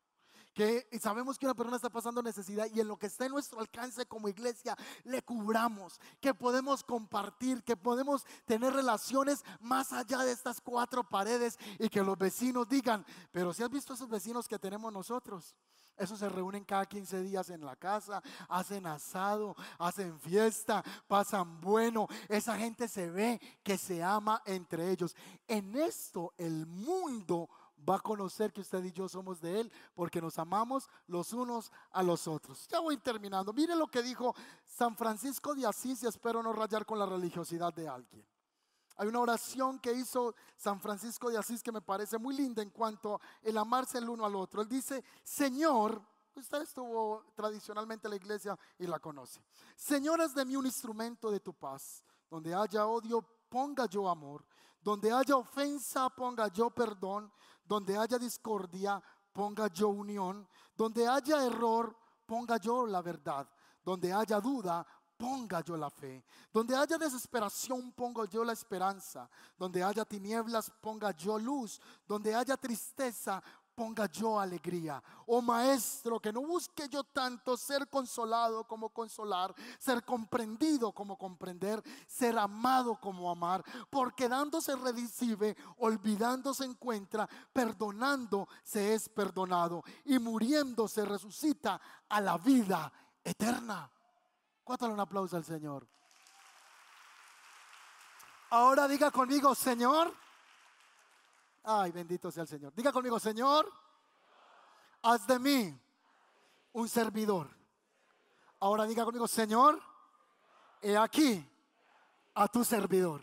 Que 0.55 0.87
sabemos 1.01 1.39
que 1.39 1.47
una 1.47 1.55
persona 1.55 1.77
está 1.77 1.91
pasando 1.91 2.23
necesidad 2.23 2.67
y 2.73 2.81
en 2.81 2.89
lo 2.89 2.97
que 2.97 3.07
está 3.07 3.27
en 3.27 3.33
nuestro 3.33 3.61
alcance 3.61 4.07
como 4.07 4.29
iglesia 4.29 4.77
le 5.05 5.23
cubramos. 5.23 6.01
Que 6.21 6.33
podemos 6.33 6.83
compartir, 6.85 7.63
que 7.63 7.77
podemos 7.77 8.25
tener 8.47 8.73
relaciones 8.73 9.45
más 9.61 9.93
allá 9.93 10.19
de 10.19 10.33
estas 10.33 10.61
cuatro 10.61 11.05
paredes 11.05 11.59
y 11.79 11.89
que 11.89 12.03
los 12.03 12.17
vecinos 12.17 12.69
digan, 12.69 13.05
pero 13.33 13.53
si 13.53 13.63
has 13.63 13.71
visto 13.71 13.95
esos 13.95 14.09
vecinos 14.09 14.49
que 14.49 14.59
tenemos 14.59 14.93
nosotros 14.93 15.55
esos 15.97 16.19
se 16.19 16.29
reúnen 16.29 16.65
cada 16.65 16.87
15 16.87 17.23
días 17.23 17.51
en 17.51 17.65
la 17.65 17.77
casa, 17.77 18.23
hacen 18.49 18.87
asado, 18.87 19.55
hacen 19.79 20.19
fiesta, 20.19 20.83
pasan 21.07 21.61
bueno. 21.61 22.09
Esa 22.29 22.57
gente 22.57 22.89
se 22.89 23.11
ve 23.11 23.41
que 23.63 23.79
se 23.79 24.03
ama 24.03 24.43
entre 24.45 24.91
ellos. 24.91 25.15
En 25.47 25.77
esto 25.77 26.35
el 26.37 26.67
mundo 26.67 27.49
va 27.89 27.97
a 27.97 28.01
conocer 28.01 28.53
que 28.53 28.61
usted 28.61 28.85
y 28.85 28.93
yo 28.93 29.09
somos 29.09 29.41
de 29.41 29.61
Él 29.61 29.73
porque 29.95 30.21
nos 30.21 30.39
amamos 30.39 30.89
los 31.07 31.33
unos 31.33 31.71
a 31.91 32.03
los 32.03 32.27
otros. 32.27 32.67
Ya 32.69 32.81
voy 32.81 32.97
terminando. 32.97 33.53
Mire 33.53 33.77
lo 33.77 33.87
que 33.87 34.03
dijo 34.03 34.35
San 34.67 34.97
Francisco 34.97 35.55
de 35.55 35.67
Asís 35.67 36.03
y 36.03 36.07
espero 36.07 36.43
no 36.43 36.53
rayar 36.53 36.87
con 36.87 36.99
la 36.99 37.07
religiosidad 37.07 37.73
de 37.73 37.89
alguien. 37.89 38.27
Hay 38.97 39.09
una 39.09 39.21
oración 39.21 39.81
que 39.81 39.93
hizo 39.93 40.35
San 40.57 40.81
Francisco 40.81 41.29
de 41.29 41.39
Asís 41.39 41.63
que 41.63 41.73
me 41.73 41.83
parece 41.83 42.17
muy 42.17 42.37
linda 42.37 42.63
en 42.63 42.71
cuanto 42.71 43.21
el 43.43 43.59
amarse 43.59 43.99
el 43.99 44.09
uno 44.09 44.25
al 44.25 44.37
otro. 44.37 44.63
Él 44.63 44.69
dice, 44.69 45.03
Señor, 45.25 46.01
usted 46.35 46.63
estuvo 46.63 47.25
tradicionalmente 47.35 48.07
en 48.07 48.11
la 48.11 48.17
iglesia 48.17 48.59
y 48.79 48.87
la 48.87 49.01
conoce. 49.01 49.41
Señor, 49.75 50.21
haz 50.21 50.35
de 50.35 50.45
mí 50.45 50.55
un 50.55 50.67
instrumento 50.67 51.31
de 51.31 51.41
tu 51.41 51.53
paz. 51.53 52.05
Donde 52.31 52.55
haya 52.55 52.87
odio, 52.87 53.21
ponga 53.49 53.87
yo 53.87 54.09
amor. 54.09 54.45
Donde 54.81 55.11
haya 55.11 55.37
ofensa, 55.37 56.09
ponga 56.11 56.49
yo 56.49 56.71
perdón. 56.71 57.33
Donde 57.65 57.97
haya 57.97 58.19
discordia, 58.19 59.03
ponga 59.33 59.69
yo 59.69 59.89
unión. 59.89 60.47
Donde 60.77 61.07
haya 61.07 61.45
error, 61.45 61.97
ponga 62.27 62.57
yo 62.59 62.87
la 62.87 63.03
verdad. 63.03 63.49
Donde 63.85 64.13
haya 64.13 64.41
duda, 64.41 64.87
ponga 65.17 65.61
yo 65.63 65.77
la 65.77 65.91
fe. 65.91 66.25
Donde 66.53 66.77
haya 66.77 66.99
desesperación, 66.99 67.93
pongo 67.93 68.25
yo 68.27 68.45
la 68.45 68.53
esperanza. 68.53 69.29
Donde 69.59 69.83
haya 69.83 70.05
tinieblas, 70.05 70.71
ponga 70.81 71.11
yo 71.13 71.39
luz. 71.39 71.81
Donde 72.07 72.35
haya 72.35 72.57
tristeza, 72.57 73.43
ponga 73.75 74.07
yo 74.07 74.39
alegría. 74.39 75.03
Oh 75.27 75.43
maestro, 75.43 76.21
que 76.21 76.33
no 76.33 76.43
busque 76.43 76.89
yo 76.89 77.05
tanto 77.05 77.57
ser 77.57 77.89
consolado 77.89 78.65
como 78.65 78.91
consolar, 78.91 79.55
ser 79.79 80.05
comprendido 80.05 80.93
como 80.93 81.19
comprender, 81.19 81.83
ser 82.07 82.39
amado 82.39 82.99
como 83.01 83.31
amar, 83.31 83.65
porque 83.91 84.29
dándose 84.29 84.77
recibe, 84.77 85.57
olvidando 85.79 86.55
se 86.55 86.65
encuentra, 86.65 87.29
perdonando 87.53 88.49
se 88.63 88.95
es 88.95 89.09
perdonado 89.09 89.83
y 90.05 90.19
muriendo 90.19 90.89
se 90.89 91.05
resucita 91.05 91.81
a 92.09 92.21
la 92.21 92.39
vida 92.39 92.93
eterna. 93.23 93.91
Cuéntale 94.63 94.93
un 94.95 95.01
aplauso 95.01 95.37
al 95.37 95.45
Señor. 95.45 95.87
Ahora 98.51 98.87
diga 98.87 99.11
conmigo, 99.11 99.55
Señor. 99.55 100.15
Ay, 101.65 101.93
bendito 101.93 102.31
sea 102.31 102.43
el 102.43 102.49
Señor. 102.49 102.75
Diga 102.75 102.93
conmigo, 102.93 103.19
Señor, 103.19 103.71
haz 105.03 105.27
de 105.27 105.39
mí 105.39 105.81
un 106.73 106.89
servidor. 106.89 107.49
Ahora 108.61 108.85
diga 108.85 109.05
conmigo, 109.05 109.27
Señor, 109.27 109.81
he 110.83 110.97
aquí 110.97 111.47
a 112.35 112.49
tu 112.49 112.65
servidor. 112.65 113.23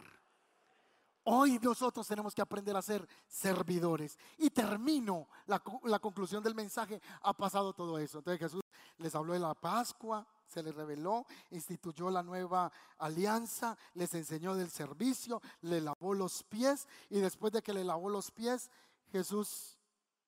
Hoy 1.23 1.59
nosotros 1.59 2.07
tenemos 2.07 2.33
que 2.33 2.41
aprender 2.41 2.75
a 2.75 2.81
ser 2.81 3.07
servidores. 3.27 4.17
Y 4.39 4.49
termino 4.49 5.27
la, 5.45 5.61
la, 5.83 5.99
conclusión 5.99 6.43
del 6.43 6.55
mensaje. 6.55 6.99
Ha 7.21 7.33
pasado 7.33 7.73
todo 7.73 7.99
eso. 7.99 8.19
Entonces 8.19 8.39
Jesús 8.39 8.61
les 8.97 9.13
habló 9.13 9.33
de 9.33 9.39
la 9.39 9.53
Pascua, 9.53 10.25
se 10.51 10.61
les 10.61 10.75
reveló, 10.75 11.25
instituyó 11.51 12.09
la 12.09 12.21
nueva 12.21 12.71
alianza, 12.97 13.77
les 13.93 14.13
enseñó 14.13 14.53
del 14.53 14.69
servicio, 14.69 15.41
le 15.61 15.79
lavó 15.79 16.13
los 16.13 16.43
pies 16.43 16.87
y 17.09 17.19
después 17.19 17.53
de 17.53 17.61
que 17.61 17.73
le 17.73 17.85
lavó 17.85 18.09
los 18.09 18.31
pies, 18.31 18.69
Jesús, 19.13 19.77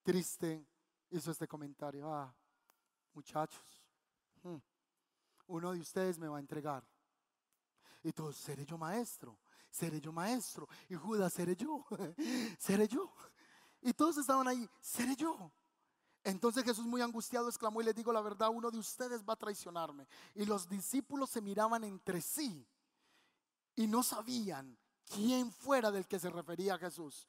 triste, 0.02 0.66
hizo 1.10 1.30
este 1.30 1.46
comentario. 1.46 2.10
Ah, 2.14 2.34
muchachos, 3.14 3.84
hmm, 4.44 4.56
uno 5.48 5.74
de 5.74 5.80
ustedes 5.82 6.18
me 6.18 6.30
va 6.30 6.38
a 6.38 6.40
entregar. 6.40 6.88
Y 8.02 8.14
todos, 8.14 8.38
seré 8.38 8.66
yo 8.66 8.78
maestro, 8.78 9.38
seré 9.70 10.00
yo 10.00 10.14
maestro. 10.14 10.70
Y 10.88 10.96
Judas, 10.96 11.34
seré 11.34 11.58
yo, 11.58 11.86
seré 12.58 12.88
yo. 12.88 13.14
Y 13.82 13.92
todos 13.92 14.18
estaban 14.20 14.48
ahí, 14.48 14.70
seré 14.80 15.18
yo. 15.18 15.52
Entonces 16.24 16.64
Jesús 16.64 16.86
muy 16.86 17.02
angustiado 17.02 17.50
exclamó 17.50 17.82
y 17.82 17.86
le 17.86 17.94
digo 17.94 18.14
la 18.14 18.22
verdad, 18.22 18.50
uno 18.50 18.72
de 18.72 18.78
ustedes 18.78 19.24
va 19.28 19.34
a 19.34 19.38
traicionarme. 19.38 20.08
Y 20.36 20.46
los 20.46 20.70
discípulos 20.70 21.30
se 21.30 21.42
miraban 21.42 21.84
entre 21.84 22.22
sí 22.22 22.66
y 23.76 23.88
no 23.88 24.04
sabían 24.04 24.78
quién 25.06 25.52
fuera 25.52 25.92
del 25.92 26.08
que 26.08 26.20
se 26.20 26.30
refería 26.30 26.78
Jesús. 26.78 27.28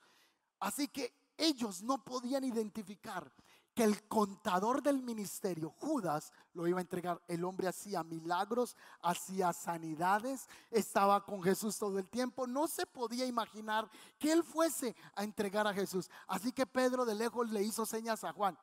Así 0.60 0.88
que 0.88 1.12
ellos 1.36 1.82
no 1.82 2.04
podían 2.04 2.44
identificar 2.44 3.32
que 3.74 3.82
el 3.82 4.06
contador 4.06 4.82
del 4.82 5.02
ministerio, 5.02 5.68
Judas, 5.68 6.32
lo 6.52 6.68
iba 6.68 6.78
a 6.78 6.82
entregar. 6.82 7.20
El 7.26 7.44
hombre 7.44 7.66
hacía 7.66 8.04
milagros, 8.04 8.76
hacía 9.02 9.52
sanidades, 9.52 10.48
estaba 10.70 11.24
con 11.24 11.42
Jesús 11.42 11.76
todo 11.76 11.98
el 11.98 12.08
tiempo. 12.08 12.46
No 12.46 12.68
se 12.68 12.86
podía 12.86 13.26
imaginar 13.26 13.90
que 14.16 14.30
él 14.30 14.44
fuese 14.44 14.94
a 15.16 15.24
entregar 15.24 15.66
a 15.66 15.74
Jesús. 15.74 16.08
Así 16.28 16.52
que 16.52 16.66
Pedro 16.66 17.04
de 17.04 17.16
lejos 17.16 17.50
le 17.50 17.64
hizo 17.64 17.84
señas 17.84 18.22
a 18.22 18.32
Juan. 18.32 18.56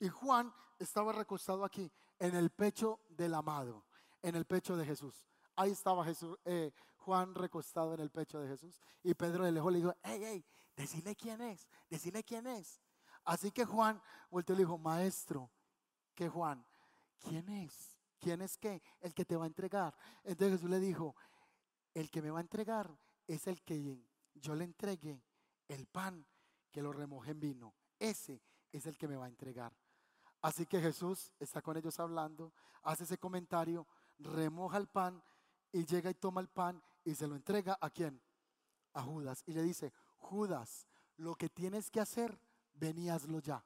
Y 0.00 0.08
Juan 0.08 0.52
estaba 0.78 1.12
recostado 1.12 1.64
aquí, 1.64 1.90
en 2.18 2.34
el 2.34 2.50
pecho 2.50 3.00
del 3.08 3.34
amado, 3.34 3.86
en 4.22 4.34
el 4.34 4.44
pecho 4.44 4.76
de 4.76 4.84
Jesús. 4.84 5.26
Ahí 5.56 5.70
estaba 5.70 6.04
Jesús, 6.04 6.36
eh, 6.44 6.72
Juan 6.96 7.34
recostado 7.34 7.94
en 7.94 8.00
el 8.00 8.10
pecho 8.10 8.40
de 8.40 8.48
Jesús. 8.48 8.78
Y 9.02 9.14
Pedro 9.14 9.44
le 9.44 9.52
dijo, 9.52 9.94
hey, 10.02 10.20
hey, 10.22 10.44
decile 10.76 11.14
quién 11.14 11.40
es, 11.40 11.68
decile 11.88 12.22
quién 12.24 12.46
es. 12.46 12.80
Así 13.24 13.50
que 13.50 13.64
Juan 13.64 14.02
volteó 14.30 14.54
y 14.54 14.58
le 14.58 14.64
dijo, 14.64 14.76
maestro, 14.76 15.50
¿qué 16.14 16.28
Juan? 16.28 16.66
¿Quién 17.20 17.48
es? 17.48 17.96
¿Quién 18.18 18.42
es 18.42 18.58
qué? 18.58 18.82
El 19.00 19.14
que 19.14 19.24
te 19.24 19.36
va 19.36 19.44
a 19.44 19.46
entregar. 19.46 19.96
Entonces 20.22 20.58
Jesús 20.58 20.70
le 20.70 20.80
dijo, 20.80 21.16
el 21.94 22.10
que 22.10 22.20
me 22.20 22.30
va 22.30 22.38
a 22.38 22.42
entregar 22.42 22.94
es 23.26 23.46
el 23.46 23.62
que 23.62 24.04
yo 24.34 24.54
le 24.54 24.64
entregué 24.64 25.22
el 25.68 25.86
pan 25.86 26.26
que 26.70 26.82
lo 26.82 26.92
remoje 26.92 27.30
en 27.30 27.40
vino. 27.40 27.74
Ese 27.98 28.42
es 28.76 28.86
el 28.86 28.96
que 28.96 29.08
me 29.08 29.16
va 29.16 29.26
a 29.26 29.28
entregar. 29.28 29.72
Así 30.42 30.66
que 30.66 30.80
Jesús 30.80 31.32
está 31.38 31.62
con 31.62 31.76
ellos 31.76 31.98
hablando, 32.00 32.52
hace 32.82 33.04
ese 33.04 33.18
comentario, 33.18 33.86
remoja 34.18 34.76
el 34.76 34.88
pan 34.88 35.22
y 35.72 35.84
llega 35.86 36.10
y 36.10 36.14
toma 36.14 36.40
el 36.40 36.48
pan 36.48 36.82
y 37.04 37.14
se 37.14 37.26
lo 37.26 37.34
entrega 37.34 37.78
a 37.80 37.90
quién? 37.90 38.20
A 38.92 39.02
Judas. 39.02 39.42
Y 39.46 39.52
le 39.52 39.62
dice, 39.62 39.92
Judas, 40.18 40.86
lo 41.16 41.34
que 41.34 41.48
tienes 41.48 41.90
que 41.90 42.00
hacer 42.00 42.38
veníaslo 42.74 43.38
ya. 43.40 43.64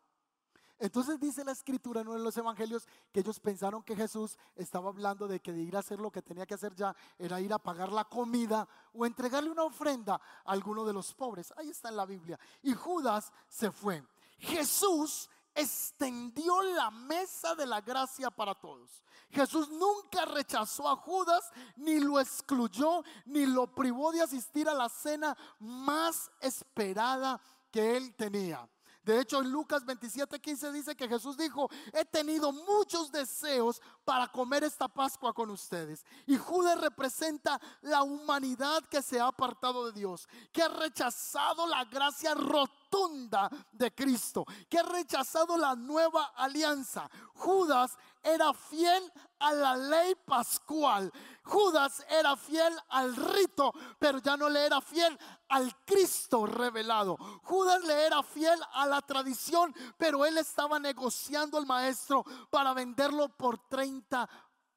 Entonces 0.80 1.18
dice 1.18 1.44
la 1.44 1.50
escritura 1.50 2.02
en 2.02 2.08
uno 2.08 2.18
de 2.18 2.22
los 2.22 2.36
evangelios 2.36 2.86
que 3.10 3.20
ellos 3.20 3.40
pensaron 3.40 3.82
que 3.82 3.96
Jesús 3.96 4.38
estaba 4.54 4.90
hablando 4.90 5.26
de 5.26 5.40
que 5.40 5.52
de 5.52 5.60
ir 5.60 5.74
a 5.74 5.80
hacer 5.80 5.98
lo 5.98 6.12
que 6.12 6.22
tenía 6.22 6.46
que 6.46 6.54
hacer 6.54 6.74
ya 6.74 6.94
era 7.18 7.40
ir 7.40 7.52
a 7.52 7.58
pagar 7.58 7.90
la 7.90 8.04
comida 8.04 8.68
o 8.92 9.04
entregarle 9.04 9.50
una 9.50 9.64
ofrenda 9.64 10.14
a 10.14 10.52
alguno 10.52 10.84
de 10.84 10.92
los 10.92 11.12
pobres. 11.14 11.52
Ahí 11.56 11.70
está 11.70 11.88
en 11.88 11.96
la 11.96 12.06
Biblia. 12.06 12.38
Y 12.62 12.74
Judas 12.74 13.32
se 13.48 13.72
fue. 13.72 14.04
Jesús 14.38 15.28
extendió 15.54 16.62
la 16.62 16.90
mesa 16.90 17.54
de 17.54 17.66
la 17.66 17.80
gracia 17.80 18.30
para 18.30 18.54
todos. 18.54 19.02
Jesús 19.30 19.68
nunca 19.68 20.24
rechazó 20.24 20.88
a 20.88 20.96
Judas, 20.96 21.50
ni 21.76 22.00
lo 22.00 22.18
excluyó, 22.20 23.02
ni 23.26 23.44
lo 23.44 23.66
privó 23.66 24.12
de 24.12 24.22
asistir 24.22 24.68
a 24.68 24.74
la 24.74 24.88
cena 24.88 25.36
más 25.58 26.30
esperada 26.40 27.40
que 27.70 27.96
él 27.96 28.14
tenía. 28.14 28.68
De 29.08 29.18
hecho, 29.18 29.40
en 29.40 29.50
Lucas 29.50 29.86
27, 29.86 30.38
15 30.38 30.70
dice 30.70 30.94
que 30.94 31.08
Jesús 31.08 31.38
dijo, 31.38 31.70
he 31.94 32.04
tenido 32.04 32.52
muchos 32.52 33.10
deseos 33.10 33.80
para 34.04 34.28
comer 34.28 34.64
esta 34.64 34.86
Pascua 34.86 35.32
con 35.32 35.48
ustedes. 35.48 36.04
Y 36.26 36.36
Judas 36.36 36.78
representa 36.78 37.58
la 37.80 38.02
humanidad 38.02 38.84
que 38.90 39.00
se 39.00 39.18
ha 39.18 39.28
apartado 39.28 39.86
de 39.86 39.98
Dios, 39.98 40.28
que 40.52 40.62
ha 40.62 40.68
rechazado 40.68 41.66
la 41.66 41.86
gracia 41.86 42.34
rotunda 42.34 43.48
de 43.72 43.94
Cristo, 43.94 44.44
que 44.68 44.78
ha 44.78 44.82
rechazado 44.82 45.56
la 45.56 45.74
nueva 45.74 46.34
alianza. 46.36 47.08
Judas 47.32 47.96
era 48.22 48.52
fiel 48.52 49.10
a 49.38 49.52
la 49.54 49.74
ley 49.74 50.16
pascual. 50.26 51.10
Judas 51.44 52.04
era 52.10 52.36
fiel 52.36 52.74
al 52.90 53.16
rito, 53.16 53.72
pero 53.98 54.18
ya 54.18 54.36
no 54.36 54.50
le 54.50 54.66
era 54.66 54.82
fiel 54.82 55.18
al 55.48 55.74
Cristo 55.84 56.46
revelado. 56.46 57.16
Judas 57.42 57.82
le 57.84 58.06
era 58.06 58.22
fiel 58.22 58.58
a 58.72 58.86
la 58.86 59.00
tradición, 59.02 59.74
pero 59.96 60.24
él 60.24 60.38
estaba 60.38 60.78
negociando 60.78 61.58
al 61.58 61.66
maestro 61.66 62.24
para 62.50 62.74
venderlo 62.74 63.28
por 63.28 63.58
30 63.68 64.28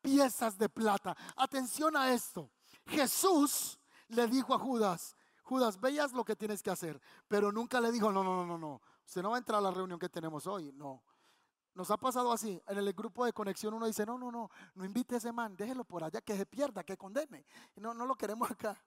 piezas 0.01 0.57
de 0.57 0.69
plata. 0.69 1.15
Atención 1.35 1.95
a 1.95 2.11
esto. 2.11 2.49
Jesús 2.85 3.79
le 4.07 4.27
dijo 4.27 4.53
a 4.53 4.59
Judas, 4.59 5.15
Judas, 5.43 5.79
veas 5.79 6.13
lo 6.13 6.23
que 6.23 6.35
tienes 6.35 6.63
que 6.63 6.69
hacer, 6.69 7.01
pero 7.27 7.51
nunca 7.51 7.81
le 7.81 7.91
dijo, 7.91 8.11
no, 8.11 8.23
no, 8.23 8.35
no, 8.37 8.45
no, 8.45 8.57
no, 8.57 8.81
usted 9.05 9.21
no 9.21 9.31
va 9.31 9.35
a 9.35 9.39
entrar 9.39 9.59
a 9.59 9.61
la 9.61 9.71
reunión 9.71 9.99
que 9.99 10.09
tenemos 10.09 10.47
hoy, 10.47 10.71
no. 10.73 11.03
Nos 11.73 11.89
ha 11.89 11.97
pasado 11.97 12.33
así. 12.33 12.61
En 12.67 12.77
el 12.77 12.93
grupo 12.93 13.23
de 13.25 13.31
conexión 13.31 13.73
uno 13.73 13.85
dice, 13.85 14.05
no, 14.05 14.17
no, 14.17 14.31
no, 14.31 14.49
no 14.75 14.85
invite 14.85 15.15
a 15.15 15.17
ese 15.19 15.31
man, 15.31 15.55
déjelo 15.55 15.85
por 15.85 16.03
allá, 16.03 16.19
que 16.21 16.35
se 16.35 16.45
pierda, 16.45 16.83
que 16.83 16.97
condene. 16.97 17.45
No, 17.75 17.93
no 17.93 18.05
lo 18.05 18.15
queremos 18.15 18.49
acá. 18.51 18.81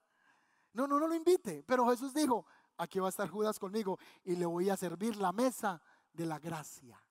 No, 0.74 0.86
no, 0.86 1.00
no 1.00 1.08
lo 1.08 1.14
invite. 1.14 1.64
Pero 1.66 1.88
Jesús 1.88 2.12
dijo, 2.12 2.46
aquí 2.76 2.98
va 2.98 3.06
a 3.06 3.10
estar 3.10 3.28
Judas 3.28 3.58
conmigo 3.58 3.98
y 4.24 4.36
le 4.36 4.46
voy 4.46 4.68
a 4.70 4.76
servir 4.76 5.16
la 5.16 5.32
mesa 5.32 5.80
de 6.12 6.26
la 6.26 6.38
gracia. 6.38 7.02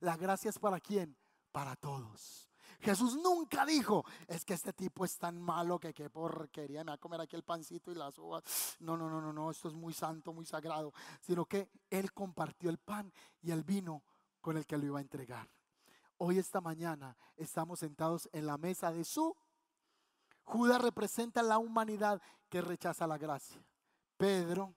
La 0.00 0.16
gracia 0.16 0.50
es 0.50 0.58
para 0.58 0.80
quién? 0.80 1.16
Para 1.52 1.76
todos. 1.76 2.50
Jesús 2.80 3.16
nunca 3.16 3.64
dijo, 3.64 4.04
es 4.26 4.44
que 4.44 4.52
este 4.52 4.72
tipo 4.72 5.04
es 5.04 5.16
tan 5.16 5.40
malo 5.40 5.78
que 5.78 5.94
qué 5.94 6.10
porquería, 6.10 6.84
me 6.84 6.90
va 6.90 6.94
a 6.96 6.98
comer 6.98 7.20
aquí 7.20 7.34
el 7.34 7.42
pancito 7.42 7.90
y 7.90 7.94
las 7.94 8.18
uvas. 8.18 8.76
No, 8.80 8.96
no, 8.96 9.08
no, 9.08 9.20
no, 9.20 9.32
no, 9.32 9.50
esto 9.50 9.68
es 9.68 9.74
muy 9.74 9.94
santo, 9.94 10.32
muy 10.32 10.44
sagrado. 10.44 10.92
Sino 11.20 11.46
que 11.46 11.70
Él 11.88 12.12
compartió 12.12 12.68
el 12.68 12.78
pan 12.78 13.12
y 13.40 13.52
el 13.52 13.62
vino 13.64 14.02
con 14.40 14.58
el 14.58 14.66
que 14.66 14.76
lo 14.76 14.84
iba 14.84 14.98
a 14.98 15.02
entregar. 15.02 15.48
Hoy 16.18 16.38
esta 16.38 16.60
mañana 16.60 17.16
estamos 17.36 17.80
sentados 17.80 18.28
en 18.32 18.46
la 18.46 18.58
mesa 18.58 18.92
de 18.92 19.04
su. 19.04 19.36
Judas 20.44 20.80
representa 20.80 21.42
la 21.42 21.58
humanidad 21.58 22.20
que 22.48 22.60
rechaza 22.60 23.06
la 23.06 23.18
gracia. 23.18 23.64
Pedro 24.16 24.74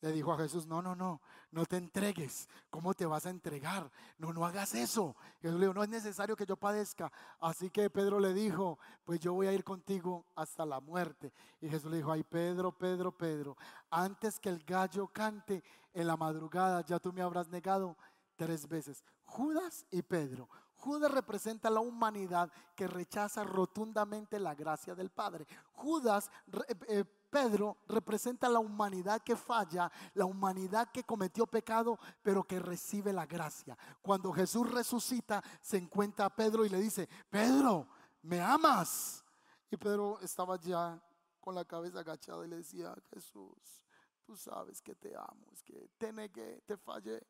le 0.00 0.12
dijo 0.12 0.32
a 0.32 0.38
Jesús, 0.38 0.66
no, 0.66 0.80
no, 0.80 0.94
no, 0.94 1.20
no 1.50 1.66
te 1.66 1.76
entregues. 1.76 2.48
¿Cómo 2.70 2.94
te 2.94 3.04
vas 3.04 3.26
a 3.26 3.30
entregar? 3.30 3.90
No, 4.18 4.32
no 4.32 4.46
hagas 4.46 4.74
eso. 4.74 5.14
Jesús 5.42 5.58
le 5.58 5.66
dijo, 5.66 5.74
no 5.74 5.82
es 5.82 5.90
necesario 5.90 6.36
que 6.36 6.46
yo 6.46 6.56
padezca. 6.56 7.12
Así 7.38 7.70
que 7.70 7.90
Pedro 7.90 8.18
le 8.18 8.32
dijo, 8.32 8.78
pues 9.04 9.20
yo 9.20 9.34
voy 9.34 9.46
a 9.46 9.52
ir 9.52 9.62
contigo 9.62 10.26
hasta 10.34 10.64
la 10.64 10.80
muerte. 10.80 11.32
Y 11.60 11.68
Jesús 11.68 11.90
le 11.90 11.98
dijo, 11.98 12.12
ay 12.12 12.22
Pedro, 12.22 12.72
Pedro, 12.72 13.12
Pedro, 13.12 13.56
antes 13.90 14.40
que 14.40 14.48
el 14.48 14.64
gallo 14.64 15.08
cante 15.08 15.62
en 15.92 16.06
la 16.06 16.16
madrugada, 16.16 16.82
ya 16.82 16.98
tú 16.98 17.12
me 17.12 17.20
habrás 17.20 17.48
negado 17.48 17.96
tres 18.36 18.66
veces. 18.66 19.04
Judas 19.24 19.86
y 19.90 20.00
Pedro. 20.02 20.48
Judas 20.80 21.10
representa 21.10 21.70
la 21.70 21.80
humanidad 21.80 22.50
que 22.74 22.86
rechaza 22.86 23.44
rotundamente 23.44 24.40
la 24.40 24.54
gracia 24.54 24.94
del 24.94 25.10
Padre. 25.10 25.46
Judas, 25.74 26.30
eh, 26.68 26.74
eh, 26.88 27.04
Pedro 27.04 27.78
representa 27.86 28.48
la 28.48 28.58
humanidad 28.58 29.22
que 29.22 29.36
falla, 29.36 29.90
la 30.14 30.24
humanidad 30.24 30.90
que 30.90 31.04
cometió 31.04 31.46
pecado, 31.46 31.98
pero 32.22 32.42
que 32.42 32.58
recibe 32.58 33.12
la 33.12 33.26
gracia. 33.26 33.78
Cuando 34.02 34.32
Jesús 34.32 34.70
resucita, 34.70 35.42
se 35.60 35.76
encuentra 35.76 36.26
a 36.26 36.34
Pedro 36.34 36.64
y 36.64 36.68
le 36.68 36.78
dice, 36.78 37.08
Pedro, 37.28 37.86
¿me 38.22 38.40
amas? 38.40 39.24
Y 39.70 39.76
Pedro 39.76 40.18
estaba 40.20 40.58
ya 40.58 41.00
con 41.40 41.54
la 41.54 41.64
cabeza 41.64 42.00
agachada 42.00 42.44
y 42.44 42.48
le 42.48 42.56
decía, 42.56 42.94
Jesús, 43.12 43.86
tú 44.24 44.36
sabes 44.36 44.82
que 44.82 44.94
te 44.94 45.14
amo, 45.14 45.46
es 45.52 45.62
que 45.62 45.90
te 45.96 46.12
negué, 46.12 46.62
te 46.66 46.76
fallé. 46.76 47.24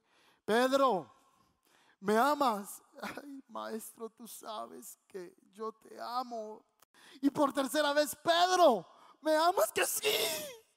Pedro, 0.44 1.19
¿me 2.01 2.16
amas? 2.16 2.82
Ay, 3.01 3.42
maestro, 3.48 4.11
tú 4.11 4.26
sabes 4.26 4.98
que 5.07 5.34
yo 5.53 5.72
te 5.72 6.01
amo. 6.01 6.64
Y 7.20 7.30
por 7.30 7.53
tercera 7.53 7.92
vez, 7.92 8.16
Pedro, 8.16 8.86
¿me 9.20 9.36
amas? 9.36 9.72
Que 9.72 9.86
sí, 9.86 10.09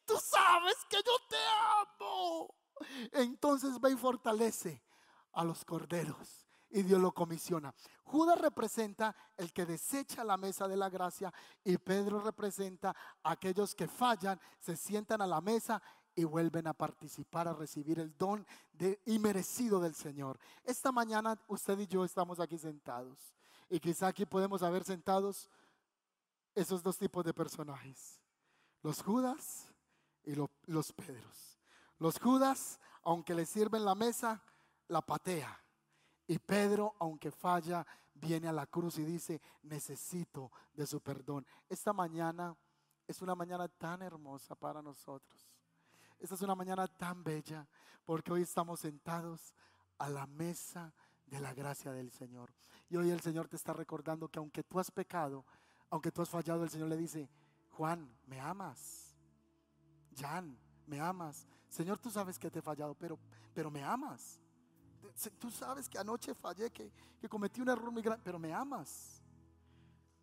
tú 0.05 0.15
sabes 0.17 0.75
que 0.89 0.97
yo 0.97 1.17
te 1.29 1.37
amo. 1.81 2.55
Entonces 3.11 3.79
ve 3.79 3.91
y 3.91 3.95
fortalece 3.95 4.83
a 5.33 5.43
los 5.43 5.63
corderos. 5.65 6.45
Y 6.69 6.81
Dios 6.81 6.99
lo 6.99 7.11
comisiona. 7.13 7.73
Judas 8.03 8.39
representa 8.39 9.15
el 9.37 9.53
que 9.53 9.65
desecha 9.65 10.23
la 10.23 10.37
mesa 10.37 10.67
de 10.67 10.75
la 10.75 10.89
gracia 10.89 11.31
y 11.63 11.77
Pedro 11.77 12.19
representa 12.19 12.89
a 13.23 13.31
aquellos 13.31 13.75
que 13.75 13.87
fallan, 13.87 14.39
se 14.59 14.75
sientan 14.75 15.21
a 15.21 15.27
la 15.27 15.39
mesa 15.39 15.81
y 16.15 16.23
vuelven 16.23 16.67
a 16.67 16.73
participar, 16.73 17.47
a 17.47 17.53
recibir 17.53 17.99
el 17.99 18.15
don 18.17 18.45
y 19.05 19.19
merecido 19.19 19.79
del 19.79 19.95
Señor. 19.95 20.39
Esta 20.63 20.91
mañana 20.91 21.39
usted 21.47 21.79
y 21.79 21.87
yo 21.87 22.05
estamos 22.05 22.39
aquí 22.39 22.57
sentados 22.57 23.33
y 23.69 23.79
quizá 23.79 24.07
aquí 24.07 24.25
podemos 24.25 24.61
haber 24.61 24.83
sentados 24.83 25.49
esos 26.55 26.83
dos 26.83 26.97
tipos 26.97 27.25
de 27.25 27.33
personajes, 27.33 28.19
los 28.81 29.01
Judas 29.01 29.67
y 30.23 30.35
los 30.65 30.93
Pedros. 30.93 31.59
Los 31.99 32.19
Judas, 32.19 32.79
aunque 33.03 33.33
le 33.33 33.45
sirven 33.45 33.85
la 33.85 33.95
mesa, 33.95 34.43
la 34.87 35.01
patea. 35.01 35.59
Y 36.27 36.37
Pedro, 36.37 36.95
aunque 36.99 37.31
falla, 37.31 37.85
viene 38.13 38.47
a 38.47 38.53
la 38.53 38.67
cruz 38.67 38.97
y 38.97 39.05
dice, 39.05 39.41
necesito 39.63 40.51
de 40.73 40.85
su 40.85 41.01
perdón. 41.01 41.45
Esta 41.69 41.93
mañana 41.93 42.55
es 43.07 43.21
una 43.21 43.35
mañana 43.35 43.67
tan 43.67 44.01
hermosa 44.01 44.55
para 44.55 44.81
nosotros. 44.81 45.52
Esta 46.23 46.35
es 46.35 46.41
una 46.41 46.55
mañana 46.55 46.87
tan 46.87 47.21
bella 47.21 47.67
porque 48.05 48.31
hoy 48.31 48.43
estamos 48.43 48.79
sentados 48.79 49.53
a 49.97 50.07
la 50.07 50.25
mesa 50.25 50.93
de 51.25 51.41
la 51.41 51.53
gracia 51.53 51.91
del 51.91 52.11
Señor. 52.11 52.53
Y 52.89 52.95
hoy 52.95 53.09
el 53.09 53.19
Señor 53.19 53.49
te 53.49 53.57
está 53.57 53.73
recordando 53.73 54.29
que 54.29 54.39
aunque 54.39 54.63
tú 54.63 54.79
has 54.79 54.89
pecado, 54.89 55.45
aunque 55.89 56.13
tú 56.13 56.21
has 56.21 56.29
fallado, 56.29 56.63
el 56.63 56.69
Señor 56.69 56.87
le 56.87 56.95
dice, 56.95 57.29
Juan, 57.71 58.09
¿me 58.25 58.39
amas? 58.39 59.17
Jan, 60.15 60.57
¿me 60.87 60.97
amas? 60.97 61.45
Señor, 61.67 61.97
tú 61.99 62.09
sabes 62.09 62.39
que 62.39 62.49
te 62.49 62.59
he 62.59 62.61
fallado, 62.61 62.95
pero, 62.95 63.19
pero 63.53 63.69
me 63.69 63.83
amas. 63.83 64.39
tú 65.37 65.51
sabes 65.51 65.89
que 65.89 65.97
anoche 65.97 66.33
fallé, 66.33 66.71
que, 66.71 66.89
que 67.19 67.27
cometí 67.27 67.59
un 67.59 67.67
error 67.67 67.91
muy 67.91 68.01
grande, 68.01 68.23
pero 68.23 68.39
me 68.39 68.53
amas. 68.53 69.21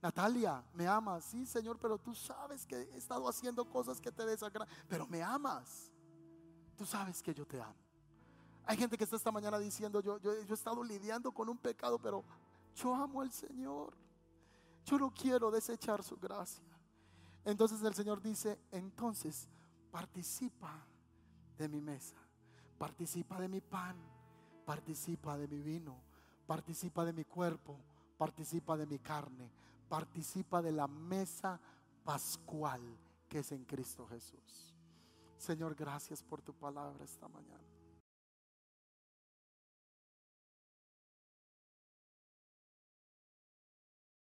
Natalia, 0.02 0.64
me 0.72 0.86
amas, 0.86 1.24
sí 1.24 1.44
Señor, 1.44 1.78
pero 1.78 1.98
tú 1.98 2.14
sabes 2.14 2.66
que 2.66 2.76
he 2.76 2.96
estado 2.96 3.28
haciendo 3.28 3.64
cosas 3.64 4.00
que 4.00 4.10
te 4.10 4.24
desagradan, 4.24 4.68
pero 4.88 5.06
me 5.06 5.22
amas. 5.22 5.90
Tú 6.76 6.86
sabes 6.86 7.22
que 7.22 7.34
yo 7.34 7.46
te 7.46 7.60
amo. 7.60 7.74
Hay 8.64 8.76
gente 8.76 8.96
que 8.96 9.04
está 9.04 9.16
esta 9.16 9.32
mañana 9.32 9.58
diciendo, 9.58 10.00
yo, 10.00 10.18
yo, 10.18 10.32
yo 10.42 10.52
he 10.52 10.54
estado 10.54 10.82
lidiando 10.82 11.32
con 11.32 11.48
un 11.48 11.58
pecado, 11.58 11.98
pero 11.98 12.24
yo 12.74 12.94
amo 12.94 13.20
al 13.20 13.32
Señor. 13.32 13.92
Yo 14.84 14.98
no 14.98 15.12
quiero 15.12 15.50
desechar 15.50 16.02
su 16.02 16.16
gracia. 16.16 16.64
Entonces 17.44 17.82
el 17.82 17.94
Señor 17.94 18.22
dice, 18.22 18.58
entonces 18.70 19.48
participa 19.90 20.86
de 21.58 21.68
mi 21.68 21.80
mesa, 21.80 22.16
participa 22.78 23.38
de 23.40 23.48
mi 23.48 23.60
pan, 23.60 23.96
participa 24.64 25.36
de 25.36 25.48
mi 25.48 25.60
vino, 25.60 25.96
participa 26.46 27.04
de 27.04 27.12
mi 27.12 27.24
cuerpo, 27.24 27.76
participa 28.16 28.76
de 28.76 28.86
mi 28.86 28.98
carne, 28.98 29.50
participa 29.90 30.62
de 30.62 30.70
la 30.70 30.86
mesa 30.86 31.60
pascual 32.04 32.80
que 33.28 33.40
es 33.40 33.50
en 33.50 33.64
Cristo 33.64 34.06
Jesús. 34.06 34.74
Señor, 35.36 35.74
gracias 35.74 36.22
por 36.22 36.40
tu 36.40 36.54
palabra 36.54 37.04
esta 37.04 37.28
mañana. 37.28 37.69